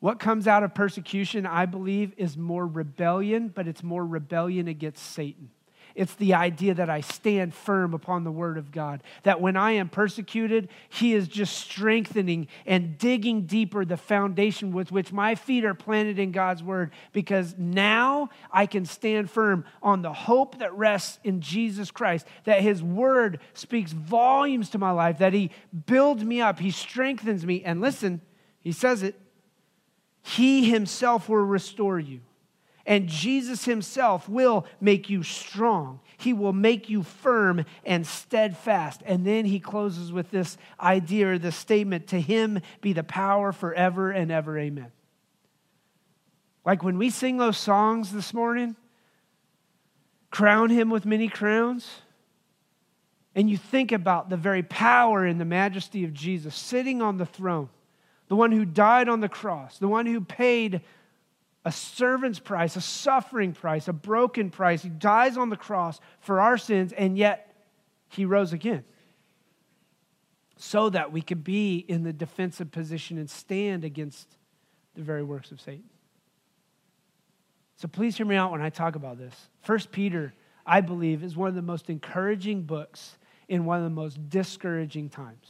What 0.00 0.18
comes 0.18 0.48
out 0.48 0.62
of 0.62 0.74
persecution, 0.74 1.44
I 1.44 1.66
believe, 1.66 2.14
is 2.16 2.34
more 2.34 2.66
rebellion, 2.66 3.48
but 3.48 3.68
it's 3.68 3.82
more 3.82 4.04
rebellion 4.06 4.66
against 4.66 5.04
Satan. 5.04 5.50
It's 5.96 6.14
the 6.14 6.34
idea 6.34 6.74
that 6.74 6.90
I 6.90 7.00
stand 7.00 7.54
firm 7.54 7.94
upon 7.94 8.22
the 8.22 8.30
word 8.30 8.58
of 8.58 8.70
God. 8.70 9.02
That 9.22 9.40
when 9.40 9.56
I 9.56 9.72
am 9.72 9.88
persecuted, 9.88 10.68
He 10.90 11.14
is 11.14 11.26
just 11.26 11.56
strengthening 11.56 12.48
and 12.66 12.98
digging 12.98 13.46
deeper 13.46 13.82
the 13.82 13.96
foundation 13.96 14.72
with 14.72 14.92
which 14.92 15.10
my 15.10 15.34
feet 15.34 15.64
are 15.64 15.72
planted 15.72 16.18
in 16.18 16.32
God's 16.32 16.62
word. 16.62 16.92
Because 17.14 17.54
now 17.56 18.28
I 18.52 18.66
can 18.66 18.84
stand 18.84 19.30
firm 19.30 19.64
on 19.82 20.02
the 20.02 20.12
hope 20.12 20.58
that 20.58 20.76
rests 20.76 21.18
in 21.24 21.40
Jesus 21.40 21.90
Christ. 21.90 22.26
That 22.44 22.60
His 22.60 22.82
word 22.82 23.40
speaks 23.54 23.92
volumes 23.92 24.68
to 24.70 24.78
my 24.78 24.90
life. 24.90 25.16
That 25.18 25.32
He 25.32 25.50
builds 25.86 26.22
me 26.22 26.42
up, 26.42 26.58
He 26.58 26.72
strengthens 26.72 27.46
me. 27.46 27.64
And 27.64 27.80
listen, 27.80 28.20
He 28.60 28.72
says 28.72 29.02
it 29.02 29.18
He 30.20 30.68
Himself 30.68 31.30
will 31.30 31.38
restore 31.38 31.98
you. 31.98 32.20
And 32.86 33.08
Jesus 33.08 33.64
himself 33.64 34.28
will 34.28 34.64
make 34.80 35.10
you 35.10 35.24
strong. 35.24 36.00
He 36.16 36.32
will 36.32 36.52
make 36.52 36.88
you 36.88 37.02
firm 37.02 37.64
and 37.84 38.06
steadfast. 38.06 39.02
And 39.04 39.26
then 39.26 39.44
he 39.44 39.58
closes 39.58 40.12
with 40.12 40.30
this 40.30 40.56
idea 40.80 41.32
or 41.32 41.38
this 41.38 41.56
statement 41.56 42.06
to 42.08 42.20
him 42.20 42.60
be 42.80 42.92
the 42.92 43.02
power 43.02 43.52
forever 43.52 44.12
and 44.12 44.30
ever. 44.30 44.56
Amen. 44.56 44.92
Like 46.64 46.84
when 46.84 46.96
we 46.96 47.10
sing 47.10 47.38
those 47.38 47.58
songs 47.58 48.12
this 48.12 48.32
morning, 48.32 48.76
crown 50.30 50.70
him 50.70 50.88
with 50.88 51.04
many 51.04 51.28
crowns. 51.28 51.88
And 53.34 53.50
you 53.50 53.56
think 53.56 53.92
about 53.92 54.30
the 54.30 54.36
very 54.36 54.62
power 54.62 55.24
and 55.24 55.40
the 55.40 55.44
majesty 55.44 56.04
of 56.04 56.14
Jesus 56.14 56.54
sitting 56.54 57.02
on 57.02 57.18
the 57.18 57.26
throne, 57.26 57.68
the 58.28 58.36
one 58.36 58.52
who 58.52 58.64
died 58.64 59.08
on 59.08 59.20
the 59.20 59.28
cross, 59.28 59.78
the 59.78 59.88
one 59.88 60.06
who 60.06 60.20
paid 60.20 60.80
a 61.66 61.72
servant's 61.72 62.38
price, 62.38 62.76
a 62.76 62.80
suffering 62.80 63.52
price, 63.52 63.88
a 63.88 63.92
broken 63.92 64.50
price. 64.50 64.82
He 64.82 64.88
dies 64.88 65.36
on 65.36 65.50
the 65.50 65.56
cross 65.56 66.00
for 66.20 66.40
our 66.40 66.56
sins, 66.56 66.92
and 66.92 67.18
yet 67.18 67.52
he 68.08 68.24
rose 68.24 68.52
again 68.52 68.84
so 70.56 70.88
that 70.90 71.10
we 71.10 71.20
could 71.20 71.42
be 71.42 71.78
in 71.78 72.04
the 72.04 72.12
defensive 72.12 72.70
position 72.70 73.18
and 73.18 73.28
stand 73.28 73.84
against 73.84 74.28
the 74.94 75.02
very 75.02 75.24
works 75.24 75.50
of 75.50 75.60
Satan. 75.60 75.82
So 77.78 77.88
please 77.88 78.16
hear 78.16 78.26
me 78.26 78.36
out 78.36 78.52
when 78.52 78.62
I 78.62 78.70
talk 78.70 78.94
about 78.94 79.18
this. 79.18 79.34
First 79.62 79.90
Peter, 79.90 80.32
I 80.64 80.80
believe, 80.80 81.24
is 81.24 81.36
one 81.36 81.48
of 81.48 81.56
the 81.56 81.62
most 81.62 81.90
encouraging 81.90 82.62
books 82.62 83.18
in 83.48 83.64
one 83.64 83.78
of 83.78 83.84
the 83.84 83.90
most 83.90 84.30
discouraging 84.30 85.10
times. 85.10 85.48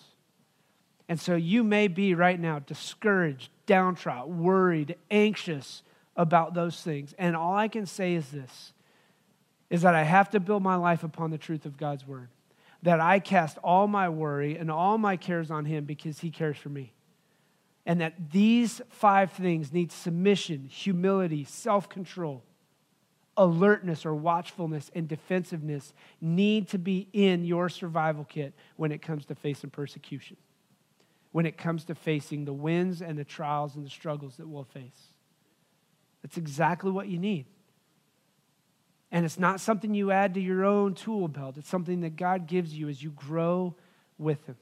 And 1.11 1.21
so 1.21 1.37
you 1.37 1.63
may 1.63 1.89
be 1.89 2.15
right 2.15 2.41
now 2.41 2.61
discouraged, 2.61 3.51
downtrodden, 3.67 4.43
worried, 4.43 4.97
anxious, 5.11 5.83
about 6.17 6.55
those 6.55 6.81
things. 6.81 7.15
And 7.19 7.37
all 7.37 7.55
I 7.55 7.69
can 7.69 7.87
say 7.87 8.15
is 8.15 8.31
this 8.31 8.73
is 9.69 9.83
that 9.83 9.95
I 9.95 10.05
have 10.05 10.31
to 10.31 10.41
build 10.41 10.63
my 10.63 10.77
life 10.77 11.03
upon 11.03 11.31
the 11.31 11.39
truth 11.39 11.67
of 11.67 11.77
God's 11.77 12.07
word. 12.07 12.29
That 12.83 13.01
I 13.01 13.19
cast 13.19 13.59
all 13.59 13.89
my 13.89 14.09
worry 14.09 14.57
and 14.57 14.71
all 14.71 14.97
my 14.97 15.17
cares 15.17 15.51
on 15.51 15.65
him 15.65 15.85
because 15.85 16.21
he 16.21 16.31
cares 16.31 16.57
for 16.57 16.69
me. 16.69 16.93
And 17.85 18.01
that 18.01 18.31
these 18.31 18.81
five 18.91 19.33
things 19.33 19.73
need 19.73 19.93
submission, 19.93 20.67
humility, 20.67 21.45
self 21.45 21.89
control, 21.89 22.43
alertness 23.37 24.05
or 24.05 24.15
watchfulness, 24.15 24.91
and 24.95 25.09
defensiveness 25.09 25.93
need 26.21 26.69
to 26.69 26.79
be 26.79 27.09
in 27.13 27.45
your 27.45 27.69
survival 27.69 28.25
kit 28.25 28.55
when 28.77 28.93
it 28.93 29.03
comes 29.03 29.25
to 29.27 29.35
facing 29.35 29.71
persecution, 29.71 30.37
when 31.33 31.47
it 31.47 31.57
comes 31.57 31.85
to 31.85 31.95
facing 31.95 32.45
the 32.45 32.53
wins 32.53 33.03
and 33.03 33.19
the 33.19 33.25
trials 33.25 33.77
and 33.77 33.85
the 33.85 33.91
struggles 33.91 34.37
that 34.37 34.49
we'll 34.49 34.65
face. 34.65 35.16
That's 36.23 36.37
exactly 36.37 36.91
what 36.91 37.09
you 37.09 37.19
need. 37.19 37.47
And 39.13 39.25
it's 39.25 39.39
not 39.39 39.61
something 39.61 39.95
you 39.95 40.11
add 40.11 40.35
to 40.35 40.41
your 40.41 40.65
own 40.65 40.95
tool 40.95 41.29
belt, 41.29 41.57
it's 41.57 41.69
something 41.69 42.01
that 42.01 42.17
God 42.17 42.47
gives 42.47 42.75
you 42.75 42.89
as 42.89 43.03
you 43.03 43.11
grow 43.11 43.75
with 44.19 44.45
Him. 44.47 44.57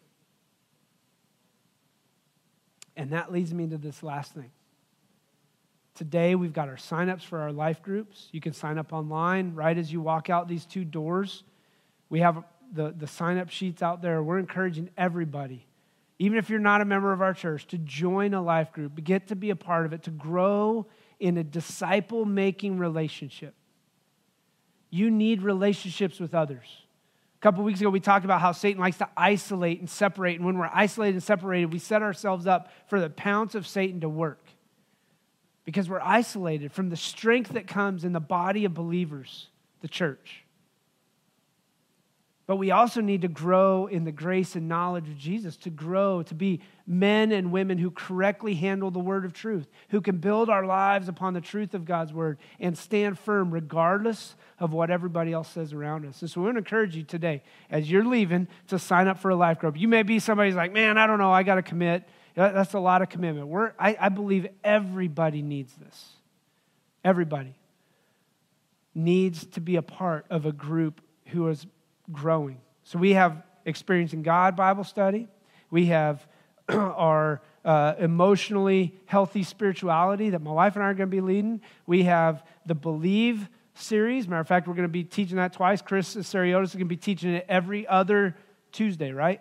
And 2.97 3.11
that 3.11 3.33
leads 3.33 3.53
me 3.53 3.67
to 3.69 3.79
this 3.79 4.03
last 4.03 4.33
thing. 4.33 4.51
Today, 5.95 6.35
we've 6.35 6.53
got 6.53 6.69
our 6.69 6.77
signups 6.77 7.23
for 7.23 7.41
our 7.41 7.53
life 7.53 7.83
groups. 7.83 8.29
You 8.33 8.41
can 8.41 8.53
sign 8.53 8.79
up 8.79 8.93
online 8.93 9.55
right 9.55 9.77
as 9.77 9.93
you 9.93 10.01
walk 10.01 10.29
out 10.29 10.49
these 10.49 10.67
two 10.67 10.85
doors. 10.85 11.45
We 12.09 12.21
have 12.21 12.45
the, 12.73 12.93
the 12.97 13.07
sign 13.07 13.39
up 13.39 13.51
sheets 13.51 13.83
out 13.83 14.03
there. 14.03 14.23
We're 14.23 14.39
encouraging 14.39 14.91
everybody, 14.97 15.67
even 16.19 16.39
if 16.39 16.51
you're 16.51 16.59
not 16.59 16.81
a 16.81 16.85
member 16.85 17.13
of 17.13 17.23
our 17.23 17.35
church, 17.35 17.67
to 17.69 17.79
join 17.79 18.35
a 18.35 18.43
life 18.43 18.73
group, 18.73 19.03
get 19.05 19.29
to 19.29 19.37
be 19.37 19.51
a 19.51 19.57
part 19.57 19.87
of 19.87 19.93
it, 19.93 20.03
to 20.05 20.11
grow 20.11 20.87
in 21.21 21.37
a 21.39 21.45
disciple 21.45 22.25
making 22.25 22.79
relationship. 22.79 23.55
You 24.91 25.11
need 25.11 25.43
relationships 25.43 26.21
with 26.21 26.35
others. 26.35 26.67
A 27.39 27.41
couple 27.41 27.65
weeks 27.65 27.81
ago, 27.81 27.91
we 27.91 28.01
talked 28.01 28.25
about 28.25 28.41
how 28.41 28.53
Satan 28.53 28.81
likes 28.81 28.99
to 28.99 29.09
isolate 29.17 29.81
and 29.81 29.91
separate. 29.91 30.37
And 30.37 30.47
when 30.47 30.57
we're 30.57 30.71
isolated 30.73 31.15
and 31.15 31.23
separated, 31.23 31.73
we 31.73 31.79
set 31.79 32.03
ourselves 32.03 32.47
up 32.47 32.71
for 32.87 33.01
the 33.01 33.11
pounce 33.11 33.55
of 33.55 33.67
Satan 33.67 34.01
to 34.01 34.09
work 34.09 34.45
because 35.65 35.89
we're 35.89 36.01
isolated 36.01 36.73
from 36.73 36.91
the 36.91 36.97
strength 36.97 37.51
that 37.51 37.67
comes 37.67 38.05
in 38.05 38.13
the 38.13 38.21
body 38.21 38.65
of 38.65 38.75
believers, 38.75 39.49
the 39.81 39.89
church. 39.89 40.44
But 42.47 42.57
we 42.57 42.71
also 42.71 43.01
need 43.01 43.23
to 43.23 43.29
grow 43.29 43.87
in 43.87 44.05
the 44.05 44.13
grace 44.13 44.55
and 44.55 44.69
knowledge 44.69 45.09
of 45.09 45.17
Jesus, 45.17 45.57
to 45.59 45.71
grow, 45.71 46.23
to 46.25 46.35
be 46.35 46.61
men 46.87 47.33
and 47.33 47.51
women 47.51 47.79
who 47.79 47.91
correctly 47.91 48.55
handle 48.55 48.91
the 48.91 48.99
word 48.99 49.25
of 49.25 49.33
truth, 49.33 49.67
who 49.89 50.03
can 50.03 50.19
build 50.19 50.51
our 50.51 50.67
lives 50.67 51.09
upon 51.09 51.33
the 51.33 51.41
truth 51.41 51.73
of 51.73 51.87
God's 51.87 52.13
word 52.13 52.37
and 52.61 52.77
stand 52.77 53.19
firm 53.19 53.51
regardless 53.51 54.35
of 54.59 54.75
what 54.75 54.91
everybody 54.91 55.33
else 55.33 55.49
says 55.49 55.73
around 55.73 56.05
us. 56.05 56.21
And 56.21 56.31
so 56.31 56.43
we 56.43 56.45
want 56.45 56.57
to 56.57 56.59
encourage 56.59 56.95
you 56.95 57.03
today, 57.03 57.43
as 57.71 57.91
you're 57.91 58.05
leaving, 58.05 58.47
to 58.69 58.79
sign 58.79 59.09
up 59.09 59.19
for 59.19 59.31
a 59.31 59.37
life 59.37 59.59
group. 59.59 59.81
You 59.81 59.89
may 59.89 60.03
be 60.03 60.19
somebody 60.19 60.51
who's 60.51 60.57
like, 60.57 60.73
man, 60.73 60.99
I 60.99 61.07
don't 61.07 61.19
know, 61.19 61.33
I 61.33 61.45
got 61.45 61.55
to 61.55 61.63
commit. 61.63 62.07
That's 62.35 62.75
a 62.75 62.79
lot 62.79 63.01
of 63.01 63.09
commitment. 63.09 63.47
We're, 63.47 63.73
I, 63.79 63.97
I 63.99 64.09
believe 64.11 64.49
everybody 64.63 65.41
needs 65.41 65.73
this. 65.77 66.11
Everybody 67.03 67.55
needs 68.95 69.47
to 69.47 69.63
be 69.63 69.77
a 69.77 69.83
part 69.83 70.27
of 70.29 70.45
a 70.45 70.53
group 70.53 71.01
who 71.29 71.49
is 71.49 71.67
growing. 72.13 72.61
So 72.85 72.99
we 72.99 73.13
have 73.13 73.43
Experiencing 73.67 74.23
God 74.23 74.57
Bible 74.57 74.85
study. 74.85 75.27
We 75.71 75.87
have 75.87 76.27
our 76.69 77.41
uh, 77.65 77.95
emotionally 77.99 78.95
healthy 79.07 79.43
spirituality 79.43 80.31
that 80.31 80.43
my 80.43 80.53
wife 80.53 80.77
and 80.77 80.85
I 80.85 80.89
are 80.89 80.95
going 80.95 81.09
to 81.09 81.17
be 81.17 81.23
leading. 81.23 81.63
We 81.87 82.05
have 82.05 82.45
the 82.67 82.75
Believe 82.75 83.49
series. 83.75 84.29
Matter 84.29 84.41
of 84.41 84.49
fact, 84.49 84.69
we're 84.69 84.75
going 84.75 84.89
to 84.89 84.93
be 84.93 85.05
teaching 85.05 85.37
that 85.37 85.55
twice. 85.55 85.83
Chris 85.83 86.15
Sariotis 86.15 86.65
is 86.65 86.73
going 86.75 86.81
to 86.81 86.85
be 86.85 86.97
teaching 86.97 87.33
it 87.33 87.47
every 87.49 87.87
other 87.87 88.37
Tuesday, 88.73 89.13
right? 89.13 89.41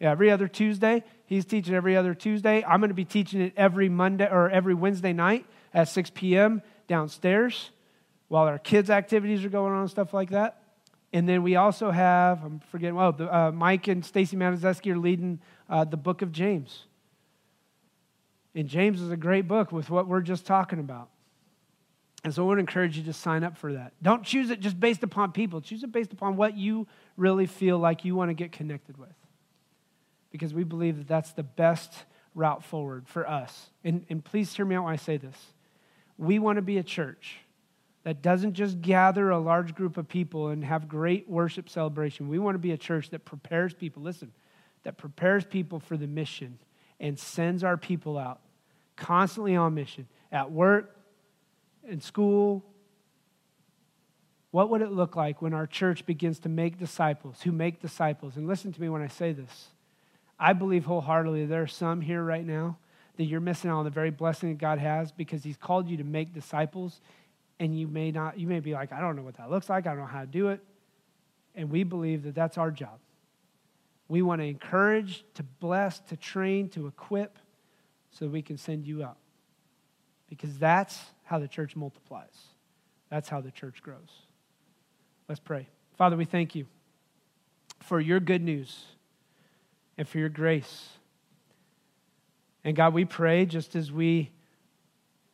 Yeah, 0.00 0.12
every 0.12 0.30
other 0.30 0.48
Tuesday. 0.48 1.02
He's 1.26 1.44
teaching 1.44 1.74
every 1.74 1.96
other 1.96 2.14
Tuesday. 2.14 2.64
I'm 2.64 2.80
going 2.80 2.88
to 2.88 2.94
be 2.94 3.04
teaching 3.04 3.40
it 3.40 3.54
every 3.56 3.88
Monday 3.88 4.28
or 4.30 4.50
every 4.50 4.74
Wednesday 4.74 5.12
night 5.12 5.46
at 5.72 5.88
6 5.88 6.10
p.m. 6.14 6.62
downstairs 6.86 7.70
while 8.28 8.44
our 8.44 8.58
kids' 8.58 8.90
activities 8.90 9.44
are 9.44 9.48
going 9.48 9.72
on 9.72 9.82
and 9.82 9.90
stuff 9.90 10.14
like 10.14 10.30
that. 10.30 10.63
And 11.14 11.28
then 11.28 11.44
we 11.44 11.54
also 11.54 11.92
have, 11.92 12.42
I'm 12.44 12.60
forgetting, 12.72 12.98
oh, 12.98 13.12
the, 13.12 13.32
uh, 13.32 13.52
Mike 13.52 13.86
and 13.86 14.04
Stacy 14.04 14.36
Manazeski 14.36 14.90
are 14.90 14.98
leading 14.98 15.38
uh, 15.70 15.84
the 15.84 15.96
book 15.96 16.22
of 16.22 16.32
James. 16.32 16.86
And 18.56 18.68
James 18.68 19.00
is 19.00 19.12
a 19.12 19.16
great 19.16 19.46
book 19.46 19.70
with 19.70 19.90
what 19.90 20.08
we're 20.08 20.22
just 20.22 20.44
talking 20.44 20.80
about. 20.80 21.10
And 22.24 22.34
so 22.34 22.42
I 22.42 22.46
would 22.48 22.58
encourage 22.58 22.98
you 22.98 23.04
to 23.04 23.12
sign 23.12 23.44
up 23.44 23.56
for 23.56 23.74
that. 23.74 23.92
Don't 24.02 24.24
choose 24.24 24.50
it 24.50 24.58
just 24.58 24.80
based 24.80 25.04
upon 25.04 25.30
people, 25.30 25.60
choose 25.60 25.84
it 25.84 25.92
based 25.92 26.12
upon 26.12 26.36
what 26.36 26.56
you 26.56 26.88
really 27.16 27.46
feel 27.46 27.78
like 27.78 28.04
you 28.04 28.16
want 28.16 28.30
to 28.30 28.34
get 28.34 28.50
connected 28.50 28.98
with. 28.98 29.14
Because 30.32 30.52
we 30.52 30.64
believe 30.64 30.96
that 30.96 31.06
that's 31.06 31.30
the 31.30 31.44
best 31.44 31.92
route 32.34 32.64
forward 32.64 33.06
for 33.06 33.28
us. 33.28 33.70
And, 33.84 34.04
and 34.10 34.24
please 34.24 34.52
hear 34.52 34.66
me 34.66 34.74
out 34.74 34.82
when 34.82 34.92
I 34.92 34.96
say 34.96 35.16
this. 35.16 35.36
We 36.18 36.40
want 36.40 36.56
to 36.56 36.62
be 36.62 36.78
a 36.78 36.82
church 36.82 37.38
that 38.04 38.22
doesn't 38.22 38.54
just 38.54 38.80
gather 38.80 39.30
a 39.30 39.38
large 39.38 39.74
group 39.74 39.96
of 39.96 40.08
people 40.08 40.48
and 40.48 40.64
have 40.64 40.88
great 40.88 41.28
worship 41.28 41.68
celebration. 41.68 42.28
We 42.28 42.38
want 42.38 42.54
to 42.54 42.60
be 42.60 42.72
a 42.72 42.78
church 42.78 43.10
that 43.10 43.24
prepares 43.24 43.74
people, 43.74 44.02
listen, 44.02 44.32
that 44.84 44.96
prepares 44.96 45.44
people 45.44 45.80
for 45.80 45.96
the 45.96 46.06
mission 46.06 46.58
and 47.00 47.18
sends 47.18 47.64
our 47.64 47.76
people 47.76 48.16
out 48.16 48.40
constantly 48.96 49.56
on 49.56 49.74
mission 49.74 50.06
at 50.30 50.50
work, 50.50 50.96
in 51.86 52.00
school, 52.00 52.64
what 54.50 54.70
would 54.70 54.82
it 54.82 54.92
look 54.92 55.16
like 55.16 55.42
when 55.42 55.52
our 55.52 55.66
church 55.66 56.06
begins 56.06 56.38
to 56.40 56.48
make 56.48 56.78
disciples 56.78 57.42
who 57.42 57.52
make 57.52 57.80
disciples? 57.80 58.36
And 58.36 58.46
listen 58.46 58.72
to 58.72 58.80
me 58.80 58.88
when 58.88 59.02
I 59.02 59.08
say 59.08 59.32
this. 59.32 59.68
I 60.38 60.52
believe 60.52 60.84
wholeheartedly 60.84 61.46
there 61.46 61.62
are 61.62 61.66
some 61.66 62.00
here 62.00 62.22
right 62.22 62.46
now 62.46 62.78
that 63.16 63.24
you're 63.24 63.40
missing 63.40 63.70
out 63.70 63.78
on 63.78 63.84
the 63.84 63.90
very 63.90 64.10
blessing 64.10 64.50
that 64.50 64.58
God 64.58 64.78
has 64.78 65.12
because 65.12 65.44
He's 65.44 65.56
called 65.56 65.88
you 65.88 65.96
to 65.96 66.04
make 66.04 66.32
disciples, 66.32 67.00
and 67.60 67.78
you 67.78 67.86
may 67.86 68.10
not, 68.10 68.38
you 68.38 68.46
may 68.46 68.60
be 68.60 68.72
like, 68.72 68.92
I 68.92 69.00
don't 69.00 69.16
know 69.16 69.22
what 69.22 69.36
that 69.36 69.50
looks 69.50 69.68
like, 69.68 69.86
I 69.86 69.90
don't 69.90 70.00
know 70.00 70.06
how 70.06 70.20
to 70.20 70.26
do 70.26 70.48
it. 70.48 70.60
And 71.54 71.70
we 71.70 71.84
believe 71.84 72.24
that 72.24 72.34
that's 72.34 72.58
our 72.58 72.70
job. 72.70 72.98
We 74.08 74.22
want 74.22 74.40
to 74.40 74.46
encourage, 74.46 75.24
to 75.34 75.42
bless, 75.42 76.00
to 76.00 76.16
train, 76.16 76.68
to 76.70 76.86
equip 76.86 77.38
so 78.10 78.26
we 78.26 78.42
can 78.42 78.58
send 78.58 78.86
you 78.86 79.02
out. 79.02 79.16
Because 80.28 80.58
that's 80.58 81.00
how 81.22 81.38
the 81.38 81.48
church 81.48 81.76
multiplies. 81.76 82.36
That's 83.08 83.28
how 83.28 83.40
the 83.40 83.50
church 83.50 83.82
grows. 83.82 84.10
Let's 85.28 85.40
pray. 85.40 85.68
Father, 85.96 86.16
we 86.16 86.24
thank 86.24 86.54
you 86.54 86.66
for 87.80 88.00
your 88.00 88.20
good 88.20 88.42
news 88.42 88.84
and 89.96 90.08
for 90.08 90.18
your 90.18 90.28
grace. 90.28 90.88
And 92.64 92.74
God, 92.74 92.94
we 92.94 93.04
pray 93.04 93.46
just 93.46 93.76
as 93.76 93.92
we 93.92 94.30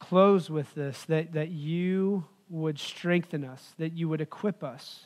close 0.00 0.50
with 0.50 0.74
this 0.74 1.04
that, 1.04 1.32
that 1.34 1.50
you 1.50 2.24
would 2.48 2.78
strengthen 2.78 3.44
us, 3.44 3.74
that 3.78 3.92
you 3.92 4.08
would 4.08 4.20
equip 4.20 4.64
us 4.64 5.04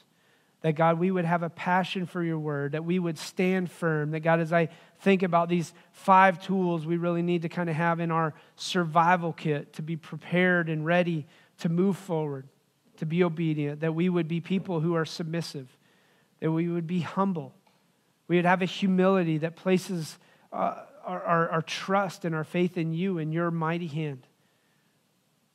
that 0.64 0.76
God, 0.76 0.99
we 0.99 1.11
would 1.11 1.26
have 1.26 1.42
a 1.42 1.51
passion 1.51 2.07
for 2.07 2.22
your 2.22 2.38
word, 2.38 2.72
that 2.72 2.86
we 2.86 2.99
would 2.99 3.18
stand 3.18 3.70
firm. 3.70 4.12
That 4.12 4.20
God, 4.20 4.40
as 4.40 4.51
I 4.51 4.70
think 5.01 5.22
about 5.22 5.51
these 5.51 5.74
five 5.92 6.42
tools 6.42 6.86
we 6.86 6.97
really 6.97 7.20
need 7.20 7.42
to 7.42 7.51
kind 7.51 7.68
of 7.68 7.76
have 7.76 8.01
in 8.01 8.11
our 8.11 8.32
survival 8.57 9.34
kit 9.34 9.74
to 9.74 9.82
be 9.82 9.97
prepared 9.97 10.70
and 10.70 10.86
ready 10.86 11.26
to 11.59 11.68
move 11.68 11.99
forward, 11.99 12.49
to 12.97 13.05
be 13.05 13.22
obedient, 13.22 13.80
that 13.80 13.95
we 13.95 14.09
would 14.09 14.26
be 14.26 14.40
people 14.40 14.80
who 14.80 14.95
are 14.95 15.05
submissive, 15.05 15.68
that 16.40 16.51
we 16.51 16.66
would 16.68 16.86
be 16.86 17.01
humble. 17.01 17.53
We 18.26 18.36
would 18.36 18.47
have 18.47 18.62
a 18.62 18.64
humility 18.64 19.36
that 19.36 19.57
places 19.57 20.16
uh, 20.51 20.76
our, 21.05 21.22
our, 21.24 21.49
our 21.51 21.62
trust 21.62 22.24
and 22.24 22.34
our 22.34 22.42
faith 22.42 22.78
in 22.78 22.95
you 22.95 23.18
and 23.18 23.34
your 23.34 23.51
mighty 23.51 23.88
hand. 23.88 24.26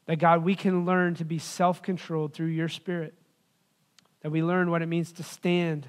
That 0.09 0.17
God, 0.17 0.43
we 0.43 0.55
can 0.55 0.85
learn 0.85 1.13
to 1.15 1.23
be 1.23 1.37
self 1.37 1.83
controlled 1.83 2.33
through 2.33 2.47
your 2.47 2.67
spirit 2.67 3.13
that 4.23 4.31
we 4.31 4.41
learn 4.41 4.71
what 4.71 4.81
it 4.81 4.87
means 4.87 5.11
to 5.11 5.23
stand 5.23 5.87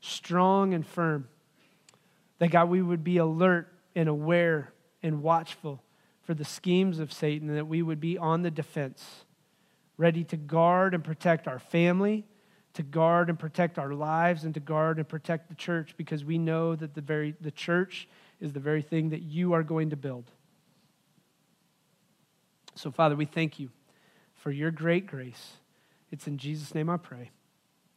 strong 0.00 0.74
and 0.74 0.84
firm. 0.84 1.28
That, 2.40 2.50
God, 2.50 2.70
we 2.70 2.82
would 2.82 3.04
be 3.04 3.18
alert 3.18 3.72
and 3.94 4.08
aware 4.08 4.72
and 5.00 5.22
watchful 5.22 5.80
for 6.22 6.34
the 6.34 6.44
schemes 6.44 6.98
of 6.98 7.12
Satan, 7.12 7.50
and 7.50 7.56
that 7.56 7.68
we 7.68 7.82
would 7.82 8.00
be 8.00 8.18
on 8.18 8.42
the 8.42 8.50
defense, 8.50 9.26
ready 9.96 10.24
to 10.24 10.36
guard 10.36 10.92
and 10.92 11.04
protect 11.04 11.46
our 11.46 11.60
family, 11.60 12.26
to 12.74 12.82
guard 12.82 13.28
and 13.28 13.38
protect 13.38 13.78
our 13.78 13.94
lives, 13.94 14.42
and 14.42 14.54
to 14.54 14.60
guard 14.60 14.98
and 14.98 15.08
protect 15.08 15.48
the 15.48 15.54
church, 15.54 15.94
because 15.96 16.24
we 16.24 16.36
know 16.36 16.74
that 16.74 16.94
the, 16.94 17.00
very, 17.00 17.36
the 17.40 17.52
church 17.52 18.08
is 18.40 18.52
the 18.52 18.58
very 18.58 18.82
thing 18.82 19.10
that 19.10 19.22
you 19.22 19.52
are 19.52 19.62
going 19.62 19.90
to 19.90 19.96
build. 19.96 20.32
So, 22.74 22.90
Father, 22.90 23.16
we 23.16 23.24
thank 23.24 23.58
you 23.58 23.70
for 24.34 24.50
your 24.50 24.70
great 24.70 25.06
grace. 25.06 25.52
It's 26.10 26.26
in 26.26 26.38
Jesus' 26.38 26.74
name 26.74 26.90
I 26.90 26.96
pray. 26.96 27.30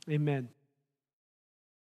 Amen. 0.09 0.49